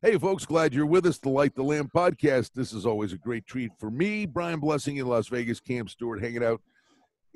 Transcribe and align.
Hey, 0.00 0.16
folks, 0.16 0.46
glad 0.46 0.72
you're 0.74 0.86
with 0.86 1.06
us. 1.06 1.18
The 1.18 1.28
Light 1.28 1.54
the 1.56 1.62
Lamp 1.62 1.92
podcast. 1.92 2.52
This 2.54 2.72
is 2.72 2.86
always 2.86 3.12
a 3.12 3.16
great 3.18 3.46
treat 3.46 3.72
for 3.78 3.90
me. 3.90 4.26
Brian 4.26 4.60
Blessing 4.60 4.96
in 4.98 5.06
Las 5.08 5.26
Vegas, 5.26 5.58
Cam 5.58 5.88
Stewart 5.88 6.20
hanging 6.22 6.44
out 6.44 6.60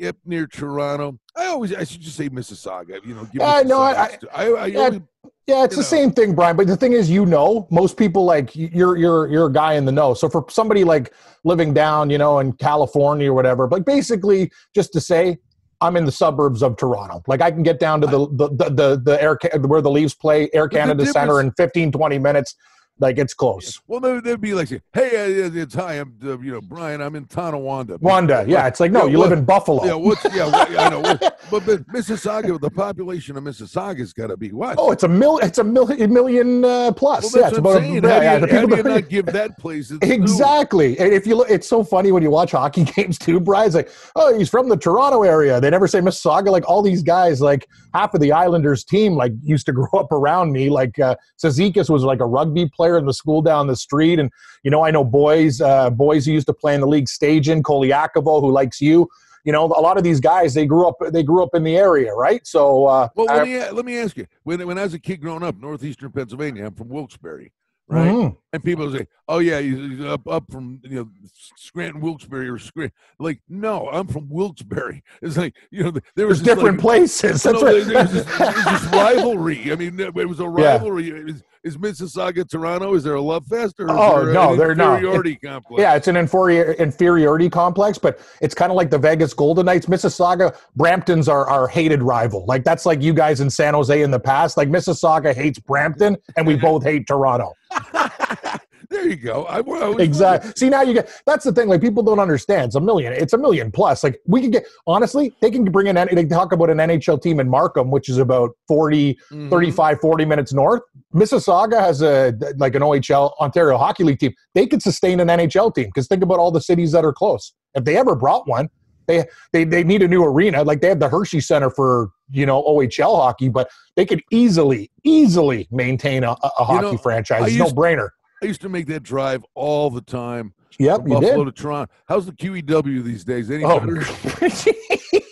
up 0.06 0.16
near 0.24 0.46
Toronto. 0.46 1.18
I 1.36 1.46
always, 1.46 1.74
I 1.74 1.84
should 1.84 2.00
just 2.00 2.16
say 2.16 2.28
Mississauga. 2.28 3.04
You 3.04 3.14
know, 3.14 3.24
give 3.24 3.42
Yeah, 3.42 3.62
no, 3.66 3.80
I- 3.80 4.16
I, 4.32 4.46
I, 4.52 4.66
yeah, 4.66 4.78
always- 4.78 5.00
Yeah, 5.48 5.64
it's 5.64 5.74
the 5.74 5.82
know. 5.82 5.86
same 5.86 6.12
thing, 6.12 6.34
Brian. 6.36 6.56
But 6.56 6.68
the 6.68 6.76
thing 6.76 6.92
is, 6.92 7.10
you 7.10 7.26
know, 7.26 7.66
most 7.70 7.96
people 7.96 8.24
like 8.24 8.54
you're 8.54 8.96
you're 8.96 9.26
you're 9.28 9.46
a 9.46 9.52
guy 9.52 9.74
in 9.74 9.84
the 9.84 9.92
know. 9.92 10.14
So 10.14 10.28
for 10.28 10.44
somebody 10.48 10.84
like 10.84 11.12
living 11.44 11.74
down, 11.74 12.10
you 12.10 12.18
know, 12.18 12.38
in 12.38 12.52
California 12.52 13.30
or 13.30 13.34
whatever, 13.34 13.66
but 13.66 13.84
basically 13.84 14.50
just 14.74 14.92
to 14.92 15.00
say, 15.00 15.38
I'm 15.82 15.96
in 15.96 16.04
the 16.04 16.12
suburbs 16.12 16.62
of 16.62 16.76
Toronto. 16.76 17.22
Like 17.26 17.40
I 17.40 17.50
can 17.50 17.62
get 17.62 17.80
down 17.80 18.00
to 18.02 18.06
the 18.06 18.28
the 18.30 18.48
the 18.48 18.70
the, 18.70 19.02
the 19.04 19.22
Air 19.22 19.38
where 19.58 19.82
the 19.82 19.90
Leafs 19.90 20.14
play, 20.14 20.48
Air 20.52 20.68
Canada 20.68 21.04
Center 21.06 21.40
in 21.40 21.48
difference- 21.48 21.56
15 21.56 21.92
20 21.92 22.18
minutes. 22.18 22.54
Like 23.02 23.18
it's 23.18 23.34
close. 23.34 23.80
well, 23.88 23.98
they- 23.98 24.20
they'd 24.20 24.40
be 24.40 24.54
like, 24.54 24.68
"Hey, 24.68 25.42
uh, 25.44 25.50
it's 25.52 25.74
hi, 25.74 25.94
I'm 25.94 26.14
uh, 26.24 26.38
you 26.38 26.52
know 26.52 26.60
Brian. 26.60 27.00
I'm 27.02 27.16
in 27.16 27.24
Tonawanda." 27.26 27.98
Wanda, 28.00 28.44
yeah, 28.46 28.68
it's 28.68 28.78
like 28.78 28.92
no, 28.92 29.06
Yeah, 29.06 29.10
you 29.10 29.18
what- 29.18 29.30
live 29.30 29.38
in 29.40 29.44
Buffalo. 29.44 29.84
Yeah, 29.84 29.94
what's 29.94 30.24
yeah? 30.32 30.46
I 30.78 30.88
know, 30.88 31.00
what, 31.00 31.20
but, 31.50 31.66
but 31.66 31.84
Mississauga, 31.88 32.60
the 32.60 32.70
population 32.70 33.36
of 33.36 33.42
Mississauga's 33.42 34.12
got 34.12 34.28
to 34.28 34.36
be 34.36 34.52
what? 34.52 34.76
Oh, 34.78 34.92
it's 34.92 35.02
a 35.02 35.08
mil. 35.08 35.38
It's 35.38 35.58
a 35.58 35.64
million 35.64 36.12
million 36.12 36.64
uh, 36.64 36.92
plus. 36.92 37.34
well, 37.34 37.42
yeah, 37.42 37.48
it's 37.48 37.58
about 37.58 37.82
yeah, 37.82 38.00
how 38.00 38.20
yeah, 38.22 38.38
do 38.38 38.46
the 38.46 38.52
people 38.52 38.68
do 38.68 38.76
you 38.76 38.82
not 39.00 39.08
give 39.08 39.26
that 39.26 39.58
place? 39.58 39.90
Exactly. 40.00 40.96
And 41.00 41.12
if 41.12 41.26
you 41.26 41.34
look, 41.34 41.50
it's 41.50 41.68
so 41.68 41.82
funny 41.82 42.12
when 42.12 42.22
you 42.22 42.30
watch 42.30 42.52
hockey 42.52 42.84
games 42.96 43.18
too, 43.18 43.40
Brian's 43.40 43.74
like, 43.74 43.90
oh, 44.14 44.36
he's 44.38 44.48
from 44.48 44.68
the 44.68 44.76
Toronto 44.76 45.24
area. 45.24 45.60
They 45.60 45.70
never 45.70 45.88
say 45.88 45.98
Mississauga. 46.00 46.50
Like 46.50 46.68
all 46.68 46.82
these 46.82 47.02
guys, 47.02 47.40
like 47.40 47.66
half 47.94 48.14
of 48.14 48.20
the 48.20 48.30
Islanders 48.30 48.84
team, 48.84 49.14
like 49.14 49.32
used 49.42 49.66
to 49.66 49.72
grow 49.72 49.88
up 49.98 50.12
around 50.12 50.52
me. 50.52 50.70
Like 50.70 50.98
uh, 51.00 51.16
Sezikis 51.42 51.90
was 51.90 52.04
like 52.04 52.20
a 52.20 52.26
rugby 52.26 52.68
player 52.68 52.91
in 52.98 53.06
the 53.06 53.12
school 53.14 53.42
down 53.42 53.66
the 53.66 53.76
street. 53.76 54.18
And, 54.18 54.30
you 54.62 54.70
know, 54.70 54.84
I 54.84 54.90
know 54.90 55.04
boys, 55.04 55.60
uh, 55.60 55.90
boys 55.90 56.26
who 56.26 56.32
used 56.32 56.46
to 56.48 56.54
play 56.54 56.74
in 56.74 56.80
the 56.80 56.86
league 56.86 57.08
stage 57.08 57.48
in 57.48 57.62
Koliakovo, 57.62 58.40
who 58.40 58.50
likes 58.50 58.80
you. 58.80 59.08
You 59.44 59.50
know, 59.52 59.64
a 59.64 59.82
lot 59.82 59.96
of 59.98 60.04
these 60.04 60.20
guys, 60.20 60.54
they 60.54 60.66
grew 60.66 60.86
up, 60.86 60.96
they 61.12 61.24
grew 61.24 61.42
up 61.42 61.54
in 61.54 61.64
the 61.64 61.76
area, 61.76 62.12
right? 62.14 62.46
So, 62.46 62.86
uh, 62.86 63.08
Well, 63.16 63.26
I- 63.28 63.38
let 63.38 63.44
me 63.48 63.58
let 63.72 63.84
me 63.84 63.98
ask 63.98 64.16
you. 64.16 64.26
When 64.44 64.64
when 64.66 64.78
I 64.78 64.84
was 64.84 64.94
a 64.94 65.00
kid 65.00 65.20
growing 65.20 65.42
up, 65.42 65.56
northeastern 65.60 66.12
Pennsylvania, 66.12 66.66
I'm 66.66 66.74
from 66.74 66.88
Wilkes-Barre, 66.90 67.50
right? 67.88 68.12
mhm. 68.12 68.36
And 68.52 68.62
people 68.62 68.92
say, 68.92 69.08
"Oh 69.26 69.40
yeah, 69.40 69.58
he's 69.58 70.00
up 70.04 70.28
up 70.28 70.44
from 70.48 70.80
you 70.84 70.94
know 70.96 71.08
Scranton, 71.56 72.00
Wilkes-Barre, 72.00 72.50
or 72.50 72.58
Scranton." 72.60 72.96
Like, 73.18 73.40
no, 73.48 73.88
I'm 73.90 74.06
from 74.06 74.28
Wilkes-Barre. 74.28 75.02
It's 75.22 75.36
like 75.36 75.54
you 75.72 75.82
know 75.84 75.92
there 76.14 76.28
was 76.28 76.40
different 76.40 76.76
like, 76.78 76.80
places. 76.80 77.42
That's 77.44 77.60
no, 77.60 77.66
right. 77.66 77.84
there, 77.84 77.94
there 77.94 78.02
was 78.04 78.12
this, 78.12 78.38
there 78.38 78.46
was 78.46 78.64
this 78.82 78.84
rivalry. 78.92 79.72
I 79.72 79.74
mean, 79.74 79.98
it 79.98 80.14
was 80.14 80.38
a 80.38 80.44
Yeah. 80.44 80.72
rivalry. 80.74 81.08
Is, 81.10 81.42
is 81.64 81.76
Mississauga 81.76 82.48
Toronto? 82.48 82.94
Is 82.94 83.04
there 83.04 83.14
a 83.14 83.20
love 83.20 83.46
fest 83.46 83.78
or 83.78 83.84
is 83.86 83.90
Oh, 83.92 84.24
no, 84.32 84.56
they're 84.56 84.74
not. 84.74 84.96
inferiority 84.96 85.36
complex? 85.36 85.80
Yeah, 85.80 85.94
it's 85.94 86.08
an 86.08 86.16
inferior, 86.16 86.72
inferiority 86.72 87.48
complex, 87.48 87.98
but 87.98 88.20
it's 88.40 88.54
kind 88.54 88.70
of 88.72 88.76
like 88.76 88.90
the 88.90 88.98
Vegas 88.98 89.32
Golden 89.32 89.66
Knights. 89.66 89.86
Mississauga, 89.86 90.56
Brampton's 90.76 91.28
our, 91.28 91.48
our 91.48 91.68
hated 91.68 92.02
rival. 92.02 92.44
Like 92.46 92.64
that's 92.64 92.84
like 92.84 93.00
you 93.00 93.14
guys 93.14 93.40
in 93.40 93.48
San 93.50 93.74
Jose 93.74 94.02
in 94.02 94.10
the 94.10 94.20
past. 94.20 94.56
Like 94.56 94.68
Mississauga 94.68 95.34
hates 95.34 95.58
Brampton, 95.58 96.16
and 96.36 96.46
we 96.46 96.56
both 96.68 96.82
hate 96.82 97.06
Toronto. 97.06 97.52
there 99.02 99.10
you 99.10 99.16
go. 99.16 99.44
I, 99.44 99.58
I 99.60 99.94
Exactly. 99.98 100.52
See 100.56 100.68
now 100.68 100.82
you 100.82 100.94
get 100.94 101.10
that's 101.26 101.44
the 101.44 101.52
thing. 101.52 101.68
Like 101.68 101.80
people 101.80 102.02
don't 102.02 102.18
understand. 102.20 102.66
It's 102.66 102.74
a 102.76 102.80
million. 102.80 103.12
It's 103.12 103.32
a 103.32 103.38
million 103.38 103.70
plus. 103.70 104.04
Like 104.04 104.20
we 104.26 104.40
could 104.40 104.52
get 104.52 104.66
honestly, 104.86 105.34
they 105.40 105.50
can 105.50 105.64
bring 105.64 105.88
in. 105.88 105.94
They 106.12 106.24
talk 106.24 106.52
about 106.52 106.70
an 106.70 106.78
NHL 106.78 107.20
team 107.20 107.40
in 107.40 107.48
Markham, 107.48 107.90
which 107.90 108.08
is 108.08 108.18
about 108.18 108.50
40, 108.68 109.18
Mhm. 109.30 109.50
35, 109.50 110.00
40 110.00 110.24
minutes 110.24 110.52
north. 110.52 110.82
Mississauga 111.14 111.80
has 111.80 112.02
a 112.02 112.34
like 112.56 112.74
an 112.74 112.82
OHL 112.82 113.32
Ontario 113.40 113.76
Hockey 113.76 114.04
League 114.04 114.18
team. 114.18 114.32
They 114.54 114.66
could 114.66 114.82
sustain 114.82 115.20
an 115.20 115.28
NHL 115.28 115.74
team 115.74 115.86
because 115.86 116.06
think 116.08 116.22
about 116.22 116.38
all 116.38 116.50
the 116.50 116.60
cities 116.60 116.92
that 116.92 117.04
are 117.04 117.12
close. 117.12 117.52
If 117.74 117.84
they 117.84 117.96
ever 117.96 118.14
brought 118.14 118.48
one, 118.48 118.68
they 119.06 119.24
they 119.52 119.64
they 119.64 119.84
need 119.84 120.02
a 120.02 120.08
new 120.08 120.24
arena. 120.24 120.62
Like 120.64 120.80
they 120.80 120.88
have 120.88 121.00
the 121.00 121.08
Hershey 121.08 121.40
Center 121.40 121.70
for 121.70 122.10
you 122.30 122.46
know 122.46 122.62
OHL 122.62 123.16
hockey, 123.16 123.48
but 123.48 123.68
they 123.96 124.06
could 124.06 124.22
easily 124.30 124.90
easily 125.04 125.68
maintain 125.70 126.24
a, 126.24 126.32
a 126.58 126.64
hockey 126.64 126.92
know, 126.92 126.96
franchise. 126.96 127.54
Used- 127.54 127.58
no 127.58 127.70
brainer. 127.70 128.10
I 128.42 128.46
used 128.46 128.60
to 128.62 128.68
make 128.68 128.86
that 128.88 129.04
drive 129.04 129.44
all 129.54 129.88
the 129.88 130.00
time. 130.00 130.52
Yep, 130.78 131.02
you 131.06 131.14
Buffalo 131.14 131.44
did. 131.44 131.54
to 131.54 131.62
Toronto. 131.62 131.92
How's 132.08 132.26
the 132.26 132.32
QEW 132.32 133.04
these 133.04 133.24
days? 133.24 133.50
Any 133.50 133.64
Oh. 133.64 133.78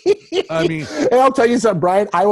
I 0.49 0.67
mean, 0.67 0.85
and 0.89 1.15
I'll 1.15 1.31
tell 1.31 1.45
you 1.45 1.59
something, 1.59 1.79
Brian. 1.79 2.07
I 2.13 2.23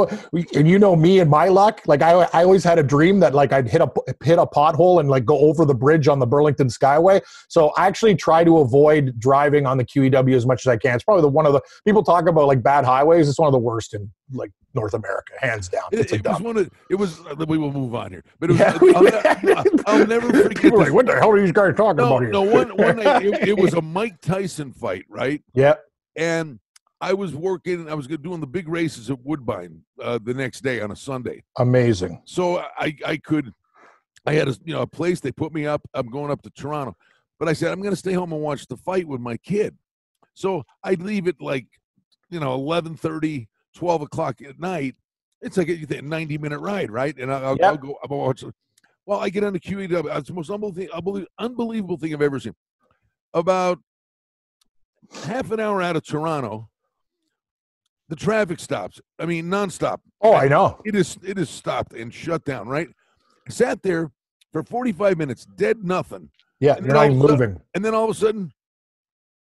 and 0.54 0.68
you 0.68 0.78
know 0.78 0.96
me 0.96 1.20
and 1.20 1.30
my 1.30 1.48
luck. 1.48 1.82
Like 1.86 2.02
I, 2.02 2.28
I 2.32 2.44
always 2.44 2.64
had 2.64 2.78
a 2.78 2.82
dream 2.82 3.20
that 3.20 3.34
like 3.34 3.52
I'd 3.52 3.68
hit 3.68 3.82
a 3.82 3.90
hit 4.22 4.38
a 4.38 4.46
pothole 4.46 5.00
and 5.00 5.08
like 5.08 5.24
go 5.24 5.38
over 5.38 5.64
the 5.64 5.74
bridge 5.74 6.08
on 6.08 6.18
the 6.18 6.26
Burlington 6.26 6.68
Skyway. 6.68 7.20
So 7.48 7.70
I 7.76 7.86
actually 7.86 8.14
try 8.14 8.44
to 8.44 8.58
avoid 8.58 9.18
driving 9.18 9.66
on 9.66 9.76
the 9.76 9.84
QEW 9.84 10.34
as 10.34 10.46
much 10.46 10.66
as 10.66 10.70
I 10.70 10.76
can. 10.76 10.94
It's 10.94 11.04
probably 11.04 11.22
the 11.22 11.28
one 11.28 11.46
of 11.46 11.52
the 11.52 11.60
people 11.84 12.02
talk 12.02 12.28
about 12.28 12.46
like 12.46 12.62
bad 12.62 12.84
highways. 12.84 13.28
It's 13.28 13.38
one 13.38 13.48
of 13.48 13.52
the 13.52 13.58
worst 13.58 13.94
in 13.94 14.10
like 14.32 14.50
North 14.74 14.94
America, 14.94 15.32
hands 15.40 15.68
down. 15.68 15.82
it, 15.92 16.00
It's 16.00 16.12
a 16.12 16.16
it 16.16 16.24
was 16.26 16.40
one 16.40 16.56
of 16.56 16.70
it 16.88 16.94
was. 16.94 17.20
uh, 17.26 17.44
We 17.48 17.58
will 17.58 17.72
move 17.72 17.94
on 17.94 18.10
here, 18.10 18.22
but 18.38 18.50
it 18.50 18.52
was. 18.52 18.60
Yeah, 18.60 18.78
I'll, 18.96 19.42
ne- 19.42 19.82
I'll 19.86 20.06
never 20.06 20.32
forget. 20.32 20.56
People 20.56 20.78
like, 20.78 20.92
what 20.92 21.06
the 21.06 21.14
hell 21.14 21.30
are 21.30 21.40
these 21.40 21.52
guys 21.52 21.74
talking 21.76 21.96
No, 21.96 22.06
about 22.06 22.20
here? 22.22 22.30
no. 22.30 22.42
One 22.42 22.68
one 22.76 22.96
night 22.96 23.24
it, 23.24 23.48
it 23.48 23.58
was 23.58 23.74
a 23.74 23.82
Mike 23.98 24.20
Tyson 24.20 24.72
fight, 24.72 25.04
right? 25.08 25.42
Yeah. 25.54 25.74
And 26.16 26.60
I 27.00 27.14
was 27.14 27.34
working. 27.34 27.88
I 27.88 27.94
was 27.94 28.06
doing 28.06 28.40
the 28.40 28.46
big 28.46 28.68
races 28.68 29.10
at 29.10 29.18
Woodbine 29.24 29.82
uh, 30.02 30.18
the 30.22 30.34
next 30.34 30.60
day 30.62 30.80
on 30.80 30.90
a 30.92 30.96
Sunday. 30.96 31.42
Amazing. 31.58 32.22
So 32.26 32.58
I 32.78 32.96
I 33.04 33.16
could, 33.16 33.52
I 34.26 34.34
had 34.34 34.48
a 34.48 34.56
you 34.64 34.74
know 34.74 34.82
a 34.82 34.86
place. 34.86 35.18
They 35.20 35.32
put 35.32 35.52
me 35.52 35.66
up. 35.66 35.80
I'm 35.94 36.08
going 36.10 36.30
up 36.30 36.42
to 36.42 36.50
Toronto, 36.50 36.96
but 37.38 37.48
I 37.48 37.54
said 37.54 37.72
I'm 37.72 37.80
going 37.80 37.92
to 37.94 37.96
stay 37.96 38.12
home 38.12 38.32
and 38.32 38.40
watch 38.42 38.66
the 38.68 38.76
fight 38.76 39.08
with 39.08 39.20
my 39.20 39.36
kid. 39.38 39.76
So 40.34 40.62
I'd 40.84 41.02
leave 41.02 41.26
at 41.26 41.40
like, 41.40 41.66
you 42.28 42.38
know, 42.38 42.56
11:30, 42.58 43.48
12 43.74 44.02
o'clock 44.02 44.40
at 44.42 44.58
night. 44.58 44.96
It's 45.42 45.56
like 45.56 45.68
a 45.68 46.02
90 46.02 46.38
minute 46.38 46.58
ride, 46.58 46.90
right? 46.90 47.16
And 47.18 47.32
I'll, 47.32 47.58
I'll 47.62 47.76
go. 47.76 47.96
I'll 48.02 48.16
watch. 48.18 48.44
Well, 49.06 49.20
I 49.20 49.30
get 49.30 49.42
on 49.44 49.52
the 49.54 49.60
QEW. 49.60 50.04
Uh, 50.04 50.18
it's 50.18 50.28
the 50.28 50.34
most 50.34 50.50
unbelievable 50.50 50.72
thing, 50.72 50.88
unbelie- 50.88 51.26
unbelievable 51.38 51.96
thing 51.96 52.12
I've 52.14 52.22
ever 52.22 52.38
seen. 52.38 52.54
About 53.32 53.78
half 55.24 55.50
an 55.50 55.60
hour 55.60 55.80
out 55.80 55.96
of 55.96 56.04
Toronto, 56.04 56.68
the 58.08 58.16
traffic 58.16 58.60
stops. 58.60 59.00
I 59.18 59.26
mean, 59.26 59.46
nonstop. 59.46 60.00
Oh, 60.20 60.34
I 60.34 60.48
know. 60.48 60.80
It 60.84 60.94
is 60.94 61.16
it 61.24 61.38
is 61.38 61.48
stopped 61.48 61.94
and 61.94 62.12
shut 62.12 62.44
down, 62.44 62.68
right? 62.68 62.88
Sat 63.48 63.82
there 63.82 64.10
for 64.52 64.62
45 64.62 65.16
minutes, 65.16 65.46
dead 65.56 65.82
nothing. 65.82 66.30
Yeah, 66.60 66.74
And 66.74 66.84
you're 66.84 66.94
not 66.94 67.06
even 67.06 67.18
all 67.18 67.24
of 67.24 67.40
a 67.40 67.46
moving. 67.46 67.60
And 67.74 67.84
then 67.84 67.94
all 67.94 68.04
of 68.04 68.10
a 68.10 68.14
sudden, 68.14 68.52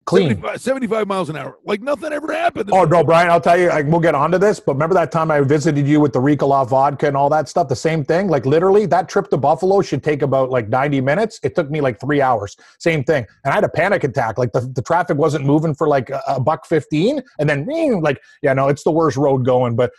Clean. 0.04 0.28
75, 0.28 0.60
75 0.60 1.06
miles 1.06 1.31
an 1.31 1.37
hour. 1.37 1.59
Like 1.65 1.81
nothing 1.81 2.12
ever 2.12 2.32
happened. 2.32 2.69
Oh 2.72 2.84
no, 2.84 3.03
Brian! 3.03 3.31
I'll 3.31 3.41
tell 3.41 3.59
you. 3.59 3.69
Like, 3.69 3.87
we'll 3.87 4.00
get 4.00 4.15
onto 4.15 4.37
this, 4.37 4.60
but 4.60 4.75
remember 4.75 4.94
that 4.94 5.10
time 5.10 5.31
I 5.31 5.41
visited 5.41 5.88
you 5.88 5.98
with 5.98 6.12
the 6.12 6.20
Ricola 6.20 6.69
vodka 6.69 7.06
and 7.06 7.16
all 7.16 7.31
that 7.31 7.48
stuff. 7.48 7.69
The 7.69 7.76
same 7.76 8.04
thing. 8.04 8.28
Like 8.28 8.44
literally, 8.44 8.84
that 8.87 9.09
trip 9.09 9.31
to 9.31 9.38
Buffalo 9.38 9.81
should 9.81 10.03
take 10.03 10.20
about 10.20 10.50
like 10.50 10.69
ninety 10.69 11.00
minutes. 11.00 11.41
It 11.43 11.54
took 11.54 11.70
me 11.70 11.81
like 11.81 11.98
three 12.00 12.20
hours. 12.20 12.56
Same 12.78 13.03
thing, 13.03 13.26
and 13.44 13.53
I 13.53 13.54
had 13.54 13.64
a 13.64 13.69
panic 13.69 14.04
attack. 14.04 14.37
Like 14.37 14.53
the, 14.53 14.60
the 14.60 14.82
traffic 14.82 15.16
wasn't 15.16 15.47
moving 15.47 15.75
for 15.75 15.88
like 15.88 16.10
a, 16.10 16.22
a 16.28 16.41
buck 16.41 16.66
fifteen, 16.66 17.22
and 17.38 17.48
then 17.48 17.66
like 18.03 18.20
yeah, 18.43 18.53
no, 18.53 18.69
it's 18.69 18.84
the 18.84 18.91
worst 18.91 19.16
road 19.16 19.47
going. 19.47 19.75
But 19.75 19.93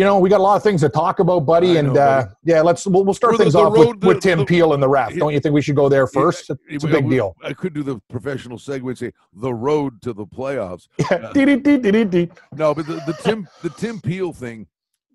you 0.00 0.06
know, 0.06 0.18
we 0.18 0.30
got 0.30 0.40
a 0.40 0.42
lot 0.42 0.56
of 0.56 0.62
things 0.62 0.80
to 0.80 0.88
talk 0.88 1.18
about, 1.18 1.40
buddy. 1.40 1.72
I 1.76 1.80
and 1.80 1.92
know, 1.92 2.00
uh, 2.00 2.26
yeah, 2.42 2.62
let's 2.62 2.86
we'll, 2.86 3.04
we'll 3.04 3.12
start 3.12 3.32
the- 3.36 3.44
things 3.44 3.52
the 3.52 3.58
off 3.58 3.76
with, 3.76 4.02
with 4.02 4.20
Tim 4.22 4.38
the- 4.38 4.44
Peel 4.46 4.72
and 4.72 4.82
the 4.82 4.88
ref. 4.88 5.14
Don't 5.14 5.34
you 5.34 5.40
think 5.40 5.52
we 5.52 5.60
should 5.60 5.76
go 5.76 5.90
there 5.90 6.04
Yeah, 6.14 6.20
first? 6.22 6.50
It's 6.70 6.84
a 6.84 6.88
big 6.88 7.04
we- 7.04 7.16
deal. 7.16 7.36
I 7.44 7.52
could 7.52 7.74
do 7.74 7.82
the 7.82 8.00
professional 8.08 8.56
segue 8.56 8.88
and 8.88 8.96
say 8.96 9.12
the 9.34 9.52
road 9.52 10.00
to 10.00 10.14
the 10.14 10.24
playoffs. 10.24 10.88
Yeah. 11.10 11.30
Dee-dee-dee-dee-dee-dee. 11.34 12.30
No, 12.54 12.74
but 12.74 12.86
the, 12.86 12.94
the 13.06 13.12
Tim 13.22 13.46
the 13.62 13.68
Tim 13.68 14.00
Peel 14.00 14.32
thing. 14.32 14.66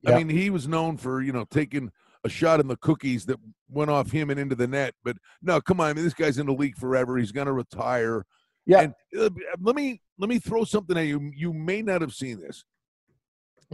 Yeah. 0.03 0.11
I 0.11 0.17
mean, 0.23 0.29
he 0.29 0.51
was 0.51 0.67
known 0.67 0.97
for 0.97 1.19
you 1.23 1.31
know 1.31 1.45
taking 1.49 1.91
a 2.23 2.29
shot 2.29 2.59
in 2.59 2.67
the 2.67 2.77
cookies 2.77 3.25
that 3.25 3.39
went 3.69 3.89
off 3.89 4.11
him 4.11 4.29
and 4.29 4.39
into 4.39 4.53
the 4.55 4.67
net. 4.67 4.93
But 5.03 5.17
no, 5.41 5.59
come 5.61 5.79
on, 5.79 5.87
I 5.89 5.93
mean, 5.93 6.03
this 6.03 6.13
guy's 6.13 6.37
in 6.37 6.45
the 6.45 6.53
league 6.53 6.75
forever. 6.77 7.17
He's 7.17 7.31
going 7.31 7.47
to 7.47 7.53
retire. 7.53 8.23
Yeah. 8.67 8.81
And 8.81 8.93
uh, 9.19 9.29
let 9.59 9.75
me 9.75 10.01
let 10.19 10.29
me 10.29 10.37
throw 10.37 10.63
something 10.63 10.95
at 10.95 11.07
you. 11.07 11.31
You 11.35 11.53
may 11.53 11.81
not 11.81 12.01
have 12.01 12.13
seen 12.13 12.39
this. 12.39 12.63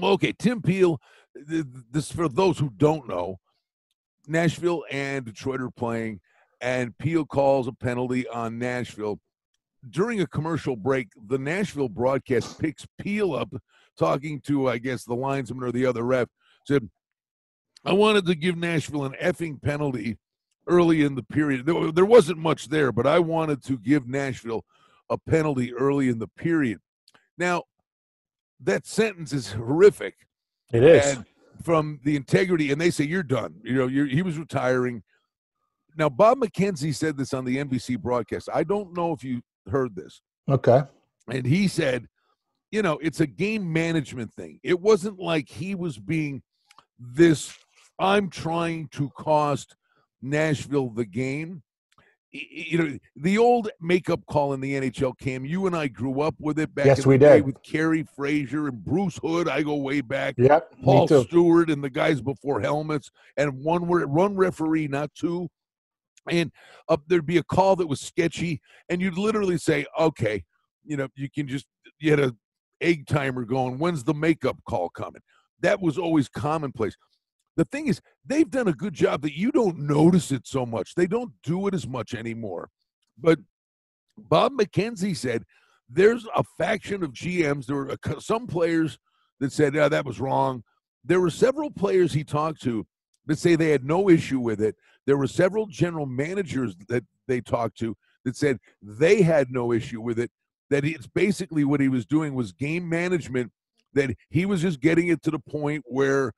Okay, 0.01 0.33
Tim 0.37 0.61
Peel. 0.61 0.99
th- 1.35 1.47
th- 1.47 1.65
This 1.91 2.11
for 2.11 2.27
those 2.27 2.59
who 2.59 2.69
don't 2.75 3.07
know. 3.07 3.39
Nashville 4.27 4.83
and 4.91 5.25
Detroit 5.25 5.61
are 5.61 5.71
playing, 5.71 6.21
and 6.61 6.97
Peel 6.97 7.25
calls 7.25 7.67
a 7.67 7.73
penalty 7.73 8.27
on 8.27 8.59
Nashville. 8.59 9.19
During 9.89 10.21
a 10.21 10.27
commercial 10.27 10.75
break, 10.75 11.09
the 11.27 11.39
Nashville 11.39 11.89
broadcast 11.89 12.59
picks 12.59 12.85
Peel 12.99 13.33
up 13.33 13.51
talking 13.97 14.39
to, 14.41 14.69
I 14.69 14.77
guess, 14.77 15.03
the 15.03 15.15
linesman 15.15 15.63
or 15.63 15.71
the 15.71 15.85
other 15.87 16.03
ref. 16.03 16.27
Said, 16.67 16.89
"I 17.83 17.93
wanted 17.93 18.27
to 18.27 18.35
give 18.35 18.55
Nashville 18.57 19.05
an 19.05 19.15
effing 19.21 19.59
penalty 19.61 20.19
early 20.67 21.01
in 21.01 21.15
the 21.15 21.23
period. 21.23 21.65
There, 21.65 21.91
there 21.91 22.05
wasn't 22.05 22.37
much 22.37 22.67
there, 22.67 22.91
but 22.91 23.07
I 23.07 23.17
wanted 23.17 23.63
to 23.63 23.79
give 23.79 24.07
Nashville 24.07 24.63
a 25.09 25.17
penalty 25.17 25.73
early 25.73 26.09
in 26.09 26.19
the 26.19 26.27
period." 26.27 26.79
Now, 27.37 27.63
that 28.63 28.85
sentence 28.85 29.33
is 29.33 29.51
horrific 29.51 30.15
It 30.73 30.83
is. 30.83 31.17
and 31.17 31.25
from 31.63 31.99
the 32.03 32.15
integrity, 32.15 32.71
and 32.71 32.81
they 32.81 32.89
say 32.89 33.03
you're 33.03 33.21
done. 33.23 33.55
You 33.63 33.75
know, 33.75 33.87
you're, 33.87 34.07
he 34.07 34.21
was 34.23 34.37
retiring. 34.37 35.03
now 35.97 36.09
Bob 36.09 36.39
McKenzie 36.39 36.95
said 36.95 37.17
this 37.17 37.33
on 37.33 37.45
the 37.45 37.57
NBC 37.57 37.99
broadcast. 37.99 38.49
I 38.53 38.63
don't 38.63 38.95
know 38.95 39.11
if 39.13 39.23
you 39.23 39.41
heard 39.69 39.95
this. 39.95 40.21
Okay. 40.49 40.81
And 41.29 41.45
he 41.45 41.67
said, 41.67 42.07
you 42.71 42.81
know, 42.81 42.97
it's 43.01 43.19
a 43.19 43.27
game 43.27 43.71
management 43.71 44.33
thing. 44.33 44.59
It 44.63 44.79
wasn't 44.79 45.19
like 45.19 45.49
he 45.49 45.75
was 45.75 45.97
being 45.99 46.41
this 46.99 47.53
I'm 47.99 48.29
trying 48.29 48.87
to 48.93 49.09
cost 49.11 49.75
Nashville 50.21 50.89
the 50.89 51.05
game. 51.05 51.61
You 52.33 52.77
know, 52.77 52.97
the 53.17 53.37
old 53.37 53.69
makeup 53.81 54.21
call 54.25 54.53
in 54.53 54.61
the 54.61 54.73
NHL, 54.73 55.17
Cam, 55.17 55.43
you 55.43 55.67
and 55.67 55.75
I 55.75 55.87
grew 55.89 56.21
up 56.21 56.35
with 56.39 56.59
it 56.59 56.73
back 56.73 56.85
yes, 56.85 57.03
in 57.03 57.09
we 57.09 57.17
day 57.17 57.37
did. 57.37 57.45
with 57.45 57.61
Kerry 57.61 58.03
Fraser 58.03 58.69
and 58.69 58.81
Bruce 58.85 59.19
Hood. 59.21 59.49
I 59.49 59.63
go 59.63 59.75
way 59.75 59.99
back. 59.99 60.35
Yep. 60.37 60.75
Paul. 60.81 61.07
Stewart 61.07 61.69
and 61.69 61.83
the 61.83 61.89
guys 61.89 62.21
before 62.21 62.61
helmets, 62.61 63.11
and 63.35 63.61
one 63.61 63.85
were 63.85 64.07
one 64.07 64.37
referee, 64.37 64.87
not 64.87 65.13
two. 65.13 65.49
And 66.29 66.51
up 66.87 67.01
there'd 67.07 67.25
be 67.25 67.37
a 67.37 67.43
call 67.43 67.75
that 67.77 67.87
was 67.87 67.99
sketchy, 67.99 68.61
and 68.87 69.01
you'd 69.01 69.17
literally 69.17 69.57
say, 69.57 69.85
"Okay, 69.99 70.45
you 70.85 70.95
know, 70.95 71.09
you 71.15 71.29
can 71.29 71.49
just 71.49 71.65
you 71.99 72.11
had 72.11 72.19
a 72.21 72.33
egg 72.79 73.07
timer 73.07 73.43
going. 73.43 73.77
When's 73.77 74.05
the 74.05 74.13
makeup 74.13 74.57
call 74.65 74.89
coming?" 74.89 75.21
That 75.59 75.81
was 75.81 75.97
always 75.97 76.29
commonplace. 76.29 76.95
The 77.57 77.65
thing 77.65 77.87
is, 77.87 78.01
they've 78.25 78.49
done 78.49 78.67
a 78.67 78.73
good 78.73 78.93
job 78.93 79.21
that 79.23 79.37
you 79.37 79.51
don't 79.51 79.79
notice 79.79 80.31
it 80.31 80.47
so 80.47 80.65
much. 80.65 80.95
They 80.95 81.07
don't 81.07 81.33
do 81.43 81.67
it 81.67 81.73
as 81.73 81.87
much 81.87 82.13
anymore. 82.13 82.69
But 83.17 83.39
Bob 84.17 84.53
McKenzie 84.53 85.15
said 85.15 85.43
there's 85.89 86.25
a 86.35 86.43
faction 86.57 87.03
of 87.03 87.11
GMs. 87.11 87.65
There 87.65 87.75
were 87.75 87.97
some 88.19 88.47
players 88.47 88.97
that 89.39 89.51
said, 89.51 89.75
"Yeah, 89.75 89.89
that 89.89 90.05
was 90.05 90.19
wrong." 90.19 90.63
There 91.03 91.19
were 91.19 91.29
several 91.29 91.71
players 91.71 92.13
he 92.13 92.23
talked 92.23 92.61
to 92.61 92.85
that 93.25 93.39
say 93.39 93.55
they 93.55 93.69
had 93.69 93.83
no 93.83 94.09
issue 94.09 94.39
with 94.39 94.61
it. 94.61 94.75
There 95.05 95.17
were 95.17 95.27
several 95.27 95.65
general 95.65 96.05
managers 96.05 96.75
that 96.87 97.03
they 97.27 97.41
talked 97.41 97.77
to 97.79 97.95
that 98.23 98.35
said 98.35 98.59
they 98.81 99.21
had 99.21 99.51
no 99.51 99.71
issue 99.71 100.01
with 100.01 100.19
it. 100.19 100.31
That 100.69 100.85
it's 100.85 101.07
basically 101.07 101.63
what 101.63 101.81
he 101.81 101.89
was 101.89 102.05
doing 102.05 102.33
was 102.33 102.51
game 102.51 102.87
management. 102.87 103.51
That 103.93 104.15
he 104.29 104.45
was 104.45 104.61
just 104.61 104.79
getting 104.79 105.09
it 105.09 105.21
to 105.23 105.31
the 105.31 105.39
point 105.39 105.83
where 105.85 106.31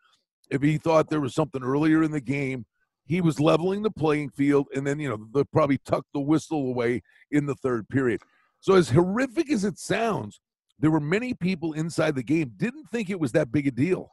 if 0.50 0.62
he 0.62 0.78
thought 0.78 1.10
there 1.10 1.22
was 1.22 1.36
something 1.36 1.64
earlier 1.64 2.04
in 2.04 2.12
the 2.12 2.22
game, 2.22 2.66
he 3.06 3.22
was 3.22 3.40
leveling 3.40 3.82
the 3.82 3.92
playing 3.92 4.30
field, 4.30 4.68
and 4.76 4.86
then 4.86 5.00
you 5.00 5.10
know 5.10 5.28
they'll 5.34 5.46
probably 5.46 5.80
tuck 5.86 6.06
the 6.14 6.20
whistle 6.20 6.70
away 6.70 7.02
in 7.32 7.46
the 7.46 7.56
third 7.56 7.88
period. 7.90 8.22
So 8.60 8.76
as 8.76 8.90
horrific 8.90 9.52
as 9.52 9.66
it 9.66 9.78
sounds, 9.78 10.40
there 10.80 10.92
were 10.92 11.00
many 11.00 11.34
people 11.34 11.74
inside 11.74 12.16
the 12.16 12.24
game 12.24 12.54
didn't 12.58 12.86
think 12.92 13.10
it 13.10 13.20
was 13.20 13.32
that 13.34 13.52
big 13.52 13.68
a 13.68 13.72
deal. 13.72 14.12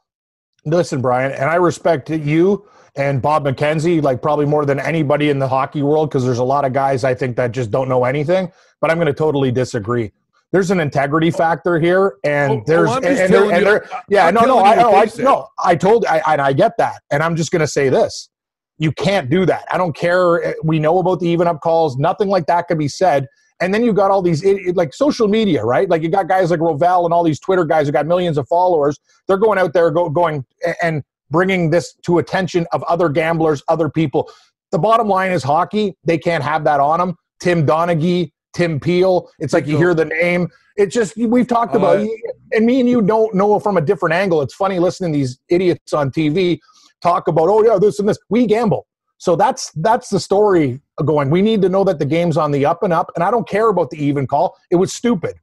Listen, 0.65 1.01
Brian, 1.01 1.31
and 1.31 1.49
I 1.49 1.55
respect 1.55 2.09
you 2.09 2.67
and 2.95 3.21
Bob 3.21 3.45
McKenzie, 3.45 4.01
like 4.01 4.21
probably 4.21 4.45
more 4.45 4.65
than 4.65 4.79
anybody 4.79 5.29
in 5.29 5.39
the 5.39 5.47
hockey 5.47 5.81
world, 5.81 6.09
because 6.09 6.23
there's 6.23 6.37
a 6.37 6.43
lot 6.43 6.65
of 6.65 6.73
guys 6.73 7.03
I 7.03 7.15
think 7.15 7.35
that 7.37 7.51
just 7.51 7.71
don't 7.71 7.89
know 7.89 8.03
anything. 8.03 8.51
But 8.79 8.91
I'm 8.91 8.97
going 8.97 9.07
to 9.07 9.13
totally 9.13 9.51
disagree. 9.51 10.11
There's 10.51 10.69
an 10.71 10.79
integrity 10.79 11.31
factor 11.31 11.79
here, 11.79 12.15
and 12.23 12.51
Oh, 12.51 12.55
oh, 12.57 12.63
there's 12.67 12.89
and, 12.91 13.05
and 13.05 13.33
there- 13.33 13.51
and 13.51 13.65
there- 13.65 13.85
yeah, 14.09 14.27
I'm 14.27 14.33
no, 14.33 14.41
no, 14.41 14.59
I, 14.59 14.75
no, 14.75 14.91
I, 14.93 15.05
said. 15.05 15.23
no, 15.23 15.47
I 15.63 15.75
told, 15.75 16.05
I, 16.05 16.21
and 16.27 16.41
I 16.41 16.51
get 16.53 16.73
that, 16.77 17.01
and 17.09 17.23
I'm 17.23 17.35
just 17.37 17.51
going 17.51 17.61
to 17.61 17.67
say 17.67 17.87
this: 17.89 18.29
you 18.77 18.91
can't 18.91 19.29
do 19.29 19.45
that. 19.45 19.65
I 19.71 19.77
don't 19.77 19.95
care. 19.95 20.43
eh, 20.43 20.53
We 20.63 20.77
know 20.79 20.99
about 20.99 21.19
the 21.21 21.27
even 21.27 21.47
up 21.47 21.61
calls. 21.61 21.97
Nothing 21.97 22.27
like 22.27 22.47
that 22.47 22.67
can 22.67 22.77
be 22.77 22.87
said. 22.89 23.27
And 23.61 23.73
then 23.73 23.83
you 23.83 23.93
got 23.93 24.09
all 24.11 24.21
these 24.23 24.43
it- 24.43 24.75
like 24.75 24.93
social 24.93 25.27
media, 25.27 25.63
right? 25.63 25.87
Like 25.89 26.01
you 26.01 26.09
got 26.09 26.27
guys 26.27 26.49
like 26.51 26.59
Rovell 26.59 27.05
and 27.05 27.13
all 27.13 27.23
these 27.23 27.39
Twitter 27.39 27.63
guys 27.63 27.85
who 27.87 27.93
got 27.93 28.05
millions 28.07 28.37
of 28.37 28.47
followers. 28.47 28.99
They're 29.27 29.37
going 29.37 29.57
out 29.59 29.71
there 29.73 29.89
go, 29.91 30.09
going 30.09 30.43
and 30.83 31.03
bringing 31.29 31.69
this 31.69 31.93
to 32.05 32.17
attention 32.17 32.65
of 32.73 32.83
other 32.83 33.07
gamblers, 33.07 33.63
other 33.69 33.87
people. 33.89 34.29
The 34.71 34.79
bottom 34.79 35.07
line 35.07 35.31
is 35.31 35.43
hockey. 35.43 35.95
They 36.03 36.17
can't 36.17 36.43
have 36.43 36.63
that 36.65 36.79
on 36.81 36.99
them. 36.99 37.15
Tim 37.39 37.65
Donaghy, 37.65 38.31
Tim 38.53 38.79
Peel. 38.79 39.29
It's 39.39 39.53
like 39.53 39.67
you 39.67 39.77
hear 39.77 39.93
the 39.93 40.05
name. 40.05 40.49
It's 40.77 40.93
just 40.93 41.15
we've 41.17 41.47
talked 41.47 41.75
about, 41.75 41.97
Uh, 41.99 42.07
and 42.53 42.65
me 42.65 42.79
and 42.79 42.89
you 42.89 43.01
don't 43.01 43.33
know 43.33 43.59
from 43.59 43.77
a 43.77 43.81
different 43.81 44.13
angle. 44.13 44.41
It's 44.41 44.53
funny 44.53 44.79
listening 44.79 45.13
to 45.13 45.17
these 45.19 45.39
idiots 45.49 45.93
on 45.93 46.11
TV 46.11 46.59
talk 47.01 47.27
about, 47.27 47.49
oh 47.49 47.63
yeah, 47.63 47.77
this 47.79 47.99
and 47.99 48.07
this. 48.07 48.17
We 48.29 48.45
gamble. 48.45 48.87
So 49.17 49.35
that's 49.35 49.71
that's 49.75 50.09
the 50.09 50.19
story 50.19 50.81
going. 51.05 51.29
We 51.29 51.41
need 51.41 51.61
to 51.61 51.69
know 51.69 51.83
that 51.83 51.99
the 51.99 52.05
game's 52.05 52.37
on 52.37 52.51
the 52.51 52.65
up 52.65 52.83
and 52.83 52.91
up, 52.93 53.11
and 53.15 53.23
I 53.23 53.29
don't 53.31 53.47
care 53.47 53.69
about 53.69 53.89
the 53.89 54.03
even 54.03 54.25
call. 54.27 54.57
It 54.71 54.77
was 54.77 54.91
stupid. 54.93 55.35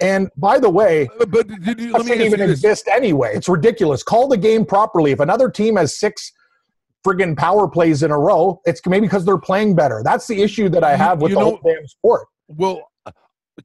And 0.00 0.28
by 0.36 0.58
the 0.58 0.70
way, 0.70 1.08
But, 1.18 1.30
but 1.30 1.48
did 1.48 1.78
you, 1.80 1.92
let 1.92 2.04
me 2.04 2.10
doesn't 2.12 2.20
even 2.26 2.40
exist 2.40 2.88
anyway. 2.88 3.32
It's 3.34 3.48
ridiculous. 3.48 4.02
Call 4.02 4.26
the 4.26 4.38
game 4.38 4.64
properly. 4.64 5.12
If 5.12 5.20
another 5.20 5.50
team 5.50 5.76
has 5.76 5.98
six 5.98 6.32
friggin' 7.06 7.36
power 7.36 7.68
plays 7.68 8.02
in 8.02 8.10
a 8.10 8.18
row, 8.18 8.60
it's 8.64 8.80
maybe 8.86 9.06
because 9.06 9.24
they're 9.24 9.38
playing 9.38 9.74
better. 9.74 10.02
That's 10.04 10.26
the 10.26 10.40
issue 10.42 10.68
that 10.70 10.82
I 10.84 10.96
have 10.96 11.20
with 11.20 11.30
you 11.30 11.36
the 11.36 11.40
know- 11.40 11.50
whole 11.50 11.60
damn 11.74 11.86
sport. 11.86 12.26
Well, 12.56 12.90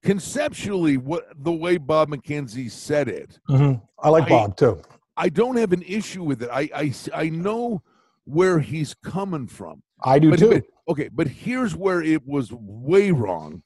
conceptually, 0.03 0.97
what 0.97 1.25
the 1.43 1.51
way 1.51 1.77
Bob 1.77 2.09
McKenzie 2.09 2.69
said 2.71 3.07
it, 3.07 3.39
mm-hmm. 3.49 3.83
I 3.99 4.09
like 4.09 4.25
I- 4.25 4.29
Bob 4.29 4.57
too. 4.57 4.81
I 5.19 5.29
don't 5.29 5.55
have 5.57 5.73
an 5.73 5.81
issue 5.81 6.23
with 6.23 6.43
it. 6.43 6.49
I 6.51 6.69
I, 6.75 6.93
I 7.13 7.29
know 7.29 7.81
where 8.25 8.59
he's 8.59 8.93
coming 8.93 9.47
from. 9.47 9.81
I 10.03 10.19
do 10.19 10.29
But, 10.29 10.39
too. 10.39 10.49
but- 10.49 10.63
okay, 10.89 11.09
but 11.11 11.27
here's 11.27 11.75
where 11.75 12.01
it 12.03 12.25
was 12.27 12.51
way 12.53 13.11
wrong. 13.11 13.63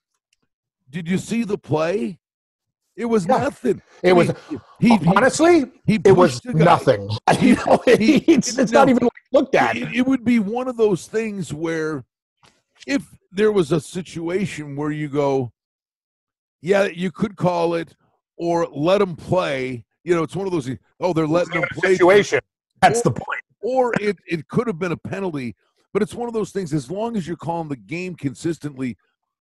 Did 0.89 1.07
you 1.09 1.17
see 1.17 1.43
the 1.43 1.57
play? 1.57 2.19
It 2.95 3.05
was 3.05 3.25
Yeah. 3.25 3.37
nothing. 3.37 3.81
It 4.03 4.09
I 4.11 4.13
was 4.13 4.27
mean, 4.49 4.61
he, 4.79 4.97
he, 4.97 5.07
honestly, 5.07 5.65
he 5.85 5.99
it 6.05 6.11
was 6.11 6.33
pushed 6.39 6.43
the 6.43 6.53
guy. 6.53 6.63
nothing. 6.65 7.09
You 7.41 7.55
know, 7.55 7.81
he- 7.85 8.17
it's, 8.27 8.57
it's 8.57 8.71
not 8.71 8.87
even 8.89 9.07
looked 9.33 9.55
at. 9.55 9.75
It, 9.77 9.93
it 9.93 10.05
would 10.07 10.23
be 10.23 10.39
one 10.39 10.67
of 10.67 10.77
those 10.77 11.07
things 11.07 11.53
where 11.53 12.05
if 12.87 13.03
there 13.31 13.51
was 13.51 13.71
a 13.71 13.79
situation 13.79 14.75
where 14.75 14.91
you 14.91 15.07
go, 15.07 15.51
yeah, 16.61 16.85
you 16.85 17.11
could 17.11 17.35
call 17.35 17.73
it 17.73 17.95
or 18.37 18.67
let 18.71 18.99
them 18.99 19.15
play. 19.15 19.85
You 20.03 20.15
know, 20.15 20.23
it's 20.23 20.35
one 20.35 20.45
of 20.47 20.51
those. 20.51 20.69
Oh, 20.99 21.13
they're 21.13 21.27
letting 21.27 21.59
them 21.59 21.69
play. 21.73 21.93
situation. 21.93 22.39
That's 22.81 23.01
the 23.01 23.11
point. 23.11 23.41
or 23.61 23.93
it, 23.99 24.17
it 24.27 24.47
could 24.47 24.67
have 24.67 24.79
been 24.79 24.91
a 24.91 24.97
penalty, 24.97 25.55
but 25.93 26.01
it's 26.01 26.15
one 26.15 26.27
of 26.27 26.33
those 26.33 26.51
things. 26.51 26.73
As 26.73 26.89
long 26.89 27.15
as 27.15 27.27
you're 27.27 27.37
calling 27.37 27.69
the 27.69 27.75
game 27.75 28.15
consistently 28.15 28.97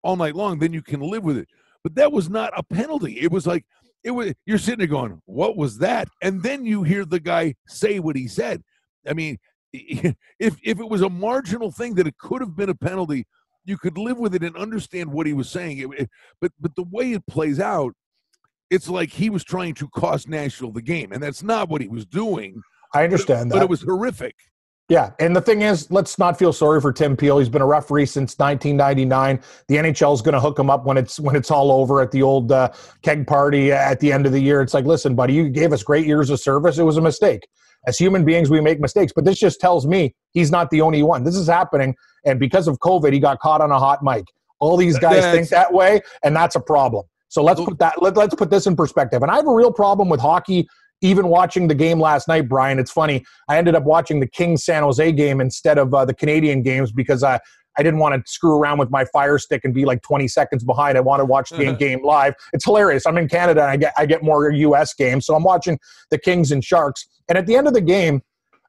all 0.03 0.15
night 0.15 0.35
long, 0.35 0.59
then 0.59 0.73
you 0.73 0.81
can 0.81 0.99
live 0.99 1.23
with 1.23 1.37
it. 1.37 1.47
But 1.83 1.95
that 1.95 2.11
was 2.11 2.29
not 2.29 2.51
a 2.55 2.63
penalty. 2.63 3.19
It 3.19 3.31
was 3.31 3.47
like 3.47 3.65
it 4.03 4.11
was. 4.11 4.33
You're 4.45 4.57
sitting 4.57 4.79
there 4.79 4.87
going, 4.87 5.21
"What 5.25 5.57
was 5.57 5.77
that?" 5.79 6.09
And 6.21 6.43
then 6.43 6.65
you 6.65 6.83
hear 6.83 7.05
the 7.05 7.19
guy 7.19 7.55
say 7.67 7.99
what 7.99 8.15
he 8.15 8.27
said. 8.27 8.61
I 9.07 9.13
mean, 9.13 9.37
if 9.73 10.15
if 10.39 10.79
it 10.79 10.89
was 10.89 11.01
a 11.01 11.09
marginal 11.09 11.71
thing 11.71 11.95
that 11.95 12.07
it 12.07 12.17
could 12.17 12.41
have 12.41 12.55
been 12.55 12.69
a 12.69 12.75
penalty, 12.75 13.25
you 13.65 13.77
could 13.77 13.98
live 13.98 14.18
with 14.18 14.34
it 14.36 14.44
and 14.44 14.56
understand 14.58 15.12
what 15.12 15.25
he 15.27 15.34
was 15.34 15.50
saying. 15.50 15.77
It, 15.77 15.88
it- 15.98 16.10
but 16.39 16.51
but 16.60 16.75
the 16.75 16.86
way 16.91 17.13
it 17.13 17.25
plays 17.27 17.60
out, 17.60 17.94
it's 18.70 18.89
like 18.89 19.10
he 19.12 19.30
was 19.30 19.44
trying 19.44 19.74
to 19.75 19.88
cost 19.89 20.27
Nashville 20.30 20.72
the 20.72 20.82
game, 20.82 21.12
and 21.12 21.22
that's 21.22 21.44
not 21.44 21.70
what 21.70 21.82
he 21.82 21.88
was 21.88 22.06
doing. 22.06 22.62
I 22.94 23.03
understand 23.03 23.50
But 23.50 23.56
that. 23.56 23.60
But 23.60 23.63
it 23.65 23.70
was 23.70 23.82
horrific. 23.82 24.36
Yeah, 24.89 25.12
and 25.20 25.34
the 25.34 25.39
thing 25.41 25.62
is, 25.62 25.89
let's 25.89 26.20
not 26.20 26.38
feel 26.38 26.51
sorry 26.51 26.82
for 26.82 26.91
Tim 26.91 27.15
Peel. 27.15 27.38
He's 27.39 27.48
been 27.48 27.62
a 27.62 27.65
referee 27.65 28.08
since 28.08 28.38
1999. 28.38 29.39
The 29.70 29.75
NHL 29.77 30.13
is 30.13 30.22
going 30.22 30.34
to 30.34 30.39
hook 30.41 30.60
him 30.60 30.70
up 30.70 30.86
when 30.86 30.98
it's 30.98 31.18
when 31.18 31.36
it's 31.38 31.50
all 31.50 31.72
over 31.72 32.01
at 32.01 32.12
the 32.12 32.22
old 32.22 32.51
uh, 32.51 32.72
keg 33.01 33.25
party 33.25 33.72
at 33.72 34.01
the 34.01 34.12
end 34.12 34.25
of 34.25 34.34
the 34.34 34.41
year. 34.41 34.62
It's 34.62 34.74
like, 34.74 34.84
listen, 34.84 35.15
buddy, 35.15 35.34
you 35.34 35.48
gave 35.50 35.72
us 35.72 35.82
great 35.82 36.06
years 36.06 36.30
of 36.30 36.41
service. 36.41 36.77
It 36.77 36.84
was 36.84 36.98
a 36.98 37.01
mistake. 37.01 37.48
As 37.88 37.98
human 37.98 38.25
beings, 38.25 38.50
we 38.50 38.60
make 38.60 38.82
mistakes, 38.82 39.13
but 39.15 39.24
this 39.24 39.39
just 39.39 39.60
tells 39.62 39.88
me 39.88 40.13
he's 40.34 40.51
not 40.51 40.70
the 40.72 40.82
only 40.82 41.01
one. 41.03 41.24
This 41.24 41.36
is 41.38 41.48
happening, 41.48 41.96
and 42.25 42.39
because 42.39 42.67
of 42.67 42.79
COVID, 42.79 43.13
he 43.13 43.19
got 43.19 43.39
caught 43.39 43.61
on 43.61 43.71
a 43.71 43.79
hot 43.79 44.03
mic. 44.03 44.25
All 44.59 44.77
these 44.77 44.99
guys 44.99 45.15
That's- 45.23 45.33
think 45.33 45.49
that 45.49 45.73
way, 45.73 46.01
and 46.23 46.35
that's 46.35 46.55
a 46.55 46.59
problem. 46.59 47.05
So 47.29 47.41
let's 47.41 47.61
put 47.61 47.79
that. 47.79 48.01
Let, 48.01 48.17
let's 48.17 48.35
put 48.35 48.49
this 48.49 48.67
in 48.67 48.75
perspective. 48.75 49.21
And 49.23 49.31
I 49.31 49.37
have 49.37 49.47
a 49.47 49.53
real 49.53 49.71
problem 49.71 50.09
with 50.09 50.19
hockey. 50.19 50.67
Even 51.03 51.29
watching 51.29 51.67
the 51.67 51.73
game 51.73 51.99
last 51.99 52.27
night, 52.27 52.47
Brian, 52.47 52.77
it's 52.77 52.91
funny. 52.91 53.25
I 53.47 53.57
ended 53.57 53.73
up 53.73 53.83
watching 53.85 54.19
the 54.19 54.27
Kings 54.27 54.63
San 54.63 54.83
Jose 54.83 55.11
game 55.13 55.41
instead 55.41 55.79
of 55.79 55.91
uh, 55.93 56.05
the 56.05 56.13
Canadian 56.13 56.61
games 56.61 56.91
because 56.91 57.23
I, 57.23 57.39
I 57.77 57.83
didn't 57.83 57.99
want 58.01 58.13
to 58.23 58.31
screw 58.31 58.55
around 58.59 58.77
with 58.77 58.91
my 58.91 59.05
fire 59.05 59.39
stick 59.39 59.61
and 59.63 59.73
be 59.73 59.85
like 59.85 60.01
20 60.03 60.27
seconds 60.27 60.63
behind. 60.63 60.97
I 60.97 61.01
wanted 61.01 61.21
to 61.21 61.25
watch 61.25 61.49
the 61.49 61.73
game 61.79 62.03
live. 62.05 62.35
It's 62.53 62.65
hilarious. 62.65 63.07
I'm 63.07 63.17
in 63.17 63.27
Canada 63.29 63.61
and 63.61 63.71
I 63.71 63.77
get, 63.77 63.93
I 63.97 64.05
get 64.05 64.23
more 64.23 64.51
US 64.51 64.93
games. 64.93 65.25
So 65.25 65.33
I'm 65.33 65.43
watching 65.43 65.79
the 66.11 66.19
Kings 66.19 66.51
and 66.51 66.63
Sharks. 66.63 67.07
And 67.29 67.37
at 67.37 67.47
the 67.47 67.55
end 67.55 67.67
of 67.67 67.73
the 67.73 67.81
game, 67.81 68.21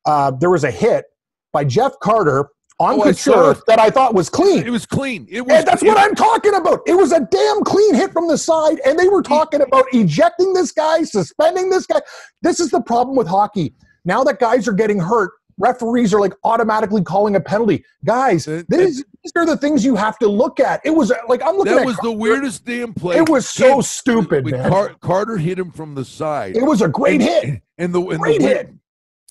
uh, 0.06 0.30
there 0.30 0.50
was 0.50 0.64
a 0.64 0.70
hit 0.70 1.04
by 1.52 1.64
Jeff 1.64 1.92
Carter 2.00 2.48
on 2.82 2.98
Oh, 3.00 3.02
Couture 3.04 3.54
that 3.68 3.78
I 3.78 3.90
thought 3.90 4.14
was 4.14 4.28
clean. 4.28 4.66
It 4.66 4.70
was 4.70 4.84
clean. 4.86 5.26
It 5.30 5.42
was. 5.42 5.52
And 5.58 5.66
that's 5.66 5.82
it- 5.82 5.86
what 5.86 5.98
I'm 5.98 6.14
talking 6.14 6.54
about. 6.54 6.80
It 6.86 6.94
was 6.94 7.12
a 7.12 7.20
damn 7.20 7.62
clean 7.62 7.94
hit 7.94 8.12
from 8.12 8.26
the 8.28 8.36
side, 8.38 8.80
and 8.84 8.98
they 8.98 9.08
were 9.08 9.22
talking 9.22 9.60
about 9.60 9.84
ejecting 9.92 10.52
this 10.52 10.72
guy, 10.72 11.02
suspending 11.04 11.70
this 11.70 11.86
guy. 11.86 12.00
This 12.42 12.58
is 12.60 12.70
the 12.70 12.80
problem 12.80 13.16
with 13.16 13.26
hockey. 13.28 13.74
Now 14.04 14.24
that 14.24 14.40
guys 14.40 14.66
are 14.66 14.72
getting 14.72 14.98
hurt, 14.98 15.30
referees 15.58 16.12
are 16.12 16.20
like 16.20 16.32
automatically 16.42 17.02
calling 17.02 17.36
a 17.36 17.40
penalty. 17.40 17.84
Guys, 18.04 18.48
Uh, 18.48 18.62
these, 18.68 19.04
are 19.36 19.46
the 19.46 19.56
things 19.56 19.84
you 19.84 19.94
have 19.94 20.18
to 20.18 20.26
look 20.26 20.58
at. 20.58 20.80
It 20.84 20.90
was 20.90 21.12
like 21.28 21.40
I'm 21.42 21.56
looking 21.56 21.74
That 21.74 21.82
at 21.82 21.86
was 21.86 21.96
the 21.98 22.10
weirdest 22.10 22.64
damn 22.64 22.92
play. 22.94 23.16
It 23.18 23.28
was 23.28 23.48
so 23.48 23.80
stupid. 23.80 24.50
Car- 24.50 24.96
Carter 25.00 25.36
hit 25.36 25.58
him 25.58 25.70
from 25.70 25.94
the 25.94 26.04
side. 26.04 26.56
It 26.56 26.64
was 26.64 26.82
a 26.82 26.88
great 26.88 27.20
and, 27.20 27.22
hit. 27.22 27.62
And 27.78 27.94
the 27.94 28.00
and 28.00 28.18
Great 28.18 28.40
the, 28.40 28.46
hit. 28.48 28.70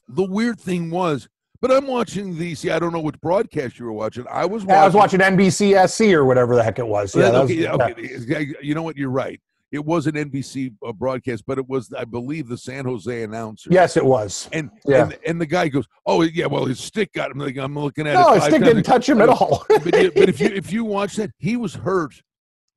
the 0.07 0.23
weird 0.23 0.59
thing 0.59 0.89
was 0.89 1.27
But 1.61 1.71
I'm 1.71 1.85
watching 1.85 2.37
the. 2.37 2.55
See, 2.55 2.71
I 2.71 2.79
don't 2.79 2.91
know 2.91 2.99
which 2.99 3.19
broadcast 3.21 3.77
you 3.77 3.85
were 3.85 3.93
watching. 3.93 4.25
I 4.29 4.45
was. 4.45 4.65
watching, 4.65 4.81
I 4.81 4.85
was 4.85 4.93
watching 4.95 5.19
NBCSN 5.19 6.13
or 6.13 6.25
whatever 6.25 6.55
the 6.55 6.63
heck 6.63 6.79
it 6.79 6.87
was. 6.87 7.15
Yeah, 7.15 7.29
okay, 7.29 7.67
was, 7.67 7.81
okay. 7.81 8.41
Yeah. 8.41 8.53
You 8.61 8.73
know 8.73 8.81
what? 8.81 8.97
You're 8.97 9.11
right. 9.11 9.39
It 9.71 9.85
was 9.85 10.05
an 10.05 10.15
NBC 10.15 10.73
uh, 10.85 10.91
broadcast, 10.91 11.45
but 11.47 11.57
it 11.57 11.69
was, 11.69 11.93
I 11.93 12.03
believe, 12.03 12.49
the 12.49 12.57
San 12.57 12.83
Jose 12.83 13.23
announcer. 13.23 13.69
Yes, 13.71 13.95
it 13.95 14.03
was. 14.03 14.49
And 14.51 14.69
yeah. 14.85 15.03
and, 15.03 15.17
and 15.25 15.39
the 15.39 15.45
guy 15.45 15.67
goes, 15.67 15.85
"Oh 16.05 16.23
yeah, 16.23 16.47
well 16.47 16.65
his 16.65 16.79
stick 16.79 17.13
got 17.13 17.31
him." 17.31 17.37
Like, 17.37 17.57
I'm 17.57 17.77
looking 17.77 18.07
at 18.07 18.15
no, 18.15 18.21
it. 18.21 18.25
No, 18.25 18.33
his 18.33 18.43
stick 18.45 18.63
didn't 18.63 18.83
touch 18.83 19.07
him 19.07 19.21
at 19.21 19.29
all. 19.29 19.63
but, 19.69 19.83
but 19.83 19.95
if 20.29 20.39
you 20.39 20.47
if 20.53 20.73
you 20.73 20.83
watch 20.83 21.15
that, 21.17 21.29
he 21.37 21.57
was 21.57 21.75
hurt 21.75 22.13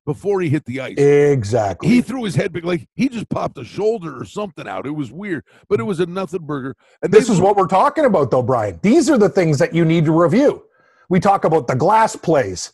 before 0.05 0.41
he 0.41 0.49
hit 0.49 0.65
the 0.65 0.79
ice. 0.79 0.97
Exactly. 0.97 1.89
He 1.89 2.01
threw 2.01 2.23
his 2.23 2.35
head 2.35 2.53
back 2.53 2.63
like 2.63 2.87
he 2.95 3.09
just 3.09 3.29
popped 3.29 3.57
a 3.57 3.63
shoulder 3.63 4.19
or 4.19 4.25
something 4.25 4.67
out. 4.67 4.85
It 4.85 4.91
was 4.91 5.11
weird, 5.11 5.43
but 5.67 5.79
it 5.79 5.83
was 5.83 5.99
a 5.99 6.05
nothing 6.05 6.45
burger. 6.45 6.75
And 7.01 7.11
this 7.11 7.29
is 7.29 7.41
what 7.41 7.55
we're 7.55 7.67
talking 7.67 8.05
about, 8.05 8.31
though, 8.31 8.43
Brian. 8.43 8.79
These 8.81 9.09
are 9.09 9.17
the 9.17 9.29
things 9.29 9.57
that 9.59 9.73
you 9.73 9.83
need 9.83 10.05
to 10.05 10.11
review. 10.11 10.63
We 11.09 11.19
talk 11.19 11.45
about 11.45 11.67
the 11.67 11.75
glass 11.75 12.15
plays 12.15 12.71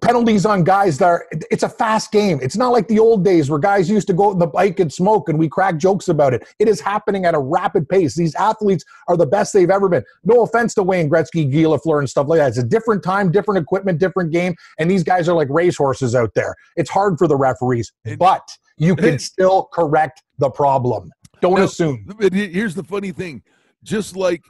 penalties 0.00 0.44
on 0.44 0.64
guys 0.64 0.98
that 0.98 1.06
are 1.06 1.26
it's 1.50 1.62
a 1.62 1.68
fast 1.68 2.12
game. 2.12 2.38
It's 2.42 2.56
not 2.56 2.70
like 2.70 2.88
the 2.88 2.98
old 2.98 3.24
days 3.24 3.50
where 3.50 3.58
guys 3.58 3.88
used 3.88 4.06
to 4.08 4.12
go 4.12 4.30
on 4.30 4.38
the 4.38 4.46
bike 4.46 4.80
and 4.80 4.92
smoke 4.92 5.28
and 5.28 5.38
we 5.38 5.48
crack 5.48 5.76
jokes 5.76 6.08
about 6.08 6.34
it. 6.34 6.46
It 6.58 6.68
is 6.68 6.80
happening 6.80 7.24
at 7.24 7.34
a 7.34 7.38
rapid 7.38 7.88
pace. 7.88 8.14
These 8.14 8.34
athletes 8.34 8.84
are 9.08 9.16
the 9.16 9.26
best 9.26 9.52
they've 9.52 9.70
ever 9.70 9.88
been. 9.88 10.04
No 10.24 10.42
offense 10.42 10.74
to 10.74 10.82
wayne 10.82 11.08
gretzky 11.08 11.50
guy 11.50 11.68
lafleur 11.68 11.98
and 11.98 12.08
stuff 12.08 12.28
like 12.28 12.38
that. 12.38 12.48
It's 12.48 12.58
a 12.58 12.62
different 12.62 13.02
time 13.02 13.30
different 13.30 13.62
equipment 13.62 13.98
different 13.98 14.32
game 14.32 14.54
and 14.78 14.90
these 14.90 15.02
guys 15.02 15.28
are 15.28 15.34
like 15.34 15.48
racehorses 15.50 16.14
out 16.14 16.32
there. 16.34 16.54
It's 16.76 16.90
hard 16.90 17.18
for 17.18 17.26
the 17.26 17.36
referees 17.36 17.92
but 18.18 18.46
you 18.78 18.94
can 18.94 19.18
still 19.18 19.68
correct 19.72 20.22
the 20.38 20.50
problem. 20.50 21.10
Don't 21.40 21.58
now, 21.58 21.64
assume. 21.64 22.06
here's 22.32 22.74
the 22.74 22.84
funny 22.84 23.12
thing. 23.12 23.42
Just 23.82 24.16
like 24.16 24.42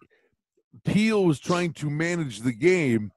peel 0.85 1.25
was 1.25 1.39
trying 1.41 1.73
to 1.75 1.91
manage 1.91 2.41
the 2.41 2.53
game 2.53 3.11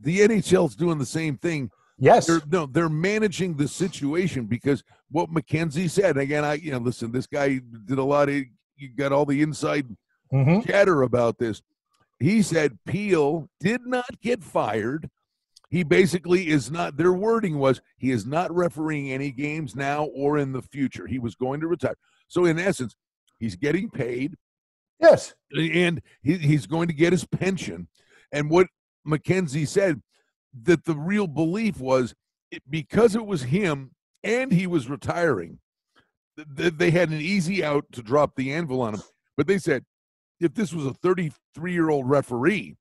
the 0.00 0.20
NHL's 0.20 0.76
doing 0.76 0.98
the 0.98 1.06
same 1.06 1.36
thing. 1.36 1.70
Yes. 1.98 2.26
They're, 2.26 2.40
no, 2.50 2.66
they're 2.66 2.88
managing 2.88 3.56
the 3.56 3.68
situation 3.68 4.46
because 4.46 4.82
what 5.10 5.30
McKenzie 5.30 5.90
said, 5.90 6.16
again, 6.16 6.44
I, 6.44 6.54
you 6.54 6.72
know, 6.72 6.78
listen, 6.78 7.12
this 7.12 7.26
guy 7.26 7.60
did 7.86 7.98
a 7.98 8.04
lot 8.04 8.28
of, 8.28 8.34
you 8.76 8.88
got 8.96 9.12
all 9.12 9.24
the 9.24 9.42
inside 9.42 9.86
mm-hmm. 10.32 10.60
chatter 10.68 11.02
about 11.02 11.38
this. 11.38 11.62
He 12.18 12.42
said 12.42 12.78
Peel 12.86 13.48
did 13.60 13.86
not 13.86 14.20
get 14.20 14.42
fired. 14.42 15.10
He 15.70 15.82
basically 15.82 16.48
is 16.48 16.70
not, 16.70 16.96
their 16.96 17.12
wording 17.12 17.58
was 17.58 17.80
he 17.96 18.10
is 18.10 18.26
not 18.26 18.54
refereeing 18.54 19.10
any 19.10 19.30
games 19.30 19.74
now 19.74 20.04
or 20.04 20.38
in 20.38 20.52
the 20.52 20.62
future. 20.62 21.06
He 21.06 21.18
was 21.18 21.34
going 21.34 21.60
to 21.60 21.66
retire. 21.66 21.96
So, 22.28 22.44
in 22.44 22.58
essence, 22.58 22.94
he's 23.38 23.56
getting 23.56 23.90
paid. 23.90 24.36
Yes. 25.00 25.34
And 25.52 26.00
he, 26.22 26.38
he's 26.38 26.66
going 26.66 26.88
to 26.88 26.94
get 26.94 27.12
his 27.12 27.24
pension. 27.24 27.88
And 28.32 28.50
what 28.50 28.68
McKenzie 29.06 29.68
said 29.68 30.02
that 30.62 30.84
the 30.84 30.94
real 30.94 31.26
belief 31.26 31.78
was 31.80 32.14
it, 32.50 32.62
because 32.68 33.14
it 33.14 33.26
was 33.26 33.42
him 33.42 33.90
and 34.22 34.52
he 34.52 34.66
was 34.66 34.88
retiring, 34.88 35.58
th- 36.56 36.74
they 36.76 36.90
had 36.90 37.10
an 37.10 37.20
easy 37.20 37.64
out 37.64 37.84
to 37.92 38.02
drop 38.02 38.32
the 38.36 38.52
anvil 38.52 38.82
on 38.82 38.94
him. 38.94 39.02
But 39.36 39.46
they 39.46 39.58
said 39.58 39.84
if 40.40 40.54
this 40.54 40.72
was 40.72 40.86
a 40.86 40.94
33 40.94 41.72
year 41.72 41.90
old 41.90 42.08
referee, 42.08 42.76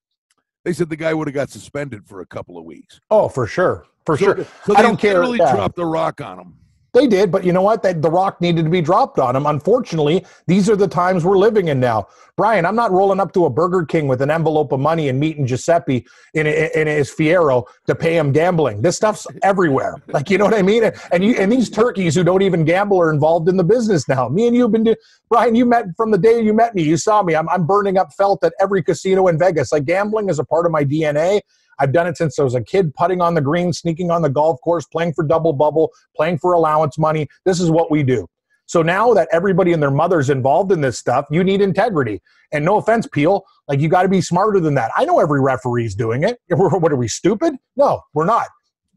they 0.63 0.73
said 0.73 0.89
the 0.89 0.95
guy 0.95 1.13
would 1.13 1.27
have 1.27 1.35
got 1.35 1.49
suspended 1.49 2.07
for 2.07 2.21
a 2.21 2.25
couple 2.25 2.57
of 2.57 2.63
weeks. 2.63 2.99
Oh, 3.09 3.27
for 3.27 3.47
sure, 3.47 3.85
for 4.05 4.17
so, 4.17 4.25
sure. 4.25 4.45
So 4.65 4.75
I 4.75 4.81
don't 4.81 4.99
care. 4.99 5.19
Really 5.19 5.39
yeah. 5.39 5.53
dropped 5.53 5.75
the 5.75 5.85
rock 5.85 6.21
on 6.21 6.39
him. 6.39 6.57
They 6.93 7.07
did, 7.07 7.31
but 7.31 7.43
you 7.43 7.51
know 7.51 7.63
what? 7.63 7.81
That 7.81 8.03
the 8.03 8.11
rock 8.11 8.39
needed 8.39 8.65
to 8.65 8.69
be 8.69 8.81
dropped 8.81 9.17
on 9.17 9.35
him. 9.35 9.47
Unfortunately, 9.47 10.23
these 10.45 10.69
are 10.69 10.75
the 10.75 10.87
times 10.87 11.25
we're 11.25 11.39
living 11.39 11.69
in 11.69 11.79
now. 11.79 12.07
Brian, 12.37 12.65
I'm 12.65 12.75
not 12.75 12.91
rolling 12.91 13.19
up 13.19 13.33
to 13.33 13.45
a 13.45 13.49
Burger 13.49 13.83
King 13.83 14.07
with 14.07 14.21
an 14.21 14.29
envelope 14.29 14.71
of 14.71 14.79
money 14.79 15.09
and 15.09 15.19
meeting 15.19 15.47
Giuseppe 15.47 16.05
in, 16.35 16.45
in 16.45 16.87
his 16.87 17.11
Fiero 17.11 17.65
to 17.87 17.95
pay 17.95 18.15
him 18.15 18.31
gambling. 18.31 18.81
This 18.81 18.95
stuff's 18.95 19.27
everywhere. 19.41 19.95
Like 20.13 20.29
you 20.29 20.37
know 20.37 20.45
what 20.45 20.53
I 20.53 20.61
mean? 20.61 20.91
And 21.11 21.23
you 21.23 21.33
and 21.37 21.51
these 21.51 21.71
turkeys 21.71 22.13
who 22.13 22.23
don't 22.23 22.43
even 22.43 22.65
gamble 22.65 23.01
are 23.01 23.11
involved 23.11 23.49
in 23.49 23.57
the 23.57 23.63
business 23.63 24.07
now. 24.07 24.29
Me 24.29 24.45
and 24.45 24.55
you 24.55 24.61
have 24.61 24.71
been 24.71 24.83
doing. 24.83 24.97
Brian, 25.27 25.55
you 25.55 25.65
met 25.65 25.85
from 25.97 26.11
the 26.11 26.19
day 26.19 26.39
you 26.39 26.53
met 26.53 26.75
me. 26.75 26.83
You 26.83 26.97
saw 26.97 27.23
me. 27.23 27.35
I'm, 27.35 27.49
I'm 27.49 27.65
burning 27.65 27.97
up 27.97 28.13
felt 28.13 28.43
at 28.43 28.53
every 28.59 28.83
casino 28.83 29.27
in 29.27 29.39
Vegas. 29.39 29.71
Like 29.71 29.85
gambling 29.85 30.29
is 30.29 30.37
a 30.37 30.43
part 30.43 30.67
of 30.67 30.71
my 30.71 30.85
DNA. 30.85 31.41
I've 31.79 31.91
done 31.91 32.07
it 32.07 32.17
since 32.17 32.37
I 32.39 32.43
was 32.43 32.55
a 32.55 32.63
kid, 32.63 32.93
putting 32.95 33.21
on 33.21 33.33
the 33.33 33.41
green, 33.41 33.73
sneaking 33.73 34.11
on 34.11 34.21
the 34.21 34.29
golf 34.29 34.59
course, 34.61 34.85
playing 34.85 35.13
for 35.13 35.23
double 35.23 35.53
bubble, 35.53 35.91
playing 36.15 36.39
for 36.39 36.53
allowance 36.53 36.97
money. 36.97 37.27
This 37.45 37.59
is 37.59 37.69
what 37.69 37.91
we 37.91 38.03
do. 38.03 38.27
So 38.65 38.81
now 38.81 39.13
that 39.13 39.27
everybody 39.31 39.73
and 39.73 39.83
their 39.83 39.91
mother's 39.91 40.29
involved 40.29 40.71
in 40.71 40.81
this 40.81 40.97
stuff, 40.97 41.25
you 41.29 41.43
need 41.43 41.61
integrity. 41.61 42.21
And 42.51 42.63
no 42.63 42.77
offense, 42.77 43.07
Peel, 43.11 43.43
like 43.67 43.79
you 43.79 43.89
got 43.89 44.03
to 44.03 44.09
be 44.09 44.21
smarter 44.21 44.59
than 44.59 44.73
that. 44.75 44.91
I 44.95 45.05
know 45.05 45.19
every 45.19 45.41
referee's 45.41 45.95
doing 45.95 46.23
it. 46.23 46.39
What 46.49 46.91
are 46.91 46.95
we 46.95 47.07
stupid? 47.07 47.55
No, 47.75 48.01
we're 48.13 48.25
not. 48.25 48.47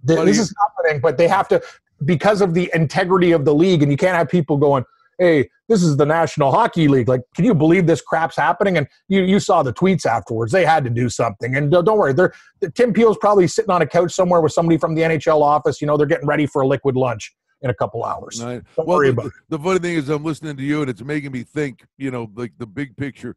This 0.04 0.38
is 0.38 0.54
happening, 0.61 1.00
but 1.00 1.18
they 1.18 1.26
have 1.26 1.49
to 1.49 1.61
because 2.04 2.40
of 2.40 2.54
the 2.54 2.71
integrity 2.75 3.33
of 3.33 3.45
the 3.45 3.54
league, 3.54 3.83
and 3.83 3.90
you 3.90 3.97
can't 3.97 4.16
have 4.16 4.28
people 4.28 4.56
going, 4.56 4.85
hey, 5.18 5.49
this 5.68 5.82
is 5.82 5.96
the 5.96 6.06
National 6.06 6.52
Hockey 6.52 6.88
League. 6.88 7.08
Like, 7.08 7.23
can 7.35 7.44
you 7.44 7.54
believe 7.54 7.87
this 7.87 8.00
crap's 8.00 8.37
happening? 8.37 8.76
And 8.76 8.87
you, 9.08 9.23
you 9.23 9.40
saw 9.40 9.62
the 9.62 9.73
tweets 9.73 10.06
afterwards. 10.06 10.52
They 10.52 10.64
had 10.64 10.85
to 10.85 10.90
do 10.90 11.08
something. 11.08 11.56
And 11.56 11.70
don't 11.70 11.99
worry, 11.99 12.12
they're, 12.12 12.32
Tim 12.75 12.92
Peel's 12.92 13.18
probably 13.18 13.49
sitting 13.49 13.70
on 13.70 13.82
a 13.82 13.87
couch 13.87 14.12
somewhere 14.12 14.40
with 14.40 14.52
somebody 14.52 14.78
from 14.78 14.94
the 14.94 15.02
NHL 15.02 15.40
office. 15.40 15.80
You 15.80 15.87
know, 15.87 15.96
they're 15.96 16.06
getting 16.06 16.26
ready 16.26 16.46
for 16.46 16.62
a 16.62 16.66
liquid 16.66 16.96
lunch 16.96 17.35
in 17.62 17.70
a 17.70 17.75
couple 17.75 18.04
hours. 18.04 18.42
Right. 18.42 18.62
Don't 18.76 18.87
well, 18.87 18.99
worry 18.99 19.08
about 19.11 19.25
the, 19.25 19.28
it. 19.28 19.35
The 19.49 19.58
funny 19.58 19.78
thing 19.78 19.96
is, 19.96 20.08
I'm 20.08 20.25
listening 20.25 20.56
to 20.56 20.62
you, 20.62 20.82
and 20.82 20.90
it's 20.90 21.02
making 21.02 21.32
me 21.32 21.42
think. 21.42 21.85
You 21.96 22.11
know, 22.11 22.30
like 22.35 22.52
the 22.58 22.66
big 22.66 22.96
picture. 22.96 23.35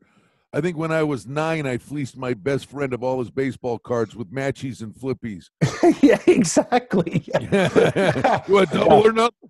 I 0.52 0.62
think 0.62 0.78
when 0.78 0.92
I 0.92 1.04
was 1.04 1.28
nine, 1.28 1.68
I 1.68 1.78
fleeced 1.78 2.18
my 2.18 2.34
best 2.34 2.70
friend 2.70 2.92
of 2.94 3.04
all 3.04 3.20
his 3.20 3.30
baseball 3.30 3.78
cards 3.78 4.16
with 4.16 4.34
matchies 4.34 4.82
and 4.82 4.94
flippies. 4.96 5.50
yeah, 6.02 6.18
exactly. 6.26 7.24
Yeah. 7.28 8.42
you 8.48 8.54
want 8.56 8.72
double 8.72 9.02
yeah. 9.02 9.08
or 9.10 9.12
nothing? 9.12 9.50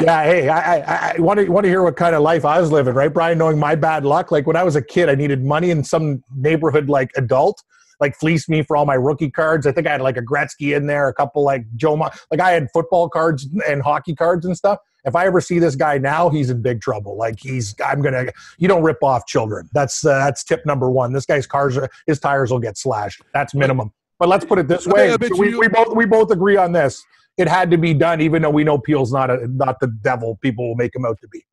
Yeah, 0.00 0.24
hey, 0.24 0.48
I, 0.48 0.78
I, 0.78 1.14
I 1.16 1.20
want 1.20 1.40
to 1.40 1.48
want 1.48 1.64
to 1.64 1.70
hear 1.70 1.82
what 1.82 1.96
kind 1.96 2.14
of 2.14 2.22
life 2.22 2.44
I 2.44 2.60
was 2.60 2.70
living, 2.70 2.94
right, 2.94 3.12
Brian? 3.12 3.38
Knowing 3.38 3.58
my 3.58 3.74
bad 3.74 4.04
luck, 4.04 4.30
like 4.30 4.46
when 4.46 4.56
I 4.56 4.62
was 4.62 4.76
a 4.76 4.82
kid, 4.82 5.08
I 5.08 5.14
needed 5.14 5.44
money, 5.44 5.70
and 5.70 5.86
some 5.86 6.22
neighborhood 6.34 6.88
like 6.88 7.10
adult 7.16 7.62
like 8.02 8.16
fleeced 8.16 8.50
me 8.50 8.62
for 8.62 8.76
all 8.76 8.84
my 8.84 8.94
rookie 8.94 9.30
cards. 9.30 9.66
I 9.66 9.72
think 9.72 9.86
I 9.86 9.92
had 9.92 10.02
like 10.02 10.16
a 10.18 10.22
Gretzky 10.22 10.76
in 10.76 10.86
there, 10.86 11.08
a 11.08 11.14
couple 11.14 11.42
like 11.44 11.64
Joe, 11.76 11.96
Ma- 11.96 12.10
like 12.30 12.40
I 12.40 12.50
had 12.50 12.68
football 12.72 13.08
cards 13.08 13.48
and 13.66 13.80
hockey 13.80 14.14
cards 14.14 14.44
and 14.44 14.54
stuff. 14.56 14.80
If 15.04 15.16
I 15.16 15.26
ever 15.26 15.40
see 15.40 15.58
this 15.58 15.76
guy 15.76 15.98
now, 15.98 16.28
he's 16.28 16.50
in 16.50 16.62
big 16.62 16.80
trouble. 16.80 17.16
Like 17.16 17.36
he's, 17.38 17.74
I'm 17.84 18.02
gonna, 18.02 18.26
you 18.58 18.68
don't 18.68 18.82
rip 18.82 19.02
off 19.02 19.26
children. 19.26 19.70
That's 19.72 20.04
uh, 20.04 20.18
that's 20.18 20.44
tip 20.44 20.66
number 20.66 20.90
one. 20.90 21.12
This 21.12 21.26
guy's 21.26 21.46
cars, 21.46 21.76
are, 21.76 21.88
his 22.06 22.18
tires 22.18 22.50
will 22.50 22.60
get 22.60 22.76
slashed. 22.76 23.22
That's 23.32 23.54
minimum. 23.54 23.92
But 24.18 24.28
let's 24.28 24.44
put 24.44 24.58
it 24.58 24.68
this 24.68 24.86
way: 24.86 25.16
we, 25.38 25.56
we 25.56 25.68
both 25.68 25.94
we 25.96 26.04
both 26.04 26.30
agree 26.30 26.56
on 26.56 26.72
this 26.72 27.04
it 27.36 27.48
had 27.48 27.70
to 27.70 27.78
be 27.78 27.94
done, 27.94 28.20
even 28.20 28.42
though 28.42 28.50
we 28.50 28.64
know 28.64 28.78
Peel's 28.78 29.12
not 29.12 29.30
a 29.30 29.46
not 29.46 29.80
the 29.80 29.88
devil 30.02 30.38
people 30.42 30.68
will 30.68 30.74
make 30.74 30.94
him 30.94 31.04
out 31.04 31.18
to 31.20 31.28
be. 31.28 31.44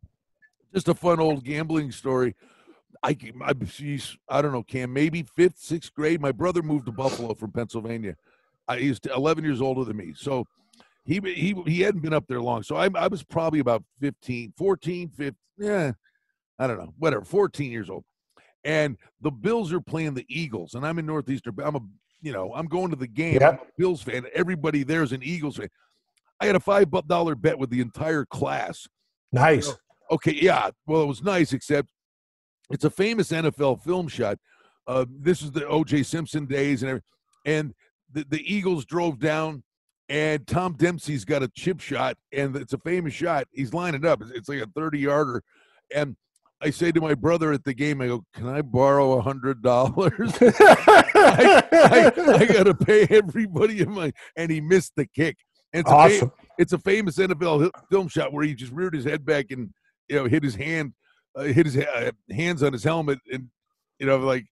Just 0.74 0.88
a 0.88 0.94
fun 0.94 1.20
old 1.20 1.44
gambling 1.44 1.92
story. 1.92 2.36
I, 3.02 3.18
I, 3.42 3.54
I 4.30 4.42
don't 4.42 4.52
know, 4.52 4.64
Cam, 4.64 4.92
maybe 4.92 5.24
fifth, 5.24 5.58
sixth 5.58 5.94
grade. 5.94 6.22
My 6.22 6.34
brother 6.34 6.62
moved 6.62 6.86
to 6.88 6.92
Buffalo 6.92 7.34
from 7.34 7.52
Pennsylvania. 7.52 8.16
I, 8.68 8.78
he's 8.78 9.00
11 9.00 9.44
years 9.44 9.62
older 9.62 9.86
than 9.86 9.98
me. 9.98 10.14
So 10.16 10.46
he, 11.06 11.20
he, 11.24 11.56
he 11.66 11.82
hadn't 11.82 12.02
been 12.02 12.14
up 12.14 12.28
there 12.28 12.42
long. 12.42 12.62
So 12.62 12.76
I, 12.76 12.90
I 12.96 13.08
was 13.08 13.24
probably 13.24 13.60
about 13.60 13.84
15, 14.02 14.54
14, 14.58 15.10
15, 15.10 15.36
yeah, 15.58 15.94
I 16.60 16.68
don't 16.68 16.78
know, 16.78 16.94
whatever, 16.98 17.24
14 17.24 17.72
years 17.72 17.90
old. 17.90 18.04
And 18.64 18.98
the 19.22 19.32
Bills 19.32 19.72
are 19.72 19.82
playing 19.82 20.14
the 20.14 20.26
Eagles, 20.28 20.74
and 20.74 20.86
I'm 20.86 21.00
in 21.00 21.06
Northeastern. 21.06 21.56
I'm 21.64 21.78
a 21.78 21.82
you 22.22 22.32
know, 22.32 22.54
I'm 22.54 22.68
going 22.68 22.90
to 22.90 22.96
the 22.96 23.08
game. 23.08 23.40
Yep. 23.42 23.54
I'm 23.54 23.60
a 23.60 23.72
Bills 23.78 24.02
fan. 24.02 24.26
Everybody 24.34 24.84
there 24.84 25.04
is 25.04 25.12
an 25.12 25.24
Eagles 25.24 25.58
fan. 25.58 25.70
I 26.40 26.46
had 26.46 26.56
a 26.56 26.60
five 26.60 26.90
dollar 27.08 27.36
bet 27.36 27.58
with 27.58 27.70
the 27.70 27.82
entire 27.82 28.26
class. 28.26 28.88
Nice. 29.32 29.68
You 29.68 29.72
know, 29.72 29.78
okay, 30.12 30.38
yeah. 30.40 30.70
Well, 30.86 31.04
it 31.04 31.08
was 31.08 31.24
nice, 31.24 31.54
except 31.54 31.90
it's 32.70 32.86
a 32.86 32.90
famous 32.90 33.32
NFL 33.32 33.84
film 33.84 34.08
shot. 34.08 34.38
Uh, 34.88 35.06
this 35.20 35.42
is 35.42 35.52
the 35.52 35.68
O.J. 35.68 36.04
Simpson 36.04 36.46
days, 36.46 36.84
and 36.84 37.02
and 37.46 37.74
the, 38.12 38.26
the 38.30 38.54
Eagles 38.54 38.86
drove 38.86 39.20
down, 39.20 39.64
and 40.08 40.46
Tom 40.48 40.74
Dempsey's 40.78 41.26
got 41.26 41.44
a 41.44 41.48
chip 41.50 41.80
shot, 41.80 42.18
and 42.32 42.56
it's 42.56 42.74
a 42.74 42.80
famous 42.80 43.14
shot. 43.14 43.48
He's 43.52 43.74
lining 43.74 44.06
up. 44.06 44.22
It's, 44.22 44.32
it's 44.32 44.50
like 44.50 44.62
a 44.62 44.68
thirty 44.76 45.00
yarder, 45.00 45.44
and 45.94 46.16
I 46.62 46.72
say 46.72 46.92
to 46.92 47.02
my 47.02 47.14
brother 47.14 47.54
at 47.54 47.64
the 47.64 47.74
game, 47.74 48.02
I 48.02 48.08
go, 48.08 48.26
"Can 48.34 48.48
I 48.48 48.62
borrow 48.62 49.14
a 49.14 49.22
hundred 49.22 49.62
dollars? 49.62 50.34
I, 51.72 52.12
I, 52.18 52.34
I 52.34 52.46
got 52.46 52.64
to 52.64 52.74
pay 52.74 53.08
everybody 53.10 53.82
in 53.82 53.92
my." 53.92 54.14
And 54.36 54.52
he 54.52 54.62
missed 54.62 54.94
the 54.96 55.06
kick. 55.06 55.38
And 55.74 55.82
it's 55.82 55.92
awesome. 55.92 56.30
A, 56.30 56.46
it's 56.58 56.74
a 56.74 56.80
famous 56.80 57.18
NFL 57.18 57.70
film 57.90 58.08
shot 58.08 58.34
where 58.34 58.44
he 58.44 58.54
just 58.54 58.72
reared 58.72 58.96
his 58.96 59.06
head 59.06 59.26
back 59.26 59.52
and 59.52 59.70
you 60.08 60.16
know 60.16 60.26
hit 60.26 60.44
his 60.44 60.56
hand, 60.56 60.94
uh, 61.36 61.44
hit 61.44 61.66
his 61.66 61.78
uh, 61.78 62.12
hands 62.32 62.64
on 62.64 62.74
his 62.74 62.84
helmet, 62.84 63.20
and 63.32 63.50
you 64.00 64.06
know 64.06 64.18
like, 64.18 64.46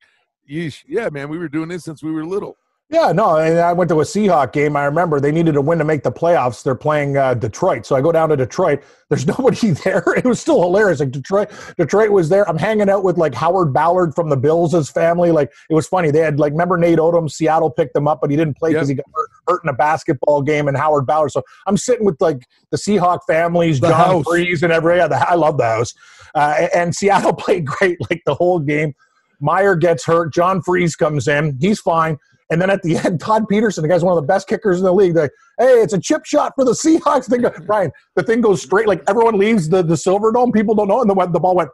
yeesh, 0.50 0.83
yeah, 0.88 1.09
man, 1.09 1.29
we 1.29 1.38
were 1.38 1.50
doing 1.50 1.69
this 1.69 1.83
since 1.83 2.03
we 2.03 2.12
were 2.12 2.25
little. 2.25 2.55
Yeah, 2.89 3.12
no, 3.12 3.36
and 3.36 3.60
I 3.60 3.74
went 3.74 3.89
to 3.89 4.00
a 4.00 4.06
Seahawk 4.06 4.53
game. 4.53 4.77
I 4.77 4.86
remember 4.86 5.20
they 5.20 5.32
needed 5.34 5.58
a 5.58 5.62
win 5.62 5.77
to 5.79 5.84
make 5.84 6.03
the 6.03 6.12
playoffs. 6.12 6.63
They're 6.63 6.74
playing 6.74 7.17
uh, 7.17 7.34
Detroit, 7.34 7.86
so 7.86 7.98
I 7.98 8.01
go 8.01 8.13
down 8.13 8.29
to 8.29 8.38
Detroit. 8.38 8.82
There's 9.10 9.27
nobody 9.27 9.72
there. 9.84 10.03
It 10.15 10.24
was 10.24 10.39
still 10.39 10.62
hilarious. 10.62 11.01
Like 11.01 11.12
Detroit, 11.12 11.50
Detroit 11.77 12.12
was 12.12 12.29
there. 12.29 12.48
I'm 12.48 12.58
hanging 12.58 12.89
out 12.89 13.03
with 13.03 13.17
like 13.17 13.34
Howard 13.34 13.74
Ballard 13.74 14.15
from 14.15 14.29
the 14.29 14.38
Bills' 14.38 14.89
family. 14.89 15.32
Like 15.32 15.51
it 15.70 15.74
was 15.74 15.86
funny. 15.86 16.12
They 16.12 16.20
had 16.20 16.39
like 16.39 16.51
remember 16.51 16.77
Nate 16.77 16.98
Odomes. 16.98 17.32
Seattle 17.32 17.70
picked 17.70 17.94
him 17.94 18.08
up, 18.08 18.20
but 18.22 18.29
he 18.32 18.38
didn't 18.38 18.56
play 18.56 18.72
because 18.72 18.89
yep. 18.89 18.98
he 18.98 19.03
got 19.03 19.06
hurt, 19.13 19.29
hurt, 19.50 19.63
in 19.65 19.70
a 19.70 19.74
basketball 19.74 20.41
game. 20.41 20.70
And 20.70 20.77
Howard 20.77 21.06
Ballard. 21.06 21.32
So 21.32 21.44
I'm 21.65 21.75
sitting 21.75 22.06
with 22.06 22.22
like 22.22 22.48
the 22.72 22.77
Seahawk 22.77 23.20
families, 23.27 23.82
the 23.82 23.89
John 23.89 23.98
house. 23.98 24.25
Friesz, 24.25 24.63
and 24.63 24.72
every. 24.72 24.96
Yeah, 24.96 25.10
the, 25.10 25.29
I 25.29 25.36
love 25.36 25.58
the 25.58 25.65
house. 25.65 25.94
Uh, 26.34 26.67
and 26.74 26.96
Seattle 26.96 27.34
played 27.38 27.65
great 27.65 27.98
like 28.10 28.22
the 28.25 28.36
whole 28.36 28.60
game. 28.60 28.94
Mirer 29.41 29.79
gets 29.79 30.06
hurt. 30.06 30.34
John 30.34 30.62
Friesz 30.62 30.98
comes 30.98 31.27
in. 31.27 31.58
He's 31.60 31.82
fine. 31.82 32.17
And 32.49 32.61
then 32.61 32.69
at 32.69 32.81
the 32.81 32.97
end, 33.05 33.19
Todd 33.19 33.47
Peterson, 33.47 33.81
the 33.81 33.87
guy's 33.87 34.03
one 34.03 34.17
of 34.17 34.21
the 34.21 34.27
best 34.27 34.47
kickers 34.47 34.79
in 34.79 34.85
the 34.85 34.93
league. 34.93 35.13
They're, 35.13 35.31
hey, 35.59 35.81
it's 35.81 35.93
a 35.93 35.99
chip 35.99 36.25
shot 36.25 36.53
for 36.55 36.63
the 36.65 36.71
Seahawks. 36.83 37.27
Thing, 37.27 37.43
Brian, 37.65 37.91
the 38.15 38.23
thing 38.23 38.41
goes 38.41 38.61
straight. 38.61 38.87
Like 38.87 39.03
everyone 39.07 39.37
leaves 39.37 39.69
the, 39.69 39.83
the 39.83 39.97
Silver 39.97 40.31
Dome. 40.31 40.51
People 40.51 40.75
don't 40.75 40.87
know. 40.87 41.01
And 41.01 41.09
the, 41.09 41.25
the 41.27 41.39
ball 41.39 41.55
went, 41.55 41.69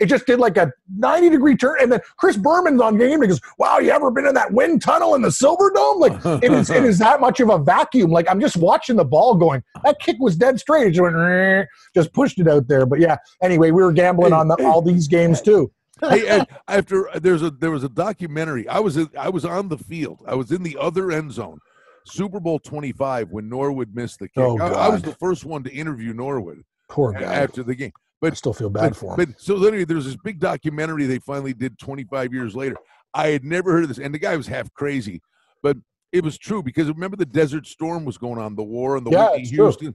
it 0.00 0.06
just 0.06 0.26
did 0.26 0.38
like 0.38 0.56
a 0.56 0.72
90 0.96 1.30
degree 1.30 1.56
turn. 1.56 1.76
And 1.80 1.92
then 1.92 2.00
Chris 2.16 2.36
Berman's 2.36 2.80
on 2.80 2.98
game. 2.98 3.22
He 3.22 3.28
goes, 3.28 3.40
wow, 3.58 3.78
you 3.78 3.90
ever 3.90 4.10
been 4.10 4.26
in 4.26 4.34
that 4.34 4.52
wind 4.52 4.82
tunnel 4.82 5.14
in 5.14 5.22
the 5.22 5.32
Silver 5.32 5.70
Dome? 5.74 6.00
Like 6.00 6.42
it 6.42 6.52
is, 6.52 6.70
it 6.70 6.84
is 6.84 6.98
that 6.98 7.20
much 7.20 7.40
of 7.40 7.50
a 7.50 7.58
vacuum. 7.58 8.10
Like 8.10 8.28
I'm 8.30 8.40
just 8.40 8.56
watching 8.56 8.96
the 8.96 9.04
ball 9.04 9.34
going, 9.34 9.62
that 9.84 9.98
kick 10.00 10.16
was 10.18 10.36
dead 10.36 10.58
straight. 10.58 10.88
It 10.88 10.90
just 10.92 11.02
went, 11.02 11.68
just 11.94 12.12
pushed 12.12 12.38
it 12.38 12.48
out 12.48 12.68
there. 12.68 12.86
But 12.86 13.00
yeah, 13.00 13.16
anyway, 13.42 13.70
we 13.70 13.82
were 13.82 13.92
gambling 13.92 14.32
on 14.32 14.48
the, 14.48 14.56
all 14.64 14.82
these 14.82 15.08
games 15.08 15.40
too 15.40 15.70
hey, 16.10 16.44
after 16.68 17.08
uh, 17.08 17.18
there's 17.18 17.42
a 17.42 17.50
there 17.50 17.70
was 17.70 17.84
a 17.84 17.88
documentary. 17.88 18.68
I 18.68 18.80
was 18.80 18.98
I 19.18 19.28
was 19.28 19.44
on 19.44 19.68
the 19.68 19.78
field. 19.78 20.20
I 20.26 20.34
was 20.34 20.52
in 20.52 20.62
the 20.62 20.76
other 20.78 21.10
end 21.12 21.32
zone. 21.32 21.58
Super 22.06 22.38
Bowl 22.38 22.58
25 22.58 23.30
when 23.30 23.48
Norwood 23.48 23.94
missed 23.94 24.18
the 24.18 24.28
kick. 24.28 24.44
Oh, 24.44 24.58
I, 24.58 24.68
I, 24.68 24.88
was 24.88 25.02
the 25.02 25.14
first 25.14 25.44
one 25.44 25.62
to 25.64 25.72
interview 25.72 26.12
Norwood. 26.12 26.62
Poor 26.88 27.12
guy. 27.12 27.22
After 27.22 27.62
the 27.62 27.74
game. 27.74 27.92
But 28.20 28.32
I 28.32 28.36
still 28.36 28.52
feel 28.52 28.70
bad 28.70 28.90
but, 28.90 28.96
for 28.96 29.10
him. 29.10 29.16
But 29.16 29.40
so 29.40 29.56
anyway, 29.64 29.84
there's 29.84 30.04
this 30.04 30.16
big 30.16 30.38
documentary 30.38 31.06
they 31.06 31.18
finally 31.18 31.54
did 31.54 31.78
25 31.78 32.32
years 32.32 32.54
later. 32.54 32.76
I 33.14 33.28
had 33.28 33.44
never 33.44 33.72
heard 33.72 33.84
of 33.84 33.88
this, 33.88 33.98
and 33.98 34.12
the 34.12 34.18
guy 34.18 34.36
was 34.36 34.46
half 34.46 34.72
crazy, 34.74 35.22
but 35.62 35.76
it 36.12 36.24
was 36.24 36.36
true 36.36 36.62
because 36.62 36.88
remember 36.88 37.16
the 37.16 37.26
Desert 37.26 37.66
Storm 37.66 38.04
was 38.04 38.18
going 38.18 38.38
on, 38.38 38.56
the 38.56 38.62
war 38.62 38.96
and 38.96 39.06
the 39.06 39.10
yeah, 39.10 39.30
Whitney 39.30 39.48
Houston. 39.48 39.86
True. 39.88 39.94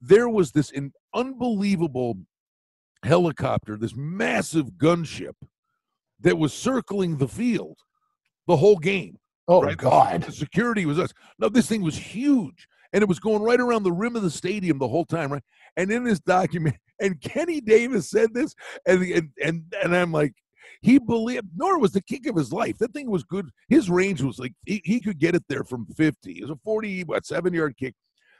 There 0.00 0.28
was 0.28 0.50
this 0.52 0.70
in, 0.70 0.92
unbelievable 1.14 2.18
helicopter, 3.04 3.76
this 3.76 3.94
massive 3.96 4.72
gunship 4.72 5.34
that 6.20 6.38
was 6.38 6.52
circling 6.52 7.18
the 7.18 7.28
field 7.28 7.78
the 8.46 8.56
whole 8.56 8.78
game. 8.78 9.18
Oh 9.46 9.62
right? 9.62 9.76
God! 9.76 10.22
The 10.22 10.32
security 10.32 10.86
was 10.86 10.98
us. 10.98 11.12
No, 11.38 11.48
this 11.48 11.68
thing 11.68 11.82
was 11.82 11.96
huge, 11.96 12.66
and 12.92 13.02
it 13.02 13.08
was 13.08 13.20
going 13.20 13.42
right 13.42 13.60
around 13.60 13.82
the 13.82 13.92
rim 13.92 14.16
of 14.16 14.22
the 14.22 14.30
stadium 14.30 14.78
the 14.78 14.88
whole 14.88 15.04
time, 15.04 15.32
right? 15.32 15.42
And 15.76 15.90
in 15.90 16.04
this 16.04 16.20
document, 16.20 16.76
and 17.00 17.20
Kenny 17.20 17.60
Davis 17.60 18.08
said 18.10 18.32
this, 18.32 18.54
and 18.86 19.02
and 19.02 19.28
and, 19.42 19.62
and 19.82 19.94
I'm 19.94 20.12
like, 20.12 20.32
he 20.80 20.98
believed 20.98 21.48
nor 21.54 21.78
was 21.78 21.92
the 21.92 22.02
kick 22.02 22.26
of 22.26 22.36
his 22.36 22.52
life. 22.52 22.78
That 22.78 22.94
thing 22.94 23.10
was 23.10 23.24
good. 23.24 23.50
His 23.68 23.90
range 23.90 24.22
was 24.22 24.38
like 24.38 24.54
he, 24.64 24.80
he 24.84 25.00
could 25.00 25.18
get 25.18 25.34
it 25.34 25.44
there 25.48 25.64
from 25.64 25.86
50. 25.86 26.32
It 26.32 26.42
was 26.42 26.50
a 26.50 26.56
40, 26.64 27.04
what 27.04 27.26
seven 27.26 27.52
yard 27.52 27.76
kick. 27.76 27.94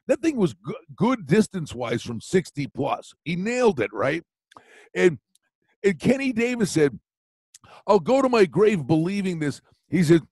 That 0.06 0.20
thing 0.20 0.36
was 0.36 0.54
good, 0.54 0.76
good 0.94 1.26
distance 1.26 1.74
wise 1.74 2.02
from 2.02 2.20
60 2.20 2.66
plus. 2.68 3.12
He 3.24 3.36
nailed 3.36 3.80
it, 3.80 3.90
right? 3.92 4.22
And 4.94 5.18
and 5.82 5.98
Kenny 5.98 6.32
Davis 6.32 6.70
said 6.70 6.98
I'll 7.86 8.00
go 8.00 8.22
to 8.22 8.28
my 8.28 8.46
grave 8.46 8.86
believing 8.86 9.38
this. 9.38 9.60
He 9.88 10.02
said, 10.02 10.22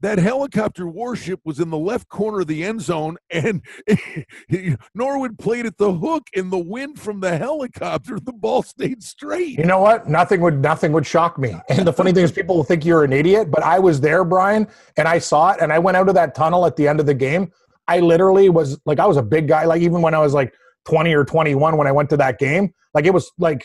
that 0.00 0.18
helicopter 0.18 0.86
warship 0.86 1.40
was 1.44 1.60
in 1.60 1.70
the 1.70 1.78
left 1.78 2.08
corner 2.08 2.40
of 2.40 2.46
the 2.46 2.64
end 2.64 2.80
zone, 2.80 3.16
and 3.30 3.62
Norwood 4.94 5.38
played 5.38 5.66
at 5.66 5.76
the 5.76 5.92
hook 5.92 6.28
in 6.32 6.50
the 6.50 6.58
wind 6.58 6.98
from 6.98 7.20
the 7.20 7.36
helicopter. 7.36 8.18
The 8.18 8.32
ball 8.32 8.62
stayed 8.62 9.02
straight. 9.02 9.58
You 9.58 9.64
know 9.64 9.80
what? 9.80 10.08
Nothing 10.08 10.40
would 10.40 10.60
nothing 10.60 10.92
would 10.92 11.06
shock 11.06 11.38
me. 11.38 11.54
And 11.68 11.86
the 11.86 11.92
funny 11.92 12.12
thing 12.12 12.24
is, 12.24 12.32
people 12.32 12.56
will 12.56 12.64
think 12.64 12.84
you're 12.84 13.04
an 13.04 13.12
idiot, 13.12 13.50
but 13.50 13.62
I 13.62 13.78
was 13.78 14.00
there, 14.00 14.24
Brian, 14.24 14.66
and 14.96 15.06
I 15.06 15.18
saw 15.18 15.50
it, 15.50 15.60
and 15.60 15.72
I 15.72 15.78
went 15.78 15.96
out 15.96 16.08
of 16.08 16.14
that 16.14 16.34
tunnel 16.34 16.66
at 16.66 16.76
the 16.76 16.88
end 16.88 17.00
of 17.00 17.06
the 17.06 17.14
game. 17.14 17.52
I 17.86 18.00
literally 18.00 18.48
was 18.48 18.80
like, 18.86 18.98
I 18.98 19.06
was 19.06 19.18
a 19.18 19.22
big 19.22 19.48
guy. 19.48 19.66
Like 19.66 19.82
even 19.82 20.00
when 20.00 20.14
I 20.14 20.18
was 20.18 20.32
like 20.32 20.54
20 20.86 21.14
or 21.14 21.24
21, 21.24 21.76
when 21.76 21.86
I 21.86 21.92
went 21.92 22.10
to 22.10 22.16
that 22.18 22.38
game, 22.38 22.72
like 22.94 23.06
it 23.06 23.14
was 23.14 23.30
like. 23.38 23.64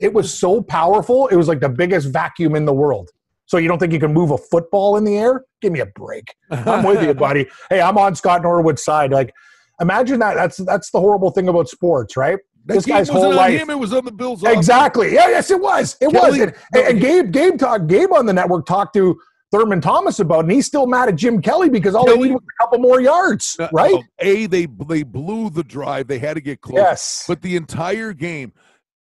It 0.00 0.12
was 0.12 0.34
so 0.34 0.60
powerful. 0.60 1.28
It 1.28 1.36
was 1.36 1.46
like 1.46 1.60
the 1.60 1.68
biggest 1.68 2.08
vacuum 2.08 2.56
in 2.56 2.64
the 2.64 2.72
world. 2.72 3.10
So 3.46 3.58
you 3.58 3.68
don't 3.68 3.78
think 3.78 3.92
you 3.92 4.00
can 4.00 4.12
move 4.12 4.30
a 4.30 4.38
football 4.38 4.96
in 4.96 5.04
the 5.04 5.16
air? 5.16 5.44
Give 5.60 5.72
me 5.72 5.80
a 5.80 5.86
break. 5.86 6.34
I'm 6.50 6.84
with 6.84 7.02
you, 7.02 7.14
buddy. 7.14 7.46
Hey, 7.70 7.80
I'm 7.80 7.98
on 7.98 8.16
Scott 8.16 8.42
Norwood's 8.42 8.82
side. 8.82 9.12
Like, 9.12 9.32
imagine 9.80 10.18
that. 10.20 10.34
That's 10.34 10.56
that's 10.56 10.90
the 10.90 10.98
horrible 10.98 11.30
thing 11.30 11.48
about 11.48 11.68
sports, 11.68 12.16
right? 12.16 12.38
That 12.64 12.74
this 12.74 12.86
guy's 12.86 13.08
whole 13.08 13.34
life. 13.34 13.60
Him, 13.60 13.70
it 13.70 13.78
was 13.78 13.92
on 13.92 14.04
the 14.04 14.10
Bills. 14.10 14.42
Exactly. 14.42 15.12
Yeah. 15.14 15.28
Yes, 15.28 15.50
it 15.50 15.60
was. 15.60 15.96
It 16.00 16.10
Kelly, 16.10 16.40
was. 16.40 16.40
And, 16.40 16.56
no, 16.74 16.80
and 16.82 17.00
Gabe, 17.00 17.30
Gabe 17.30 17.58
talked. 17.58 17.86
Gabe 17.88 18.12
on 18.12 18.26
the 18.26 18.32
network 18.32 18.66
talked 18.66 18.94
to 18.94 19.20
Thurman 19.52 19.82
Thomas 19.82 20.18
about, 20.18 20.40
and 20.40 20.50
he's 20.50 20.66
still 20.66 20.86
mad 20.86 21.10
at 21.10 21.16
Jim 21.16 21.42
Kelly 21.42 21.68
because 21.68 21.94
all 21.94 22.06
Kelly, 22.06 22.16
they 22.16 22.22
needed 22.22 22.34
was 22.34 22.42
a 22.58 22.62
couple 22.62 22.78
more 22.78 23.00
yards, 23.00 23.56
uh, 23.60 23.68
right? 23.72 23.94
Uh, 23.94 24.02
a 24.20 24.46
they 24.46 24.66
they 24.66 25.02
blew 25.02 25.50
the 25.50 25.62
drive. 25.62 26.08
They 26.08 26.18
had 26.18 26.34
to 26.34 26.40
get 26.40 26.62
close. 26.62 26.78
Yes. 26.78 27.24
But 27.28 27.42
the 27.42 27.56
entire 27.56 28.14
game, 28.14 28.52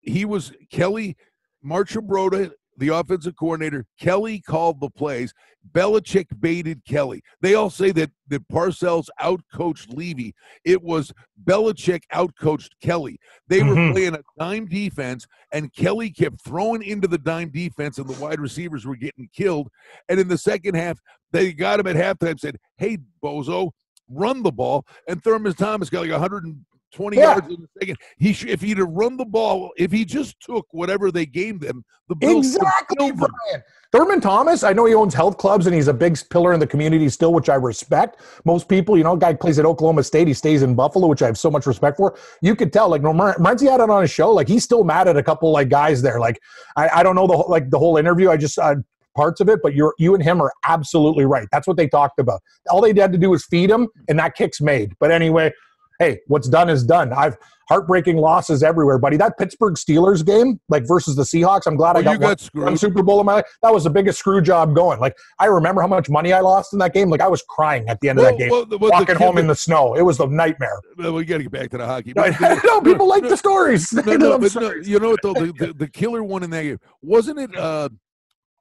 he 0.02 0.26
was 0.26 0.52
Kelly 0.72 1.16
Marchibroda, 1.64 2.52
the 2.80 2.90
offensive 2.90 3.36
coordinator, 3.38 3.86
Kelly 4.00 4.40
called 4.40 4.80
the 4.80 4.90
plays. 4.90 5.34
Belichick 5.72 6.28
baited 6.40 6.84
Kelly. 6.86 7.22
They 7.42 7.54
all 7.54 7.70
say 7.70 7.92
that 7.92 8.12
that 8.30 8.48
Parcells 8.48 9.08
outcoached 9.22 9.94
Levy. 9.94 10.34
It 10.64 10.82
was 10.82 11.12
Belichick 11.44 12.04
outcoached 12.14 12.70
Kelly. 12.82 13.20
They 13.48 13.60
mm-hmm. 13.60 13.88
were 13.88 13.94
playing 13.94 14.16
a 14.16 14.22
dime 14.40 14.66
defense, 14.68 15.28
and 15.52 15.74
Kelly 15.74 16.12
kept 16.12 16.42
throwing 16.42 16.82
into 16.82 17.08
the 17.08 17.18
dime 17.18 17.50
defense, 17.50 17.98
and 17.98 18.08
the 18.08 18.20
wide 18.22 18.40
receivers 18.40 18.86
were 18.86 18.96
getting 18.96 19.30
killed. 19.34 19.68
And 20.08 20.20
in 20.20 20.28
the 20.28 20.38
second 20.38 20.76
half, 20.76 21.00
they 21.32 21.54
got 21.54 21.80
him 21.80 21.88
at 21.88 21.96
halftime. 21.96 22.40
Said, 22.40 22.58
"Hey, 22.78 22.98
bozo, 23.24 23.72
run 24.10 24.44
the 24.44 24.52
ball." 24.52 24.86
And 25.08 25.22
Thurman 25.22 25.54
Thomas 25.54 25.90
got 25.90 26.02
like 26.02 26.12
100 26.12 26.46
20 26.94 27.18
yeah. 27.18 27.24
yards 27.24 27.48
in 27.48 27.64
a 27.64 27.80
second. 27.80 27.98
He 28.18 28.34
sh- 28.34 28.46
if 28.46 28.62
he'd 28.62 28.78
have 28.78 28.90
run 28.90 29.18
the 29.18 29.26
ball, 29.26 29.72
if 29.78 29.92
he 29.92 30.06
just 30.06 30.40
took 30.42 30.68
whatever 30.72 31.12
they 31.12 31.26
gave 31.26 31.60
them, 31.60 31.84
the 32.08 32.16
Bills 32.16 32.56
exactly, 32.56 33.12
Brian. 33.12 33.64
Thurman 33.92 34.22
Thomas, 34.22 34.64
I 34.64 34.74
know 34.74 34.86
he 34.86 34.94
owns 34.94 35.14
health 35.14 35.38
clubs 35.38 35.66
and 35.66 35.76
he's 35.76 35.88
a 35.88 35.94
big 35.94 36.18
pillar 36.30 36.54
in 36.54 36.60
the 36.60 36.68
community 36.68 37.10
still, 37.10 37.34
which 37.34 37.50
I 37.50 37.56
respect. 37.56 38.22
Most 38.46 38.68
people, 38.68 38.98
you 38.98 39.04
know, 39.04 39.16
guy 39.16 39.34
plays 39.34 39.58
at 39.58 39.66
Oklahoma 39.66 40.04
State, 40.04 40.28
he 40.28 40.34
stays 40.34 40.62
in 40.62 40.76
Buffalo, 40.76 41.08
which 41.08 41.22
I 41.22 41.26
have 41.26 41.38
so 41.38 41.50
much 41.50 41.66
respect 41.66 41.98
for. 41.98 42.18
You 42.42 42.56
could 42.56 42.72
tell, 42.72 42.90
like, 42.90 43.02
Renzi 43.02 43.70
had 43.70 43.80
it 43.80 43.90
on 43.90 44.02
his 44.02 44.12
show, 44.12 44.32
like 44.32 44.48
he's 44.48 44.64
still 44.64 44.84
mad 44.84 45.08
at 45.08 45.18
a 45.18 45.24
couple 45.24 45.52
like 45.52 45.70
guys 45.70 46.02
there. 46.02 46.20
Like, 46.20 46.40
I, 46.78 46.90
I 46.90 47.04
don't 47.04 47.16
know 47.16 47.28
the 47.28 47.38
like 47.38 47.70
the 47.70 47.80
whole 47.80 47.98
interview. 47.98 48.30
I 48.30 48.38
just 48.38 48.60
uh, 48.60 48.76
parts 49.16 49.42
of 49.42 49.50
it, 49.50 49.60
but 49.62 49.74
you're 49.74 49.94
you 49.98 50.14
and 50.14 50.24
him 50.24 50.42
are 50.42 50.54
absolutely 50.68 51.26
right. 51.26 51.48
That's 51.52 51.68
what 51.68 51.78
they 51.78 51.88
talked 51.88 52.20
about. 52.20 52.42
All 52.70 52.82
they 52.82 52.94
had 53.00 53.12
to 53.12 53.18
do 53.18 53.32
was 53.32 53.46
feed 53.46 53.70
him, 53.70 53.88
and 54.08 54.20
that 54.20 54.36
kick's 54.36 54.62
made. 54.62 54.94
But 55.00 55.12
anyway, 55.12 55.52
hey, 56.00 56.22
what's 56.28 56.48
done 56.48 56.70
is 56.70 56.84
done. 56.84 57.14
I've 57.14 57.38
heartbreaking 57.70 58.18
losses 58.18 58.64
everywhere, 58.64 58.98
buddy. 58.98 59.16
That 59.16 59.38
Pittsburgh 59.38 59.76
Steelers 59.76 60.26
game, 60.26 60.60
like 60.70 60.88
versus 60.88 61.16
the 61.16 61.22
Seahawks, 61.22 61.68
I'm 61.68 61.76
glad 61.76 61.96
I 61.96 62.02
got, 62.02 62.20
got 62.20 62.42
one, 62.54 62.66
one, 62.66 62.78
Super 62.78 63.04
Bowl 63.04 63.20
in 63.20 63.28
my 63.28 63.36
life. 63.36 63.46
That 63.62 63.72
was 63.72 63.84
the 63.84 63.92
biggest 63.92 64.18
screw 64.20 64.42
job 64.42 64.76
going. 64.76 65.00
Like 65.00 65.16
I 65.38 65.46
remember 65.46 65.82
how 65.82 65.88
much 65.88 66.10
money 66.10 66.34
I 66.34 66.42
lost 66.42 66.74
in 66.74 66.80
that 66.80 66.94
game. 66.94 67.10
Like 67.10 67.22
I 67.22 67.28
was 67.28 67.44
crying 67.44 67.88
at 67.88 68.00
the 68.02 68.10
end 68.10 68.18
well, 68.18 68.28
of 68.28 68.32
that 68.34 68.40
game, 68.40 68.50
well, 68.50 68.66
well, 68.80 68.92
walking 68.92 69.16
home 69.16 69.38
in 69.38 69.48
the 69.48 69.56
snow. 69.56 69.96
It 69.96 70.02
was 70.02 70.20
a 70.20 70.28
nightmare. 70.28 70.82
Well, 70.98 71.14
we 71.14 71.26
got 71.26 71.38
to 71.38 71.44
get 71.44 71.52
back 71.52 71.70
to 71.70 71.78
the 71.78 71.86
hockey. 71.86 72.14
no, 72.16 72.82
people 72.82 73.08
like 73.08 73.24
the 73.24 73.38
stories. 73.38 73.94
No, 73.94 74.02
no, 74.18 74.40
but 74.40 74.56
no, 74.56 74.74
you 74.74 75.00
know 75.00 75.12
what 75.12 75.22
though? 75.22 75.34
The, 75.34 75.54
the, 75.54 75.74
the, 75.74 75.88
killer 75.88 76.24
one 76.24 76.44
in 76.44 76.50
that 76.50 76.64
game 76.64 76.80
wasn't 77.02 77.40
it? 77.40 77.56
Uh, 77.56 77.90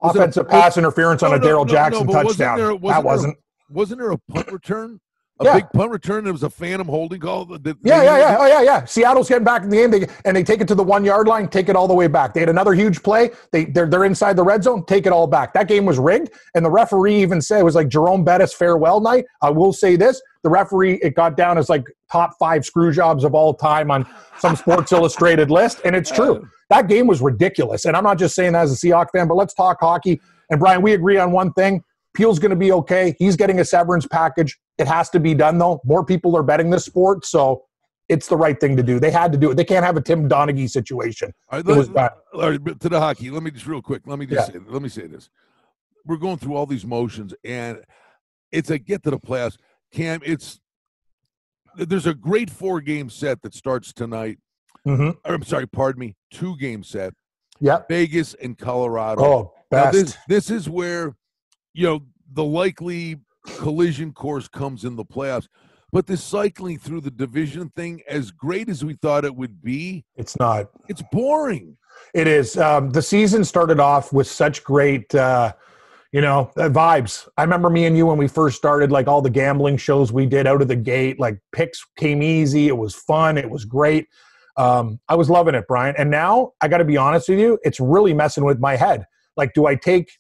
was 0.01 0.14
offensive 0.14 0.46
it 0.46 0.48
a, 0.48 0.51
pass 0.51 0.77
interference 0.77 1.22
on 1.22 1.35
a 1.35 1.40
Darrell 1.40 1.64
Jackson 1.64 2.07
touchdown. 2.07 2.24
Wasn't 2.24 2.59
there, 2.59 2.74
wasn't 2.74 2.83
that 2.83 3.05
wasn't. 3.05 3.38
Wasn't 3.70 4.01
there 4.01 4.12
a 4.12 4.18
punt 4.18 4.51
return 4.53 5.01
a 5.40 5.44
yeah. 5.44 5.55
big 5.55 5.70
punt 5.70 5.90
return. 5.90 6.27
It 6.27 6.33
was 6.33 6.42
a 6.42 6.51
phantom 6.51 6.88
holding 6.88 7.20
call. 7.20 7.46
Yeah, 7.48 7.72
yeah, 7.85 8.03
yeah. 8.03 8.37
Oh, 8.40 8.46
yeah, 8.46 8.62
yeah. 8.62 8.85
Seattle's 8.85 9.29
getting 9.29 9.44
back 9.44 9.62
in 9.62 9.68
the 9.68 9.77
game, 9.77 9.90
they, 9.90 10.07
and 10.24 10.37
they 10.37 10.42
take 10.42 10.61
it 10.61 10.68
to 10.68 10.74
the 10.74 10.83
one 10.83 11.05
yard 11.05 11.29
line, 11.29 11.48
take 11.48 11.68
it 11.68 11.77
all 11.77 11.87
the 11.87 11.94
way 11.94 12.09
back. 12.09 12.35
They 12.35 12.40
had 12.40 12.48
another 12.48 12.74
huge 12.74 13.03
play. 13.03 13.31
They 13.53 13.66
they're, 13.66 13.87
they're 13.87 14.05
inside 14.05 14.37
the 14.37 14.42
red 14.42 14.64
zone, 14.64 14.85
take 14.87 15.07
it 15.07 15.12
all 15.12 15.27
back. 15.27 15.53
That 15.55 15.68
game 15.68 15.85
was 15.85 15.98
rigged, 15.98 16.31
and 16.55 16.64
the 16.64 16.70
referee 16.70 17.22
even 17.22 17.40
said 17.40 17.61
it 17.61 17.64
was 17.64 17.74
like 17.74 17.88
Jerome 17.88 18.24
Bettis 18.24 18.53
farewell 18.53 19.01
night. 19.01 19.27
I 19.40 19.51
will 19.51 19.72
say 19.72 19.96
this: 19.96 20.20
the 20.42 20.51
referee 20.51 20.94
it 21.03 21.14
got 21.14 21.37
down 21.37 21.59
as 21.59 21.68
like 21.68 21.85
top 22.11 22.33
five 22.38 22.64
screw 22.64 22.92
jobs 22.92 23.24
of 23.24 23.35
all 23.35 23.55
time 23.55 23.90
on 23.90 24.07
some 24.38 24.57
Sports 24.57 24.92
Illustrated 24.98 25.51
list, 25.51 25.81
and 25.85 25.94
it's 25.94 26.11
true. 26.11 26.48
That 26.70 26.88
game 26.88 27.07
was 27.07 27.20
ridiculous, 27.20 27.85
and 27.85 27.96
I'm 27.96 28.05
not 28.05 28.18
just 28.18 28.35
saying 28.35 28.53
that 28.53 28.62
as 28.62 28.72
a 28.72 28.87
Seahawks 28.87 29.11
fan, 29.12 29.29
but 29.29 29.35
let's 29.35 29.55
talk 29.55 29.79
hockey. 29.81 30.20
And 30.51 30.59
Brian, 30.59 30.83
we 30.83 30.94
agree 30.94 31.18
on 31.18 31.33
one 31.33 31.53
thing: 31.53 31.83
Peel's 32.14 32.38
going 32.38 32.50
to 32.50 32.56
be 32.56 32.72
okay. 32.72 33.14
He's 33.18 33.36
getting 33.36 33.60
a 33.60 33.64
severance 33.64 34.06
package. 34.06 34.58
It 34.78 34.88
has 34.88 35.10
to 35.10 35.20
be 35.20 35.34
done, 35.34 35.58
though. 35.58 35.80
More 35.84 36.04
people 36.04 36.36
are 36.36 36.42
betting 36.42 36.70
this 36.70 36.84
sport, 36.84 37.24
so 37.24 37.64
it's 38.08 38.26
the 38.26 38.36
right 38.36 38.58
thing 38.58 38.76
to 38.76 38.82
do. 38.82 38.98
They 38.98 39.10
had 39.10 39.32
to 39.32 39.38
do 39.38 39.50
it. 39.50 39.54
They 39.56 39.64
can't 39.64 39.84
have 39.84 39.96
a 39.96 40.00
Tim 40.00 40.28
Donaghy 40.28 40.68
situation. 40.68 41.32
All 41.50 41.58
right, 41.58 41.66
let, 41.66 42.12
all 42.32 42.50
right, 42.50 42.80
to 42.80 42.88
the 42.88 42.98
hockey. 42.98 43.30
Let 43.30 43.42
me 43.42 43.50
just 43.50 43.66
real 43.66 43.82
quick. 43.82 44.02
Let 44.06 44.18
me 44.18 44.26
just 44.26 44.48
yeah. 44.48 44.60
say, 44.60 44.66
let 44.66 44.82
me 44.82 44.88
say 44.88 45.06
this. 45.06 45.28
we're 46.04 46.16
going 46.16 46.38
through 46.38 46.56
all 46.56 46.66
these 46.66 46.86
motions, 46.86 47.34
and 47.44 47.82
it's 48.50 48.70
a 48.70 48.78
get 48.78 49.02
to 49.04 49.10
the 49.10 49.18
playoffs. 49.18 49.56
Cam, 49.92 50.20
it's 50.24 50.60
there's 51.76 52.06
a 52.06 52.14
great 52.14 52.50
four 52.50 52.80
game 52.80 53.10
set 53.10 53.42
that 53.42 53.54
starts 53.54 53.92
tonight. 53.92 54.38
Mhm. 54.86 55.16
Or, 55.24 55.34
I'm 55.34 55.42
sorry, 55.44 55.66
pardon 55.66 56.00
me, 56.00 56.16
two 56.30 56.56
game 56.56 56.82
set. 56.82 57.12
Yeah, 57.60 57.82
Vegas 57.88 58.34
and 58.34 58.56
Colorado. 58.56 59.22
Oh, 59.22 59.54
Now, 59.70 59.90
this 59.90 60.16
this 60.28 60.50
is 60.50 60.68
where 60.68 61.14
you 61.72 61.87
know 61.87 62.00
the 62.33 62.44
likely 62.44 63.20
collision 63.57 64.12
course 64.12 64.48
comes 64.48 64.85
in 64.85 64.96
the 64.96 65.04
playoffs. 65.04 65.48
But 65.90 66.07
this 66.07 66.22
cycling 66.22 66.78
through 66.78 67.00
the 67.00 67.11
division 67.11 67.70
thing, 67.70 68.02
as 68.07 68.31
great 68.31 68.68
as 68.68 68.85
we 68.85 68.94
thought 68.94 69.24
it 69.24 69.35
would 69.35 69.62
be, 69.62 70.04
it's 70.16 70.38
not. 70.38 70.66
it's 70.88 71.02
boring. 71.11 71.78
It 72.12 72.26
is. 72.26 72.59
Um, 72.59 72.90
the 72.90 73.00
season 73.00 73.42
started 73.42 73.81
off 73.81 74.12
with 74.12 74.26
such 74.26 74.62
great, 74.64 75.14
uh, 75.14 75.54
you 76.12 76.20
know, 76.20 76.50
uh, 76.59 76.68
vibes. 76.68 77.26
I 77.38 77.42
remember 77.42 77.70
me 77.70 77.87
and 77.87 77.96
you 77.96 78.04
when 78.04 78.18
we 78.18 78.28
first 78.28 78.59
started, 78.59 78.92
like 78.92 79.09
all 79.09 79.22
the 79.22 79.31
gambling 79.31 79.78
shows 79.78 80.12
we 80.12 80.26
did 80.26 80.46
out 80.46 80.61
of 80.61 80.68
the 80.68 80.76
gate. 80.76 81.18
Like 81.18 81.38
picks 81.52 81.83
came 81.96 82.22
easy. 82.22 82.68
It 82.68 82.76
was 82.76 82.94
fun. 82.94 83.38
It 83.38 83.48
was 83.48 83.64
great. 83.64 84.09
Um, 84.59 85.00
I 85.09 85.14
was 85.14 85.31
loving 85.31 85.54
it, 85.54 85.66
Brian. 85.68 85.94
And 85.96 86.11
now 86.11 86.52
I 86.61 86.68
got 86.68 86.78
to 86.78 86.85
be 86.85 86.96
honest 86.98 87.31
with 87.31 87.38
you, 87.38 87.59
it's 87.62 87.81
really 87.81 88.12
messing 88.12 88.44
with 88.44 88.59
my 88.59 88.76
head. 88.76 89.07
Like, 89.37 89.54
do 89.54 89.66
I 89.66 89.76
take 89.76 90.11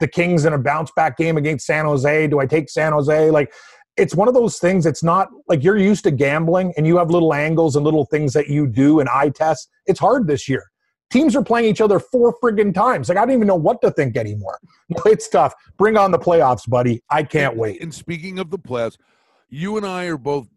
the 0.00 0.08
Kings 0.08 0.44
in 0.44 0.52
a 0.52 0.58
bounce 0.58 0.90
back 0.96 1.16
game 1.16 1.36
against 1.36 1.66
San 1.66 1.84
Jose? 1.84 2.26
Do 2.28 2.38
I 2.40 2.46
take 2.46 2.68
San 2.70 2.92
Jose? 2.92 3.30
Like, 3.30 3.52
it's 3.96 4.14
one 4.14 4.28
of 4.28 4.34
those 4.34 4.58
things. 4.58 4.84
It's 4.86 5.02
not 5.02 5.28
like 5.48 5.62
you're 5.64 5.78
used 5.78 6.04
to 6.04 6.10
gambling 6.10 6.74
and 6.76 6.86
you 6.86 6.98
have 6.98 7.10
little 7.10 7.32
angles 7.32 7.76
and 7.76 7.84
little 7.84 8.04
things 8.04 8.32
that 8.34 8.48
you 8.48 8.66
do 8.66 9.00
and 9.00 9.08
eye 9.08 9.30
test. 9.30 9.68
It's 9.86 10.00
hard 10.00 10.26
this 10.26 10.48
year 10.48 10.64
teams 11.10 11.36
are 11.36 11.42
playing 11.44 11.66
each 11.68 11.80
other 11.80 12.00
four 12.00 12.34
friggin' 12.42 12.74
times. 12.74 13.08
Like 13.08 13.16
I 13.18 13.20
don't 13.24 13.34
even 13.34 13.46
know 13.46 13.54
what 13.54 13.80
to 13.82 13.90
think 13.92 14.16
anymore. 14.16 14.58
It's 15.06 15.28
tough. 15.28 15.54
Bring 15.78 15.96
on 15.96 16.10
the 16.10 16.18
playoffs, 16.18 16.68
buddy. 16.68 17.00
I 17.10 17.22
can't 17.22 17.52
And- 17.52 17.60
wait. 17.60 17.80
And 17.80 17.94
speaking 17.94 18.38
of 18.38 18.50
the 18.50 18.58
playoffs, 18.58 18.96
you 19.48 19.76
and 19.76 19.86
I 19.86 20.04
are 20.06 20.18
both 20.18 20.48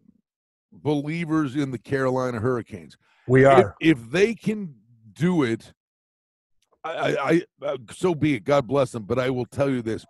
believers 0.72 1.56
in 1.56 1.70
the 1.70 1.78
Carolina 1.78 2.40
Hurricanes. 2.40 2.96
We 3.26 3.44
If, 3.46 3.48
are. 3.58 3.76
if 3.80 4.10
they 4.10 4.34
can 4.34 4.74
do 5.12 5.42
it, 5.42 5.72
I, 6.84 6.90
I, 6.90 7.30
I 7.30 7.42
uh, 7.66 7.76
so 7.90 8.14
be 8.14 8.34
it. 8.34 8.44
God 8.44 8.66
bless 8.66 8.92
them. 8.92 9.04
But 9.04 9.18
I 9.18 9.30
will 9.30 9.46
tell 9.46 9.70
you 9.70 9.82
this: 9.82 10.04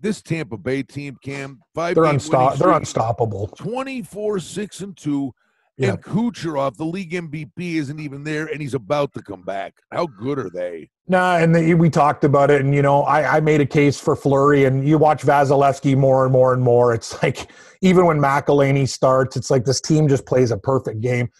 this 0.00 0.22
Tampa 0.22 0.56
Bay 0.56 0.82
team, 0.82 1.16
Cam, 1.22 1.60
5 1.74 1.94
They're 1.94 2.04
unstop. 2.04 2.58
They're 2.58 2.70
unstoppable. 2.70 3.48
24 3.56 4.40
6 4.40 4.80
and 4.80 4.96
2 4.96 5.32
Yeah. 5.76 5.90
and 5.90 6.02
Kucherov 6.02 6.76
the 6.76 6.84
league 6.84 7.12
MVP 7.12 7.74
isn't 7.76 8.00
even 8.00 8.24
there 8.24 8.46
and 8.46 8.60
he's 8.60 8.74
about 8.74 9.12
to 9.14 9.22
come 9.22 9.42
back 9.42 9.74
how 9.90 10.06
good 10.06 10.38
are 10.38 10.50
they 10.50 10.90
Nah, 11.10 11.38
and 11.38 11.54
the, 11.54 11.72
we 11.72 11.88
talked 11.88 12.22
about 12.22 12.50
it, 12.50 12.60
and 12.60 12.74
you 12.74 12.82
know, 12.82 13.02
I, 13.02 13.38
I 13.38 13.40
made 13.40 13.62
a 13.62 13.66
case 13.66 13.98
for 13.98 14.14
Fleury, 14.14 14.66
and 14.66 14.86
you 14.86 14.98
watch 14.98 15.22
Vasilevsky 15.22 15.96
more 15.96 16.24
and 16.24 16.32
more 16.32 16.52
and 16.52 16.62
more. 16.62 16.92
It's 16.92 17.20
like 17.22 17.50
even 17.80 18.04
when 18.04 18.18
McElhinney 18.18 18.86
starts, 18.86 19.34
it's 19.34 19.50
like 19.50 19.64
this 19.64 19.80
team 19.80 20.06
just 20.06 20.26
plays 20.26 20.50
a 20.50 20.58
perfect 20.58 21.00
game. 21.00 21.30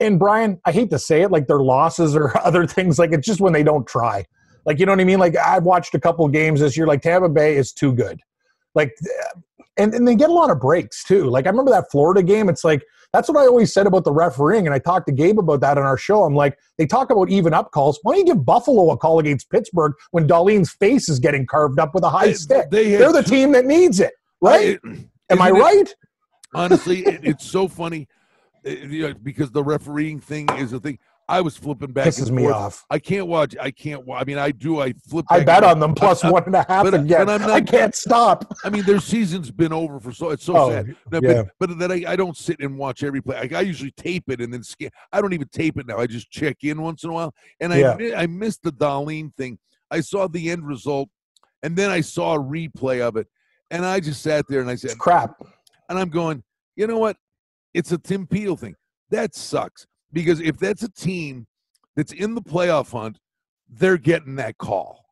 And 0.00 0.18
Brian, 0.18 0.60
I 0.64 0.72
hate 0.72 0.90
to 0.90 0.98
say 0.98 1.22
it, 1.22 1.30
like 1.30 1.46
their 1.48 1.60
losses 1.60 2.14
or 2.16 2.36
other 2.46 2.66
things, 2.66 2.98
like 2.98 3.12
it's 3.12 3.26
just 3.26 3.40
when 3.40 3.52
they 3.52 3.62
don't 3.62 3.86
try. 3.86 4.24
Like 4.64 4.78
you 4.78 4.86
know 4.86 4.92
what 4.92 5.00
I 5.00 5.04
mean? 5.04 5.18
Like 5.18 5.36
I've 5.36 5.64
watched 5.64 5.94
a 5.94 6.00
couple 6.00 6.26
games 6.28 6.60
this 6.60 6.76
year. 6.76 6.86
Like 6.86 7.02
Tampa 7.02 7.28
Bay 7.28 7.56
is 7.56 7.72
too 7.72 7.92
good. 7.92 8.20
Like, 8.74 8.94
and 9.76 9.92
and 9.94 10.06
they 10.06 10.14
get 10.14 10.30
a 10.30 10.32
lot 10.32 10.50
of 10.50 10.60
breaks 10.60 11.02
too. 11.04 11.24
Like 11.24 11.46
I 11.46 11.50
remember 11.50 11.70
that 11.72 11.90
Florida 11.90 12.22
game. 12.22 12.48
It's 12.48 12.62
like 12.62 12.84
that's 13.12 13.28
what 13.28 13.36
I 13.38 13.46
always 13.46 13.72
said 13.74 13.86
about 13.88 14.04
the 14.04 14.12
refereeing, 14.12 14.66
and 14.66 14.72
I 14.72 14.78
talked 14.78 15.06
to 15.08 15.12
Gabe 15.12 15.38
about 15.38 15.60
that 15.60 15.76
on 15.78 15.84
our 15.84 15.98
show. 15.98 16.22
I'm 16.24 16.34
like, 16.34 16.56
they 16.78 16.86
talk 16.86 17.10
about 17.10 17.28
even 17.28 17.52
up 17.52 17.72
calls. 17.72 17.98
Why 18.02 18.12
don't 18.14 18.26
you 18.26 18.34
give 18.34 18.44
Buffalo 18.44 18.90
a 18.90 18.96
call 18.96 19.18
against 19.18 19.50
Pittsburgh 19.50 19.92
when 20.12 20.26
Dahlin's 20.28 20.70
face 20.72 21.08
is 21.08 21.18
getting 21.18 21.44
carved 21.44 21.78
up 21.80 21.92
with 21.94 22.04
a 22.04 22.08
high 22.10 22.26
They- 22.28 22.34
stick? 22.34 22.70
They 22.70 22.90
They're 22.96 23.12
the 23.12 23.22
team 23.22 23.52
that 23.52 23.66
needs 23.66 23.98
it, 24.00 24.12
right? 24.40 24.78
I- 24.84 25.06
Am 25.30 25.42
I 25.42 25.48
isn't 25.48 25.56
it- 25.56 25.60
right? 25.60 25.94
honestly 26.54 27.00
it, 27.06 27.20
it's 27.22 27.46
so 27.46 27.66
funny 27.66 28.06
Eh, 28.64 28.76
you 28.88 29.08
know, 29.08 29.14
because 29.22 29.50
the 29.50 29.62
refereeing 29.62 30.20
thing 30.20 30.48
is 30.56 30.72
a 30.72 30.80
thing 30.80 30.98
I 31.28 31.40
was 31.40 31.56
flipping 31.56 31.92
back 31.92 32.06
Pisses 32.08 32.30
me 32.30 32.46
off. 32.48 32.84
I 32.90 32.98
can't 32.98 33.26
watch 33.26 33.56
I 33.60 33.70
can't 33.70 34.04
wa- 34.04 34.16
I 34.18 34.24
mean 34.24 34.38
I 34.38 34.50
do 34.50 34.80
I 34.80 34.92
flip 35.08 35.24
I 35.30 35.40
bet 35.44 35.62
on 35.64 35.78
them 35.80 35.94
plus 35.94 36.24
I- 36.24 36.30
one 36.30 36.44
and 36.44 36.54
a 36.56 36.64
half 36.68 36.84
but- 36.84 36.94
again. 36.94 37.26
but 37.26 37.40
I'm 37.42 37.50
I 37.50 37.60
can't 37.60 37.94
stop. 37.94 38.52
I 38.64 38.70
mean 38.70 38.82
their 38.84 39.00
season's 39.00 39.50
been 39.50 39.72
over 39.72 39.98
for 40.00 40.12
so 40.12 40.30
it's 40.30 40.44
so 40.44 40.56
Oh, 40.56 40.70
sad 40.70 40.94
No, 41.10 41.20
yeah. 41.22 41.44
but, 41.58 41.68
but 41.70 41.78
then 41.78 41.92
I, 41.92 42.12
I 42.12 42.16
don't 42.16 42.36
sit 42.36 42.60
and 42.60 42.76
watch 42.76 43.02
every 43.02 43.20
play. 43.22 43.36
I, 43.52 43.58
I 43.58 43.60
usually 43.62 43.92
tape 43.92 44.24
it 44.28 44.40
and 44.40 44.52
then 44.52 44.62
scan. 44.62 44.90
I 45.12 45.20
don't 45.20 45.32
even 45.32 45.48
tape 45.48 45.78
it 45.78 45.86
now. 45.86 45.98
I 45.98 46.06
just 46.06 46.30
check 46.30 46.58
in 46.62 46.82
once 46.82 47.04
in 47.04 47.10
a 47.10 47.12
while. 47.12 47.34
And 47.60 47.72
I 47.72 47.78
Yeah. 47.78 48.14
I 48.16 48.26
missed 48.26 48.62
the 48.62 48.72
Dahlin 48.72 49.34
thing. 49.36 49.58
I 49.90 50.00
saw 50.00 50.26
the 50.28 50.50
end 50.50 50.66
result, 50.66 51.08
and 51.62 51.76
then 51.76 51.90
I 51.90 52.00
saw 52.00 52.34
a 52.34 52.38
replay 52.38 53.00
of 53.00 53.16
it, 53.16 53.26
and 53.70 53.84
I 53.84 54.00
just 54.00 54.22
sat 54.22 54.46
there 54.48 54.60
and 54.60 54.70
I 54.70 54.74
said, 54.74 54.90
It's 54.92 54.98
crap. 54.98 55.34
and 55.88 55.98
I'm 55.98 56.08
going, 56.08 56.42
you 56.76 56.86
know 56.86 56.98
what? 56.98 57.16
It's 57.74 57.92
a 57.92 57.98
Tim 57.98 58.26
Peel 58.26 58.56
thing. 58.56 58.74
That 59.10 59.34
sucks 59.34 59.86
because 60.12 60.40
if 60.40 60.58
that's 60.58 60.82
a 60.82 60.90
team 60.90 61.46
that's 61.96 62.12
in 62.12 62.34
the 62.34 62.42
playoff 62.42 62.92
hunt, 62.92 63.18
they're 63.68 63.98
getting 63.98 64.36
that 64.36 64.58
call. 64.58 65.02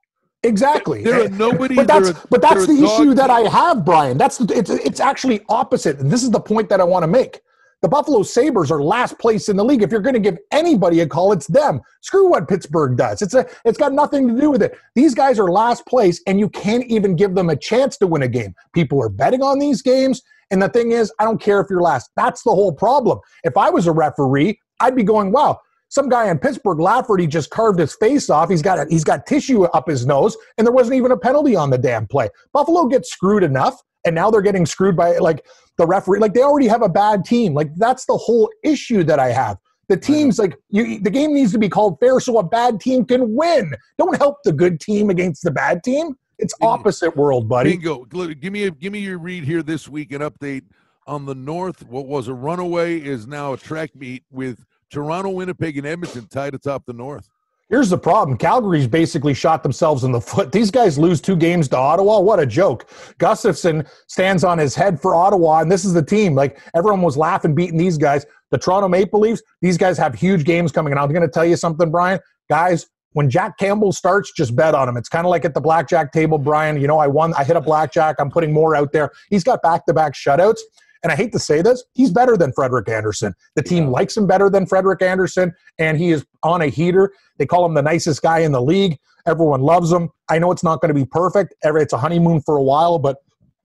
Exactly. 0.43 1.03
They're 1.05 1.25
eh, 1.25 1.29
nobody. 1.31 1.75
but 1.75 1.87
that's 1.87 2.11
a- 2.11 2.23
but 2.31 2.41
that's 2.41 2.67
the 2.67 2.83
issue 2.83 3.15
that 3.15 3.29
I 3.31 3.41
have, 3.41 3.85
Brian. 3.85 4.17
That's 4.17 4.39
the, 4.39 4.57
it's 4.57 4.71
it's 4.71 5.01
actually 5.01 5.43
opposite, 5.49 5.99
and 6.01 6.11
this 6.11 6.23
is 6.23 6.31
the 6.31 6.41
point 6.41 6.69
that 6.71 6.81
I 6.81 6.85
want 6.85 7.03
to 7.03 7.07
make. 7.09 7.41
The 7.83 7.89
Buffalo 7.89 8.23
Sabres 8.23 8.71
are 8.71 8.83
last 8.83 9.19
place 9.19 9.49
in 9.49 9.57
the 9.57 9.65
league. 9.65 9.83
If 9.83 9.91
you're 9.91 10.01
going 10.03 10.15
to 10.15 10.21
give 10.21 10.37
anybody 10.51 11.01
a 11.01 11.07
call, 11.07 11.33
it's 11.33 11.47
them. 11.47 11.81
Screw 12.03 12.29
what 12.29 12.47
Pittsburgh 12.47 12.97
does. 12.97 13.23
It's 13.23 13.35
a 13.35 13.47
it's 13.65 13.79
got 13.79 13.93
nothing 13.93 14.29
to 14.29 14.41
do 14.41 14.51
with 14.51 14.63
it. 14.63 14.79
These 14.95 15.15
guys 15.15 15.39
are 15.39 15.51
last 15.51 15.87
place, 15.87 16.23
and 16.27 16.39
you 16.39 16.49
can't 16.51 16.85
even 16.87 17.17
give 17.17 17.35
them 17.35 17.51
a 17.51 17.57
chance 17.57 17.97
to 17.99 18.07
win 18.07 18.23
a 18.23 18.29
game. 18.29 18.55
People 18.75 19.03
are 19.03 19.09
betting 19.11 19.43
on 19.43 19.59
these 19.59 19.83
games, 19.83 20.23
and 20.51 20.63
the 20.63 20.69
thing 20.69 20.93
is, 20.93 21.13
I 21.19 21.25
don't 21.25 21.41
care 21.41 21.61
if 21.61 21.69
you're 21.71 21.81
last. 21.81 22.11
That's 22.17 22.43
the 22.43 22.51
whole 22.51 22.73
problem. 22.73 23.21
If 23.45 23.57
I 23.57 23.71
was 23.71 23.87
a 23.87 23.93
referee, 23.93 24.59
I'd 24.81 24.97
be 24.97 25.03
going, 25.03 25.33
"Wow, 25.33 25.61
some 25.91 26.09
guy 26.09 26.31
in 26.31 26.39
Pittsburgh, 26.39 26.79
Lafferty, 26.79 27.27
just 27.27 27.51
carved 27.51 27.81
his 27.81 27.95
face 27.97 28.31
off. 28.31 28.49
He's 28.49 28.63
got 28.63 28.79
a, 28.79 28.87
he's 28.89 29.05
got 29.05 29.27
tissue 29.27 29.65
up 29.65 29.89
his 29.89 30.07
nose, 30.07 30.37
and 30.57 30.67
there 30.67 30.73
wasn't 30.73 30.97
even 30.97 31.11
a 31.11 31.17
penalty 31.17 31.57
on 31.57 31.71
the 31.71 31.79
damn 31.79 32.07
play. 32.07 32.29
Buffalo 32.53 32.87
gets 32.87 33.11
screwed 33.11 33.43
enough, 33.43 33.83
and 34.05 34.15
now 34.15 34.31
they're 34.31 34.41
getting 34.41 34.67
screwed 34.67 34.97
by 34.97 35.19
like 35.19 35.45
the 35.79 35.87
referee. 35.87 36.21
Like 36.21 36.33
they 36.33 36.43
already 36.43 36.69
have 36.69 36.83
a 36.83 36.89
bad 36.89 37.25
team. 37.25 37.55
Like 37.55 37.75
that's 37.75 38.07
the 38.07 38.17
whole 38.17 38.49
issue 38.63 39.03
that 39.05 39.19
I 39.19 39.33
have. 39.33 39.59
The 39.89 39.97
teams 39.97 40.39
like 40.39 40.57
you, 40.69 41.01
the 41.01 41.11
game 41.11 41.35
needs 41.35 41.51
to 41.53 41.59
be 41.59 41.69
called 41.69 41.99
fair 41.99 42.21
so 42.21 42.39
a 42.39 42.45
bad 42.45 42.79
team 42.81 43.05
can 43.05 43.35
win. 43.35 43.75
Don't 43.99 44.17
help 44.17 44.37
the 44.45 44.53
good 44.53 44.79
team 44.79 45.11
against 45.11 45.43
the 45.43 45.51
bad 45.51 45.83
team. 45.83 46.15
It's 46.41 46.55
opposite 46.63 47.17
world, 47.17 47.49
buddy. 47.49 47.77
Bingo. 47.77 48.05
Give 48.07 48.53
me 48.53 48.65
a 48.65 48.71
give 48.71 48.93
me 48.93 49.01
your 49.01 49.19
read 49.19 49.45
here 49.45 49.63
this 49.63 49.89
week. 49.89 50.13
An 50.13 50.23
update 50.23 50.63
on 51.07 51.27
the 51.27 51.35
North. 51.35 51.87
What 51.87 52.07
was 52.07 52.29
a 52.29 52.35
runaway 52.35 52.99
is 52.99 53.27
now 53.27 53.53
a 53.53 53.57
track 53.57 53.95
meet 53.95 54.25
with 54.31 54.65
Toronto, 54.91 55.31
Winnipeg, 55.31 55.77
and 55.77 55.87
Edmonton 55.87 56.27
tied 56.29 56.55
atop 56.55 56.87
the 56.87 56.93
North. 56.93 57.29
Here's 57.69 57.89
the 57.89 57.99
problem. 57.99 58.37
Calgary's 58.37 58.89
basically 58.89 59.33
shot 59.33 59.63
themselves 59.63 60.03
in 60.03 60.11
the 60.11 60.21
foot. 60.33 60.51
These 60.51 60.71
guys 60.73 60.99
lose 60.99 61.21
two 61.21 61.37
games 61.37 61.69
to 61.69 61.77
Ottawa. 61.77 62.19
What 62.19 62.41
a 62.41 62.47
joke. 62.47 62.89
Gustavsson 63.19 63.89
stands 64.09 64.43
on 64.43 64.59
his 64.59 64.75
head 64.75 65.01
for 65.01 65.15
Ottawa, 65.15 65.61
and 65.61 65.71
this 65.71 65.85
is 65.85 65.93
the 65.93 66.03
team. 66.03 66.35
Like 66.35 66.59
everyone 66.75 67.03
was 67.03 67.17
laughing, 67.17 67.55
beating 67.55 67.79
these 67.79 67.97
guys. 67.97 68.27
The 68.51 68.59
Toronto 68.59 68.89
Maple 68.89 69.21
Leafs, 69.21 69.43
these 69.61 69.79
guys 69.79 69.97
have 69.99 70.15
huge 70.15 70.45
games 70.45 70.73
coming. 70.73 70.93
And 70.93 70.99
I'm 70.99 71.11
going 71.11 71.23
to 71.23 71.29
tell 71.29 71.45
you 71.45 71.57
something, 71.57 71.91
Brian. 71.91 72.19
Guys, 72.49 72.89
when 73.13 73.29
Jack 73.29 73.59
Campbell 73.59 73.93
starts, 73.93 74.33
just 74.33 74.55
bet 74.55 74.75
on 74.75 74.89
him. 74.89 74.97
It's 74.97 75.09
kind 75.09 75.27
of 75.27 75.31
like 75.31 75.45
at 75.45 75.55
the 75.55 75.61
blackjack 75.61 76.13
table, 76.13 76.39
Brian. 76.39 76.81
You 76.81 76.87
know, 76.87 76.99
I 76.99 77.07
won, 77.07 77.35
I 77.35 77.45
hit 77.45 77.57
a 77.57 77.61
blackjack. 77.61 78.17
I'm 78.19 78.31
putting 78.31 78.53
more 78.53 78.77
out 78.77 78.93
there. 78.93 79.11
He's 79.31 79.45
got 79.45 79.63
back 79.63 79.87
to 79.87 79.95
back 79.95 80.15
shutouts. 80.15 80.61
And 81.03 81.11
I 81.11 81.17
hate 81.17 81.33
to 81.33 81.39
say 81.39 81.63
this, 81.63 81.83
he's 81.95 82.11
better 82.11 82.37
than 82.37 82.53
Frederik 82.53 82.89
Andersen. 82.89 83.33
The 83.57 83.63
team 83.63 83.85
Yeah. 83.85 83.91
likes 83.91 84.17
him 84.17 84.27
better 84.27 84.51
than 84.51 84.67
Frederik 84.67 85.01
Andersen, 85.01 85.55
and 85.79 85.97
he 85.97 86.11
is 86.11 86.27
on 86.43 86.61
a 86.61 86.67
heater. 86.67 87.11
They 87.39 87.47
call 87.47 87.65
him 87.65 87.73
the 87.73 87.81
nicest 87.83 88.21
guy 88.21 88.41
in 88.41 88.53
the 88.53 88.61
league. 88.61 88.99
Everyone 89.27 89.63
loves 89.63 89.91
him. 89.91 90.11
I 90.29 90.39
know 90.39 90.51
it's 90.53 90.63
not 90.63 90.81
going 90.83 90.89
to 90.89 90.95
be 90.95 91.07
perfect. 91.07 91.55
It's 91.63 91.93
a 91.95 91.99
honeymoon 91.99 92.43
for 92.43 92.57
a 92.57 92.63
while, 92.63 92.99
but 92.99 93.17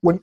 when 0.01 0.21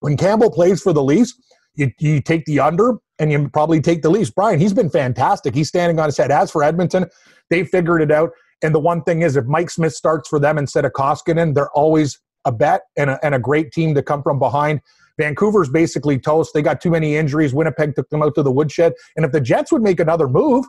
when 0.00 0.16
Campbell 0.16 0.50
plays 0.50 0.80
for 0.82 0.92
the 0.92 1.02
Leafs, 1.02 1.34
you, 1.74 1.90
you 2.00 2.20
take 2.20 2.44
the 2.44 2.58
under 2.60 2.94
and 3.20 3.30
you 3.30 3.48
probably 3.48 3.80
take 3.80 4.02
the 4.02 4.10
Leafs. 4.10 4.30
Brian, 4.30 4.58
he's 4.58 4.72
been 4.72 4.90
fantastic. 4.90 5.54
He's 5.54 5.68
standing 5.68 5.98
on 6.00 6.06
his 6.06 6.16
head. 6.16 6.30
As 6.32 6.50
for 6.50 6.62
Edmonton, 6.64 7.06
they 7.50 7.64
figured 7.64 8.02
it 8.02 8.10
out. 8.10 8.30
And 8.62 8.74
the 8.74 8.80
one 8.80 9.02
thing 9.02 9.22
is, 9.22 9.36
if 9.36 9.44
Mike 9.46 9.70
Smith 9.70 9.94
starts 9.94 10.28
for 10.28 10.38
them 10.38 10.58
instead 10.58 10.84
of 10.84 10.92
Koskinen, 10.92 11.54
they're 11.54 11.70
always 11.70 12.20
a 12.44 12.52
bet 12.52 12.82
and 12.96 13.10
a, 13.10 13.24
and 13.24 13.34
a 13.34 13.38
great 13.38 13.72
team 13.72 13.94
to 13.94 14.02
come 14.02 14.22
from 14.22 14.38
behind. 14.38 14.80
Vancouver's 15.18 15.68
basically 15.68 16.18
toast. 16.18 16.52
They 16.54 16.62
got 16.62 16.80
too 16.80 16.90
many 16.90 17.16
injuries. 17.16 17.52
Winnipeg 17.54 17.94
took 17.94 18.08
them 18.08 18.22
out 18.22 18.34
to 18.36 18.42
the 18.42 18.50
woodshed. 18.50 18.94
And 19.16 19.24
if 19.24 19.32
the 19.32 19.40
Jets 19.40 19.70
would 19.70 19.82
make 19.82 20.00
another 20.00 20.26
move, 20.26 20.64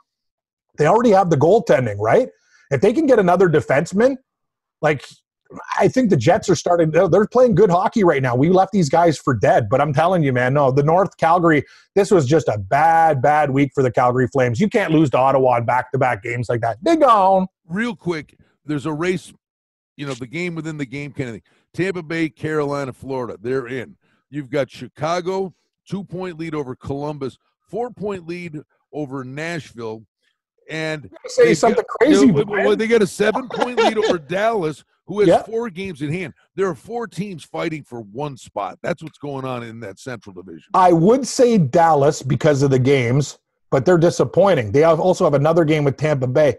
they 0.77 0.86
already 0.86 1.12
have 1.12 1.29
the 1.29 1.38
goaltending, 1.38 1.97
right? 1.99 2.29
If 2.71 2.82
they 2.82 2.93
can 2.93 3.06
get 3.06 3.19
another 3.19 3.47
defenseman, 3.47 4.17
like 4.82 5.06
I 5.79 5.88
think 5.88 6.10
the 6.10 6.17
Jets 6.17 6.49
are 6.49 6.56
starting. 6.56 6.91
They're 6.91 7.27
playing 7.27 7.56
good 7.56 7.69
hockey 7.69 8.03
right 8.03 8.21
now. 8.21 8.36
We 8.36 8.49
left 8.49 8.71
these 8.71 8.89
guys 8.89 9.17
for 9.17 9.36
dead, 9.36 9.69
but 9.69 9.82
I'm 9.82 9.93
telling 9.93 10.23
you, 10.23 10.34
man, 10.34 10.56
no, 10.56 10.71
the 10.71 10.84
North 10.84 11.15
Calgary. 11.17 11.63
This 11.95 12.12
was 12.12 12.25
just 12.25 12.47
a 12.47 12.58
bad, 12.58 13.21
bad 13.21 13.51
week 13.51 13.71
for 13.75 13.84
the 13.84 13.91
Calgary 13.91 14.27
Flames. 14.27 14.60
You 14.60 14.67
can't 14.67 14.91
lose 14.91 15.10
to 15.12 15.17
Ottawa 15.17 15.58
in 15.58 15.65
back-to-back 15.65 16.23
games 16.23 16.49
like 16.49 16.62
that. 16.62 16.77
They 16.82 16.95
gone. 16.95 17.47
Real 17.67 17.95
quick, 17.95 18.38
there's 18.65 18.86
a 18.86 18.93
race 18.93 19.34
you 19.95 20.08
know, 20.08 20.13
the 20.15 20.26
game 20.26 20.56
within 20.56 20.78
the 20.80 20.86
game 20.88 21.12
kind 21.12 21.30
of 21.30 21.36
thing. 21.36 21.43
Tampa 21.71 22.02
Bay, 22.02 22.28
Carolina, 22.28 22.91
Florida, 22.91 23.38
they're 23.39 23.67
in. 23.67 23.95
You've 24.32 24.49
got 24.49 24.71
Chicago, 24.71 25.54
two 25.88 26.04
point 26.04 26.39
lead 26.39 26.56
over 26.56 26.76
Columbus, 26.76 27.38
four 27.69 27.91
point 27.91 28.28
lead 28.28 28.60
over 28.91 29.23
Nashville. 29.23 30.04
And 30.69 31.10
say 31.28 31.54
something 31.54 31.84
got- 31.84 31.88
crazy. 31.99 32.32
they- 32.32 32.43
well, 32.43 32.76
they 32.76 32.88
got 32.88 33.02
a 33.04 33.08
seven 33.08 33.47
point 33.49 33.78
lead 33.78 33.97
over 33.99 34.17
Dallas, 34.28 34.84
who 35.06 35.19
has 35.19 35.28
Yeah. 35.28 35.43
four 35.43 35.69
games 35.69 36.02
in 36.02 36.12
hand. 36.12 36.34
There 36.56 36.67
are 36.67 36.73
four 36.76 37.06
teams 37.06 37.43
fighting 37.43 37.84
for 37.84 38.02
one 38.02 38.36
spot. 38.38 38.80
That's 38.82 39.04
what's 39.04 39.17
going 39.19 39.45
on 39.45 39.62
in 39.62 39.80
that 39.82 39.99
Central 39.99 40.34
Division. 40.34 40.69
I 40.73 40.91
would 40.93 41.28
say 41.28 41.58
Dallas 41.60 42.23
because 42.23 42.63
of 42.63 42.71
the 42.71 42.80
games, 42.80 43.38
but 43.69 43.86
they're 43.86 43.97
disappointing. 43.99 44.71
They 44.71 44.84
also 44.86 45.23
have 45.26 45.34
another 45.36 45.65
game 45.65 45.84
with 45.84 45.97
Tampa 45.97 46.26
Bay. 46.28 46.56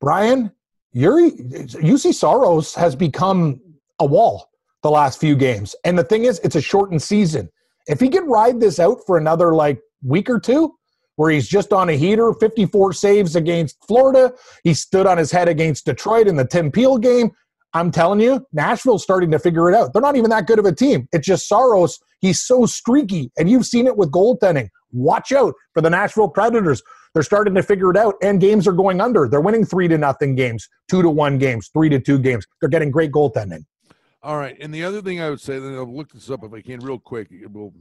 Brian, 0.00 0.52
Yuri, 0.92 1.30
UC 1.32 2.14
Saros 2.14 2.74
has 2.74 2.96
become 2.96 3.60
a 3.98 4.06
wall 4.06 4.50
the 4.82 4.90
last 4.90 5.20
few 5.20 5.36
games. 5.36 5.74
And 5.84 5.98
the 5.98 6.04
thing 6.04 6.24
is, 6.24 6.40
it's 6.44 6.56
a 6.56 6.60
shortened 6.60 7.02
season. 7.02 7.50
If 7.86 8.00
he 8.00 8.08
could 8.08 8.26
ride 8.26 8.60
this 8.60 8.78
out 8.78 8.98
for 9.06 9.16
another 9.16 9.54
like 9.54 9.80
week 10.02 10.28
or 10.30 10.40
two, 10.40 10.74
where 11.16 11.30
he's 11.30 11.48
just 11.48 11.72
on 11.72 11.88
a 11.88 11.94
heater, 11.94 12.32
54 12.34 12.92
saves 12.92 13.36
against 13.36 13.76
Florida, 13.86 14.32
he 14.64 14.74
stood 14.74 15.06
on 15.06 15.18
his 15.18 15.30
head 15.30 15.48
against 15.48 15.86
Detroit 15.86 16.28
in 16.28 16.36
the 16.36 16.46
Tim 16.46 16.70
Peel 16.70 16.98
game. 16.98 17.30
I'm 17.72 17.90
telling 17.90 18.20
you, 18.20 18.46
Nashville's 18.52 19.02
starting 19.02 19.30
to 19.32 19.38
figure 19.38 19.68
it 19.70 19.74
out. 19.74 19.92
They're 19.92 20.02
not 20.02 20.16
even 20.16 20.30
that 20.30 20.46
good 20.46 20.58
of 20.58 20.64
a 20.64 20.74
team. 20.74 21.08
It's 21.12 21.26
just 21.26 21.48
Saros. 21.48 21.98
He's 22.20 22.40
so 22.40 22.64
streaky, 22.64 23.30
and 23.38 23.50
you've 23.50 23.66
seen 23.66 23.86
it 23.86 23.96
with 23.96 24.10
goaltending. 24.10 24.68
Watch 24.92 25.32
out 25.32 25.54
for 25.74 25.80
the 25.80 25.90
Nashville 25.90 26.28
Predators. 26.28 26.82
They're 27.16 27.22
starting 27.22 27.54
to 27.54 27.62
figure 27.62 27.90
it 27.90 27.96
out, 27.96 28.16
and 28.20 28.38
games 28.38 28.68
are 28.68 28.74
going 28.74 29.00
under. 29.00 29.26
They're 29.26 29.40
winning 29.40 29.64
three 29.64 29.88
to 29.88 29.96
nothing 29.96 30.34
games, 30.34 30.68
two 30.86 31.00
to 31.00 31.08
one 31.08 31.38
games, 31.38 31.70
three 31.72 31.88
to 31.88 31.98
two 31.98 32.18
games. 32.18 32.46
They're 32.60 32.68
getting 32.68 32.90
great 32.90 33.10
goaltending. 33.10 33.64
All 34.22 34.36
right. 34.36 34.54
And 34.60 34.74
the 34.74 34.84
other 34.84 35.00
thing 35.00 35.22
I 35.22 35.30
would 35.30 35.40
say, 35.40 35.58
then 35.58 35.76
I'll 35.76 35.90
look 35.90 36.12
this 36.12 36.28
up 36.28 36.44
if 36.44 36.52
I 36.52 36.60
can 36.60 36.78
real 36.80 36.98
quick. 36.98 37.28
We'll 37.50 37.72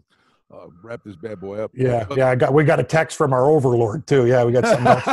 uh, 0.53 0.67
wrap 0.81 1.01
this 1.03 1.17
bad 1.17 1.41
boy 1.41 1.59
up. 1.59 1.71
Yeah, 1.73 2.05
But- 2.07 2.17
yeah. 2.17 2.29
I 2.29 2.35
got 2.35 2.53
we 2.53 2.63
got 2.63 2.79
a 2.79 2.83
text 2.83 3.17
from 3.17 3.33
our 3.33 3.43
overlord 3.43 4.07
too. 4.07 4.25
Yeah, 4.25 4.45
we 4.45 4.53
got 4.53 4.67
something 4.67 4.87
else. 4.87 5.03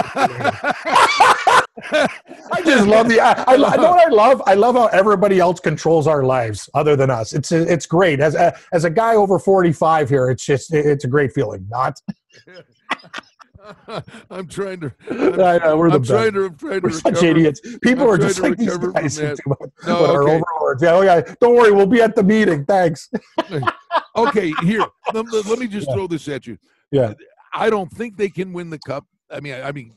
I 2.53 2.63
just 2.65 2.87
love 2.87 3.09
the. 3.09 3.19
I, 3.21 3.33
I, 3.33 3.55
I 3.55 3.57
know 3.57 3.91
what 3.91 4.07
I 4.07 4.09
love. 4.09 4.41
I 4.47 4.55
love 4.55 4.77
how 4.77 4.87
everybody 4.87 5.41
else 5.41 5.59
controls 5.59 6.07
our 6.07 6.23
lives 6.23 6.71
other 6.75 6.95
than 6.95 7.11
us. 7.11 7.33
It's 7.33 7.51
it's 7.51 7.87
great. 7.87 8.21
As 8.21 8.37
a, 8.37 8.57
as 8.73 8.85
a 8.85 8.91
guy 8.91 9.17
over 9.17 9.41
forty 9.41 9.73
five 9.73 10.09
here, 10.09 10.31
it's 10.31 10.47
just 10.47 10.73
it's 10.73 11.05
a 11.05 11.09
great 11.09 11.33
feeling. 11.33 11.67
Not. 11.69 11.99
I'm 14.31 14.47
trying 14.49 14.81
to. 14.81 14.93
I 15.11 15.59
know, 15.59 15.77
we're 15.77 15.91
the 15.91 15.97
I'm 15.97 16.03
best. 16.03 16.11
trying 16.11 16.33
to. 16.33 16.45
I'm 16.47 16.57
trying 16.57 16.81
We're 16.83 16.91
such 16.91 17.05
recover. 17.15 17.27
idiots. 17.27 17.61
People 17.83 18.05
I'm 18.05 18.11
are 18.11 18.19
just 18.19 18.41
like 18.41 18.57
these 18.57 18.77
guys. 18.77 19.41
What, 19.45 19.59
No, 19.87 20.01
what 20.01 20.11
our 20.11 20.23
okay. 20.25 20.33
overlords. 20.33 20.83
Yeah, 20.83 20.93
oh 20.95 21.03
yeah. 21.03 21.21
Don't 21.41 21.55
worry, 21.57 21.73
we'll 21.73 21.87
be 21.87 22.01
at 22.03 22.15
the 22.17 22.23
meeting. 22.23 22.65
Thanks. 22.65 23.11
okay, 24.17 24.53
here. 24.63 24.85
Let, 25.13 25.27
me 25.59 25.67
just 25.69 25.89
Yeah. 25.89 25.95
throw 25.95 26.07
this 26.07 26.29
at 26.29 26.47
you. 26.47 26.59
Yeah. 26.91 27.15
I 27.55 27.71
don't 27.71 27.91
think 27.91 28.17
they 28.17 28.29
can 28.29 28.53
win 28.53 28.71
the 28.71 28.79
cup. 28.79 29.07
I 29.31 29.41
mean, 29.41 29.55
I, 29.55 29.69
I 29.69 29.73
mean, 29.73 29.95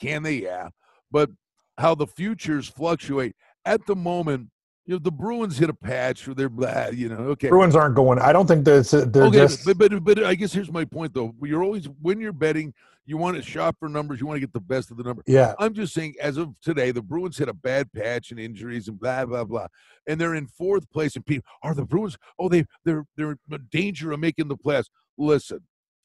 can 0.00 0.22
they? 0.22 0.34
Yeah, 0.36 0.68
but 1.10 1.30
how 1.78 1.94
the 1.94 2.06
futures 2.06 2.68
fluctuate 2.68 3.34
at 3.64 3.84
the 3.86 3.96
moment. 3.96 4.48
You 4.84 4.94
know, 4.94 5.00
the 5.00 5.12
Bruins 5.12 5.58
hit 5.58 5.68
a 5.68 5.74
patch, 5.74 6.26
or 6.26 6.32
they're 6.32 6.48
blah. 6.48 6.86
You 6.88 7.10
know, 7.10 7.16
okay. 7.32 7.48
Bruins 7.50 7.76
aren't 7.76 7.94
going. 7.94 8.18
I 8.18 8.32
don't 8.32 8.46
think 8.46 8.64
there's. 8.64 8.90
They're 8.90 9.24
okay, 9.24 9.36
just. 9.36 9.66
but, 9.66 9.76
but 9.76 10.02
but 10.02 10.24
I 10.24 10.34
guess 10.34 10.50
here's 10.52 10.72
my 10.72 10.86
point 10.86 11.12
though. 11.12 11.34
You're 11.42 11.62
always 11.62 11.86
when 12.00 12.18
you're 12.20 12.32
betting, 12.32 12.72
you 13.08 13.16
want 13.16 13.36
to 13.36 13.42
shop 13.42 13.74
for 13.80 13.88
numbers. 13.88 14.20
You 14.20 14.26
want 14.26 14.36
to 14.36 14.40
get 14.40 14.52
the 14.52 14.60
best 14.60 14.90
of 14.90 14.98
the 14.98 15.02
number. 15.02 15.22
yeah. 15.26 15.54
I'm 15.58 15.72
just 15.72 15.94
saying, 15.94 16.14
as 16.20 16.36
of 16.36 16.50
today, 16.60 16.90
the 16.90 17.00
Bruins 17.00 17.38
hit 17.38 17.48
a 17.48 17.54
bad 17.54 17.90
patch 17.92 18.30
and 18.30 18.38
injuries 18.38 18.86
and 18.86 19.00
blah 19.00 19.24
blah 19.24 19.44
blah, 19.44 19.68
and 20.06 20.20
they're 20.20 20.34
in 20.34 20.46
fourth 20.46 20.90
place. 20.90 21.16
And 21.16 21.24
people 21.24 21.44
are 21.62 21.74
the 21.74 21.86
Bruins. 21.86 22.18
Oh, 22.38 22.50
they 22.50 22.66
they're 22.84 23.06
they're 23.16 23.38
in 23.50 23.68
danger 23.70 24.12
of 24.12 24.20
making 24.20 24.48
the 24.48 24.58
playoffs. 24.58 24.90
Listen, 25.16 25.60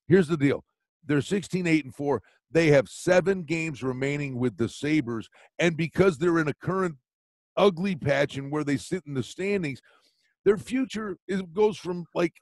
here's 0.08 0.30
the 0.30 0.38
deal: 0.38 0.64
they're 1.06 1.22
16, 1.22 1.68
8, 1.68 1.84
and 1.84 1.94
four. 1.94 2.22
They 2.50 2.68
have 2.68 2.88
seven 2.88 3.44
games 3.44 3.84
remaining 3.84 4.40
with 4.40 4.56
the 4.56 4.70
Sabres, 4.70 5.28
and 5.60 5.76
because 5.76 6.18
they're 6.18 6.40
in 6.40 6.48
a 6.48 6.54
current 6.54 6.96
ugly 7.58 7.98
patch 7.98 8.38
and 8.38 8.50
where 8.50 8.64
they 8.64 8.78
sit 8.78 9.04
in 9.06 9.14
the 9.14 9.24
standings, 9.24 9.82
their 10.46 10.58
future 10.58 11.18
is, 11.28 11.42
goes 11.54 11.78
from 11.78 12.06
like 12.16 12.34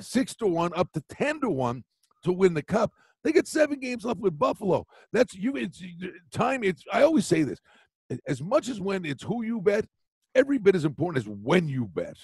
six 0.00 0.34
to 0.36 0.46
one 0.46 0.72
up 0.74 0.90
to 0.92 1.02
ten 1.10 1.40
to 1.42 1.50
one 1.50 1.84
to 2.22 2.32
win 2.32 2.54
the 2.54 2.62
cup. 2.62 2.92
They 3.24 3.32
got 3.32 3.48
seven 3.48 3.80
games 3.80 4.04
left 4.04 4.20
with 4.20 4.38
Buffalo. 4.38 4.86
That's 5.12 5.34
you. 5.34 5.56
It's 5.56 5.82
time. 6.30 6.62
It's. 6.62 6.84
I 6.92 7.02
always 7.02 7.26
say 7.26 7.42
this. 7.42 7.58
As 8.28 8.42
much 8.42 8.68
as 8.68 8.80
when 8.80 9.04
it's 9.06 9.22
who 9.22 9.42
you 9.42 9.60
bet, 9.62 9.86
every 10.34 10.58
bit 10.58 10.76
as 10.76 10.84
important 10.84 11.24
as 11.24 11.28
when 11.28 11.66
you 11.66 11.86
bet. 11.86 12.16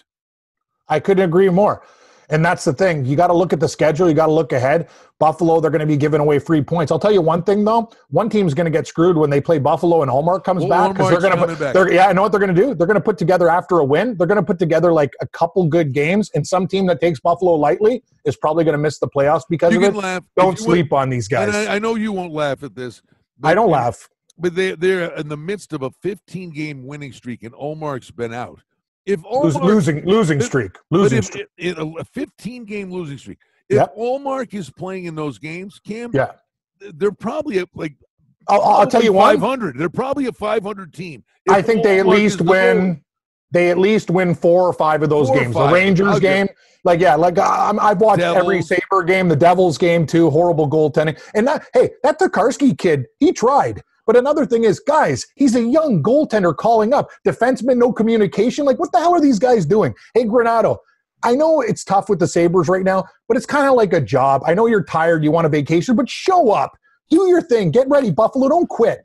I 0.88 1.00
couldn't 1.00 1.24
agree 1.24 1.48
more. 1.48 1.82
And 2.30 2.44
that's 2.44 2.64
the 2.64 2.72
thing. 2.72 3.04
You 3.04 3.16
got 3.16 3.26
to 3.26 3.32
look 3.34 3.52
at 3.52 3.58
the 3.60 3.68
schedule. 3.68 4.08
You 4.08 4.14
got 4.14 4.26
to 4.26 4.32
look 4.32 4.52
ahead. 4.52 4.88
Buffalo, 5.18 5.60
they're 5.60 5.70
going 5.70 5.80
to 5.80 5.86
be 5.86 5.96
giving 5.96 6.20
away 6.20 6.38
free 6.38 6.62
points. 6.62 6.90
I'll 6.92 6.98
tell 6.98 7.12
you 7.12 7.20
one 7.20 7.42
thing 7.42 7.64
though. 7.64 7.90
One 8.08 8.30
team's 8.30 8.54
going 8.54 8.64
to 8.64 8.70
get 8.70 8.86
screwed 8.86 9.16
when 9.16 9.28
they 9.30 9.40
play 9.40 9.58
Buffalo 9.58 10.00
and 10.02 10.10
Ullmark 10.10 10.44
comes 10.44 10.64
Well, 10.64 10.88
back 10.88 10.96
because 10.96 11.10
they're 11.10 11.20
going 11.20 11.48
to 11.48 11.56
put. 11.56 11.72
They're, 11.74 11.92
yeah, 11.92 12.06
I 12.06 12.12
know 12.12 12.22
what 12.22 12.30
they're 12.32 12.40
going 12.40 12.54
to 12.54 12.60
do. 12.60 12.74
They're 12.74 12.86
going 12.86 12.94
to 12.94 13.00
put 13.02 13.18
together 13.18 13.48
after 13.50 13.78
a 13.78 13.84
win. 13.84 14.16
They're 14.16 14.26
going 14.26 14.36
to 14.36 14.42
put 14.44 14.58
together 14.58 14.92
like 14.92 15.10
a 15.20 15.26
couple 15.26 15.66
good 15.66 15.92
games, 15.92 16.30
and 16.34 16.46
some 16.46 16.66
team 16.66 16.86
that 16.86 17.00
takes 17.00 17.20
Buffalo 17.20 17.54
lightly 17.54 18.02
is 18.24 18.36
probably 18.36 18.64
going 18.64 18.72
to 18.74 18.78
miss 18.78 18.98
the 18.98 19.08
playoffs 19.08 19.42
because 19.50 19.72
You 19.74 19.80
of 19.80 19.86
can 19.86 19.96
it. 19.96 19.98
laugh. 19.98 20.22
Don't 20.36 20.58
you 20.58 20.66
would- 20.66 20.72
sleep 20.76 20.92
on 20.92 21.10
these 21.10 21.28
guys. 21.28 21.48
And 21.54 21.68
I, 21.68 21.74
I 21.74 21.78
know 21.80 21.96
you 21.96 22.12
won't 22.12 22.32
laugh 22.32 22.62
at 22.62 22.74
this. 22.74 23.02
I 23.42 23.54
don't 23.54 23.70
laugh. 23.70 24.08
But 24.38 24.54
they 24.54 24.72
they're 24.74 25.14
in 25.16 25.28
the 25.28 25.36
midst 25.36 25.74
of 25.74 25.82
a 25.82 25.90
15 26.02 26.50
game 26.50 26.86
winning 26.86 27.12
streak, 27.12 27.42
and 27.42 27.54
Omar's 27.58 28.10
been 28.10 28.32
out. 28.32 28.60
If 29.06 29.20
Lose- 29.24 29.56
losing 29.56 30.04
losing 30.04 30.40
streak. 30.40 30.72
Losing 30.90 31.18
if 31.18 31.24
streak. 31.26 31.46
in 31.58 31.74
a 31.98 32.04
15 32.04 32.64
game 32.64 32.90
losing 32.92 33.18
streak, 33.18 33.38
if 33.68 33.76
Yep. 33.76 33.96
Ullmark 33.96 34.52
is 34.54 34.70
playing 34.70 35.04
in 35.06 35.14
those 35.14 35.38
games, 35.38 35.80
Cam, 35.84 36.10
Yeah. 36.12 36.32
they're 36.94 37.12
probably 37.12 37.64
like 37.74 37.94
I'll, 38.48 38.62
I'll 38.62 38.86
tell 38.86 39.02
you 39.02 39.12
what. 39.12 39.32
500. 39.34 39.78
They're 39.78 39.88
probably 39.88 40.26
a 40.26 40.32
500 40.32 40.92
team. 40.92 41.22
If 41.46 41.52
I 41.52 41.62
think 41.62 41.82
they 41.82 42.00
at 42.00 42.06
Ullmark 42.06 42.10
least 42.16 42.40
win. 42.40 43.02
They 43.52 43.70
at 43.70 43.78
least 43.78 44.10
win 44.10 44.34
four 44.36 44.62
or 44.68 44.72
five 44.72 45.02
of 45.02 45.08
those 45.10 45.26
Four 45.28 45.40
games. 45.40 45.54
The 45.56 45.68
Rangers 45.68 46.16
Okay. 46.16 46.20
game, 46.20 46.48
like 46.84 47.00
yeah, 47.00 47.16
like 47.16 47.36
I'm, 47.36 47.80
I've 47.80 48.00
watched 48.00 48.22
every 48.22 48.62
Sabre 48.62 49.02
game, 49.04 49.28
the 49.28 49.34
Devils 49.34 49.76
game 49.76 50.06
too. 50.06 50.30
Horrible 50.30 50.70
goaltending, 50.70 51.20
and 51.34 51.48
that 51.48 51.64
hey, 51.74 51.90
that 52.04 52.20
Tokarski 52.20 52.78
kid, 52.78 53.06
he 53.18 53.32
tried. 53.32 53.82
But 54.10 54.16
another 54.16 54.44
thing 54.44 54.64
is, 54.64 54.80
guys, 54.80 55.24
he's 55.36 55.54
a 55.54 55.62
young 55.62 56.02
goaltender 56.02 56.56
calling 56.56 56.92
up. 56.92 57.10
Defenseman, 57.24 57.76
no 57.76 57.92
communication. 57.92 58.64
Like, 58.64 58.76
what 58.80 58.90
the 58.90 58.98
hell 58.98 59.14
are 59.14 59.20
these 59.20 59.38
guys 59.38 59.64
doing? 59.64 59.94
Hey, 60.14 60.24
Granato, 60.24 60.78
I 61.22 61.36
know 61.36 61.60
it's 61.60 61.84
tough 61.84 62.08
with 62.08 62.18
the 62.18 62.26
Sabres 62.26 62.66
right 62.66 62.82
now, 62.82 63.04
but 63.28 63.36
it's 63.36 63.46
kind 63.46 63.68
of 63.68 63.74
like 63.74 63.92
a 63.92 64.00
job. 64.00 64.42
I 64.44 64.52
know 64.54 64.66
you're 64.66 64.82
tired, 64.82 65.22
you 65.22 65.30
want 65.30 65.46
a 65.46 65.48
vacation, 65.48 65.94
but 65.94 66.08
show 66.10 66.50
up. 66.50 66.76
Do 67.08 67.28
your 67.28 67.40
thing. 67.40 67.70
Get 67.70 67.88
ready, 67.88 68.10
Buffalo. 68.10 68.48
Don't 68.48 68.68
quit. 68.68 68.98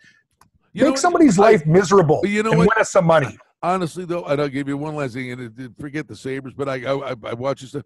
You 0.74 0.86
Make 0.86 0.94
what? 0.94 1.00
somebody's 1.00 1.38
I- 1.38 1.52
life 1.52 1.68
miserable 1.68 2.22
you 2.26 2.42
know 2.42 2.50
and 2.54 2.58
what? 2.62 2.70
win 2.76 2.82
us 2.82 2.90
some 2.92 3.06
money. 3.06 3.38
honestly 3.62 4.06
though, 4.06 4.24
and 4.26 4.42
I'll 4.42 4.50
give 4.50 4.68
you 4.68 4.76
one 4.76 4.96
last 4.96 5.14
thing, 5.14 5.32
and 5.34 5.76
forget 5.80 6.08
the 6.08 6.16
Sabres, 6.16 6.56
but 6.58 6.68
I 6.68 6.84
I, 6.84 7.12
I- 7.12 7.16
I 7.26 7.34
watch 7.36 7.62
this 7.62 7.70
stuff. 7.70 7.84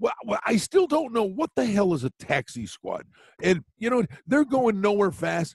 Well, 0.00 0.12
I 0.44 0.56
still 0.56 0.88
don't 0.88 1.12
know 1.12 1.22
what 1.22 1.50
the 1.54 1.64
hell 1.64 1.94
is 1.94 2.02
a 2.02 2.10
taxi 2.18 2.66
squad, 2.66 3.04
and 3.40 3.62
you 3.78 3.88
know 3.88 4.04
they're 4.26 4.44
going 4.44 4.80
nowhere 4.80 5.12
fast. 5.12 5.54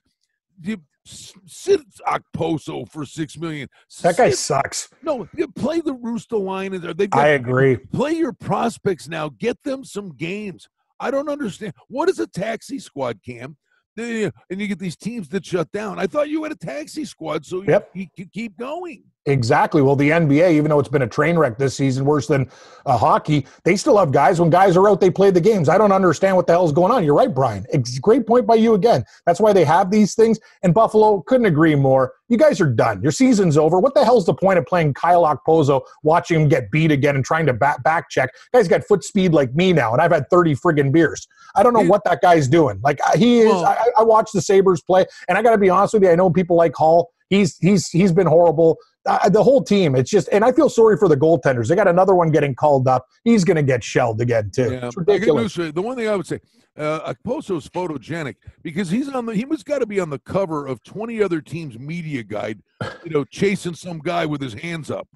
You 0.62 0.78
sit 1.04 1.80
Okposo 2.06 2.88
for 2.90 3.04
six 3.04 3.36
million. 3.36 3.68
That 4.02 4.16
guy 4.16 4.30
Sit- 4.30 4.38
sucks. 4.38 4.88
no, 5.02 5.28
you 5.36 5.48
play 5.48 5.80
the 5.80 5.92
Rooster 5.94 6.36
line, 6.38 6.72
and 6.74 6.82
they've 6.82 7.10
got 7.10 7.24
I 7.24 7.28
agree. 7.28 7.76
play 7.76 8.12
your 8.12 8.32
prospects 8.32 9.08
now. 9.08 9.28
Get 9.28 9.62
them 9.64 9.84
some 9.84 10.10
games. 10.16 10.68
I 11.00 11.10
don't 11.10 11.28
understand. 11.28 11.74
What 11.88 12.08
is 12.08 12.18
a 12.20 12.26
taxi 12.26 12.78
squad, 12.78 13.20
Cam? 13.24 13.56
And 13.96 14.32
you 14.50 14.66
get 14.66 14.78
these 14.78 14.96
teams 14.96 15.28
that 15.28 15.44
shut 15.46 15.70
down. 15.70 15.98
I 15.98 16.06
thought 16.06 16.28
you 16.28 16.42
had 16.42 16.52
a 16.52 16.56
taxi 16.56 17.04
squad, 17.04 17.44
so 17.44 17.62
you, 17.62 17.68
Yep. 17.68 17.90
you 17.94 18.06
could 18.16 18.32
keep 18.32 18.56
going. 18.56 19.04
Exactly. 19.26 19.80
Well, 19.80 19.96
the 19.96 20.10
NBA, 20.10 20.52
even 20.52 20.68
though 20.68 20.78
it's 20.78 20.88
been 20.88 21.02
a 21.02 21.06
train 21.06 21.38
wreck 21.38 21.56
this 21.56 21.74
season, 21.74 22.04
worse 22.04 22.26
than 22.26 22.50
uh, 22.84 22.98
hockey, 22.98 23.46
they 23.64 23.74
still 23.74 23.96
have 23.96 24.12
guys. 24.12 24.38
When 24.38 24.50
guys 24.50 24.76
are 24.76 24.86
out, 24.86 25.00
they 25.00 25.10
play 25.10 25.30
the 25.30 25.40
games. 25.40 25.70
I 25.70 25.78
don't 25.78 25.92
understand 25.92 26.36
what 26.36 26.46
the 26.46 26.52
hell's 26.52 26.72
going 26.72 26.92
on. 26.92 27.04
You're 27.04 27.14
right, 27.14 27.32
Brian. 27.32 27.64
It's 27.72 27.98
great 27.98 28.26
point 28.26 28.46
by 28.46 28.56
you 28.56 28.74
again. 28.74 29.02
That's 29.24 29.40
why 29.40 29.54
they 29.54 29.64
have 29.64 29.90
these 29.90 30.14
things. 30.14 30.38
And 30.62 30.74
Buffalo 30.74 31.22
couldn't 31.22 31.46
agree 31.46 31.74
more. 31.74 32.12
You 32.28 32.36
guys 32.36 32.60
are 32.60 32.70
done. 32.70 33.00
Your 33.02 33.12
season's 33.12 33.56
over. 33.56 33.78
What 33.80 33.94
the 33.94 34.04
hell's 34.04 34.26
the 34.26 34.34
point 34.34 34.58
of 34.58 34.66
playing 34.66 34.92
Kyle 34.92 35.22
Okposo, 35.22 35.82
watching 36.02 36.42
him 36.42 36.48
get 36.48 36.70
beat 36.70 36.92
again 36.92 37.16
and 37.16 37.24
trying 37.24 37.46
to 37.46 37.54
back, 37.54 37.82
back 37.82 38.10
check? 38.10 38.28
Guy's 38.52 38.68
got 38.68 38.84
foot 38.84 39.04
speed 39.04 39.32
like 39.32 39.54
me 39.54 39.72
now, 39.72 39.92
and 39.92 40.02
I've 40.02 40.12
had 40.12 40.28
30 40.28 40.54
friggin' 40.56 40.92
beers. 40.92 41.26
I 41.54 41.62
don't 41.62 41.72
know 41.72 41.80
what 41.84 42.04
that 42.04 42.20
guy's 42.20 42.48
doing. 42.48 42.80
Like 42.82 42.98
he 43.14 43.40
is. 43.40 43.52
I, 43.62 43.76
I 43.98 44.02
watch 44.02 44.30
the 44.34 44.42
Sabres 44.42 44.82
play, 44.82 45.06
and 45.28 45.38
I 45.38 45.42
got 45.42 45.52
to 45.52 45.58
be 45.58 45.70
honest 45.70 45.94
with 45.94 46.02
you. 46.02 46.10
I 46.10 46.14
know 46.14 46.28
people 46.28 46.56
like 46.56 46.74
Hall. 46.74 47.10
He's 47.30 47.56
he's 47.58 47.88
he's 47.88 48.12
been 48.12 48.26
horrible. 48.26 48.76
Uh, 49.06 49.28
the 49.28 49.42
whole 49.42 49.62
team. 49.62 49.94
It's 49.94 50.10
just, 50.10 50.28
and 50.32 50.42
I 50.44 50.50
feel 50.52 50.68
sorry 50.70 50.96
for 50.96 51.08
the 51.08 51.16
goaltenders. 51.16 51.68
They 51.68 51.76
got 51.76 51.88
another 51.88 52.14
one 52.14 52.30
getting 52.30 52.54
called 52.54 52.88
up. 52.88 53.06
He's 53.22 53.44
going 53.44 53.56
to 53.56 53.62
get 53.62 53.84
shelled 53.84 54.20
again 54.22 54.50
too. 54.50 54.72
Yeah. 54.72 54.86
It's 54.86 54.96
ridiculous. 54.96 55.58
news. 55.58 55.72
The 55.74 55.82
one 55.82 55.96
thing 55.96 56.08
I 56.08 56.16
would 56.16 56.26
say, 56.26 56.40
uh, 56.78 57.12
Okposo's 57.12 57.68
photogenic 57.68 58.36
because 58.62 58.88
he's 58.90 59.08
on 59.10 59.26
the 59.26 59.34
he 59.34 59.44
was 59.44 59.62
got 59.62 59.78
to 59.80 59.86
be 59.86 60.00
on 60.00 60.08
the 60.10 60.18
cover 60.20 60.66
of 60.66 60.82
20 60.84 61.22
other 61.22 61.40
teams' 61.42 61.78
media 61.78 62.22
guide, 62.22 62.62
you 63.04 63.10
know, 63.10 63.24
chasing 63.24 63.74
some 63.74 63.98
guy 63.98 64.24
with 64.26 64.40
his 64.40 64.54
hands 64.54 64.90
up. 64.90 65.06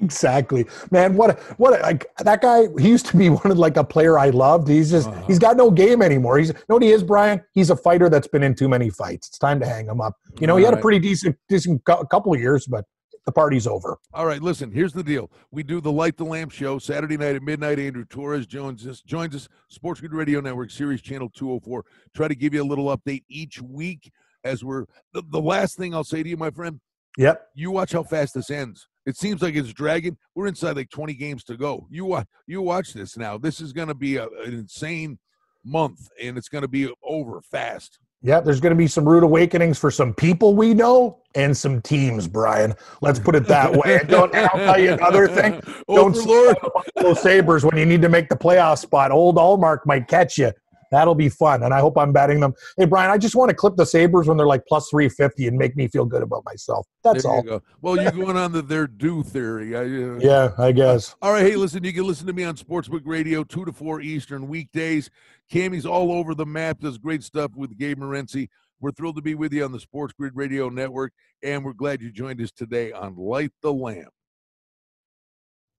Exactly, 0.00 0.64
man. 0.90 1.14
What? 1.16 1.30
a- 1.30 1.42
What? 1.58 1.78
a- 1.78 1.82
Like 1.82 2.06
that 2.18 2.40
guy. 2.40 2.68
He 2.78 2.88
used 2.88 3.06
to 3.06 3.16
be 3.16 3.28
one 3.42 3.50
of 3.50 3.58
like 3.58 3.76
a 3.76 3.84
player 3.84 4.18
I 4.18 4.30
loved. 4.30 4.68
He's 4.68 4.90
just 4.90 5.08
Uh-huh. 5.08 5.24
he's 5.26 5.38
got 5.38 5.56
no 5.56 5.70
game 5.70 6.02
anymore. 6.02 6.38
He's 6.38 6.52
know 6.52 6.76
what 6.76 6.82
he 6.82 6.90
is, 6.90 7.02
Brian. 7.02 7.40
He's 7.52 7.70
a 7.70 7.76
fighter 7.76 8.08
that's 8.08 8.26
been 8.28 8.42
in 8.42 8.54
too 8.54 8.68
many 8.68 8.90
fights. 8.90 9.28
It's 9.28 9.38
time 9.38 9.60
to 9.60 9.66
hang 9.66 9.86
him 9.86 10.00
up. 10.00 10.14
You 10.40 10.46
know, 10.46 10.56
he 10.56 10.64
had 10.64 10.74
a 10.74 10.78
pretty 10.78 10.98
decent 10.98 11.36
decent 11.48 11.84
cou- 11.84 12.04
couple 12.06 12.32
of 12.32 12.40
years, 12.40 12.66
but 12.66 12.84
the 13.26 13.32
party's 13.32 13.66
over. 13.66 13.98
All 14.14 14.24
right, 14.24 14.40
listen, 14.40 14.70
here's 14.70 14.92
the 14.92 15.02
deal. 15.02 15.30
We 15.50 15.62
do 15.62 15.80
the 15.80 15.92
Light 15.92 16.16
the 16.16 16.24
Lamp 16.24 16.52
show 16.52 16.78
Saturday 16.78 17.16
night 17.16 17.34
at 17.36 17.42
midnight. 17.42 17.78
Andrew 17.78 18.04
Torres 18.04 18.46
joins 18.46 18.86
us, 18.86 19.02
joins 19.02 19.34
us, 19.34 19.48
Sports 19.68 20.00
Grid 20.00 20.12
Radio 20.12 20.40
Network, 20.40 20.70
Sirius 20.70 21.02
Channel 21.02 21.30
204. 21.34 21.84
Try 22.14 22.28
to 22.28 22.34
give 22.36 22.54
you 22.54 22.62
a 22.62 22.64
little 22.64 22.96
update 22.96 23.24
each 23.28 23.60
week 23.60 24.10
as 24.44 24.64
we're 24.64 24.84
the, 25.12 25.22
the 25.30 25.40
last 25.40 25.76
thing 25.76 25.92
I'll 25.94 26.04
say 26.04 26.22
to 26.22 26.28
you, 26.28 26.36
my 26.36 26.50
friend, 26.50 26.80
Yep. 27.18 27.48
you 27.54 27.70
watch 27.70 27.92
how 27.92 28.02
fast 28.04 28.34
this 28.34 28.50
ends. 28.50 28.86
It 29.06 29.16
seems 29.16 29.40
like 29.42 29.54
it's 29.56 29.72
dragging. 29.72 30.16
We're 30.34 30.46
inside 30.48 30.76
like 30.76 30.90
20 30.90 31.14
games 31.14 31.42
to 31.44 31.56
go. 31.56 31.86
You 31.90 32.04
watch 32.04 32.26
you 32.46 32.60
watch 32.62 32.92
this 32.92 33.16
now. 33.16 33.38
This 33.38 33.60
is 33.60 33.72
gonna 33.72 33.94
be 33.94 34.16
a, 34.16 34.24
an 34.44 34.52
insane 34.54 35.18
month 35.64 36.08
and 36.22 36.36
it's 36.38 36.48
gonna 36.48 36.68
be 36.68 36.92
over 37.02 37.40
fast. 37.40 37.98
Yeah, 38.22 38.40
there's 38.40 38.60
going 38.60 38.70
to 38.70 38.76
be 38.76 38.86
some 38.86 39.08
rude 39.08 39.22
awakenings 39.22 39.78
for 39.78 39.90
some 39.90 40.12
people 40.14 40.54
we 40.54 40.74
know 40.74 41.18
and 41.34 41.56
some 41.56 41.82
teams, 41.82 42.26
Brian. 42.26 42.74
Let's 43.02 43.18
put 43.18 43.34
it 43.34 43.46
that 43.46 43.70
way. 43.72 43.98
And 44.00 44.08
don't, 44.08 44.34
I'll 44.34 44.48
tell 44.58 44.80
you 44.80 44.94
another 44.94 45.28
thing. 45.28 45.60
Don't 45.88 46.16
Overlord. 46.16 47.18
Sabres 47.18 47.64
when 47.64 47.76
you 47.76 47.84
need 47.84 48.02
to 48.02 48.08
make 48.08 48.28
the 48.28 48.36
playoff 48.36 48.78
spot. 48.78 49.12
Old 49.12 49.36
Ullmark 49.36 49.80
might 49.84 50.08
catch 50.08 50.38
you. 50.38 50.52
That'll 50.90 51.14
be 51.14 51.28
fun. 51.28 51.62
And 51.62 51.72
I 51.72 51.80
hope 51.80 51.98
I'm 51.98 52.12
batting 52.12 52.40
them. 52.40 52.54
Hey, 52.76 52.84
Brian, 52.84 53.10
I 53.10 53.18
just 53.18 53.34
want 53.34 53.50
to 53.50 53.54
clip 53.54 53.76
the 53.76 53.86
Sabres 53.86 54.28
when 54.28 54.36
they're 54.36 54.46
like 54.46 54.64
plus 54.66 54.88
350 54.90 55.48
and 55.48 55.58
make 55.58 55.76
me 55.76 55.88
feel 55.88 56.04
good 56.04 56.22
about 56.22 56.44
myself. 56.44 56.86
That's 57.02 57.24
all. 57.24 57.42
you. 57.44 57.62
Well, 57.80 58.00
you're 58.00 58.12
going 58.12 58.36
on 58.36 58.52
the 58.52 58.62
their 58.62 58.86
due 58.86 59.22
theory. 59.22 59.76
I, 59.76 59.82
uh, 59.82 60.18
Yeah, 60.18 60.52
I 60.58 60.72
guess. 60.72 61.14
All 61.22 61.32
right, 61.32 61.44
hey, 61.44 61.56
listen, 61.56 61.84
you 61.84 61.92
can 61.92 62.04
listen 62.04 62.26
to 62.26 62.32
me 62.32 62.44
on 62.44 62.56
Sportsbook 62.56 63.02
Radio, 63.04 63.44
2 63.44 63.64
to 63.64 63.72
4 63.72 64.00
Eastern 64.00 64.48
weekdays. 64.48 65.10
Cammy's 65.52 65.86
all 65.86 66.12
over 66.12 66.34
the 66.34 66.46
map, 66.46 66.80
does 66.80 66.98
great 66.98 67.22
stuff 67.22 67.52
with 67.54 67.78
Gabe 67.78 67.98
Morency. 67.98 68.48
We're 68.80 68.90
thrilled 68.90 69.16
to 69.16 69.22
be 69.22 69.34
with 69.34 69.52
you 69.52 69.64
on 69.64 69.72
the 69.72 69.80
Sports 69.80 70.12
Grid 70.12 70.32
Radio 70.34 70.68
Network, 70.68 71.12
and 71.42 71.64
we're 71.64 71.72
glad 71.72 72.02
you 72.02 72.12
joined 72.12 72.40
us 72.42 72.52
today 72.52 72.92
on 72.92 73.16
Light 73.16 73.52
the 73.62 73.72
Lamp. 73.72 74.12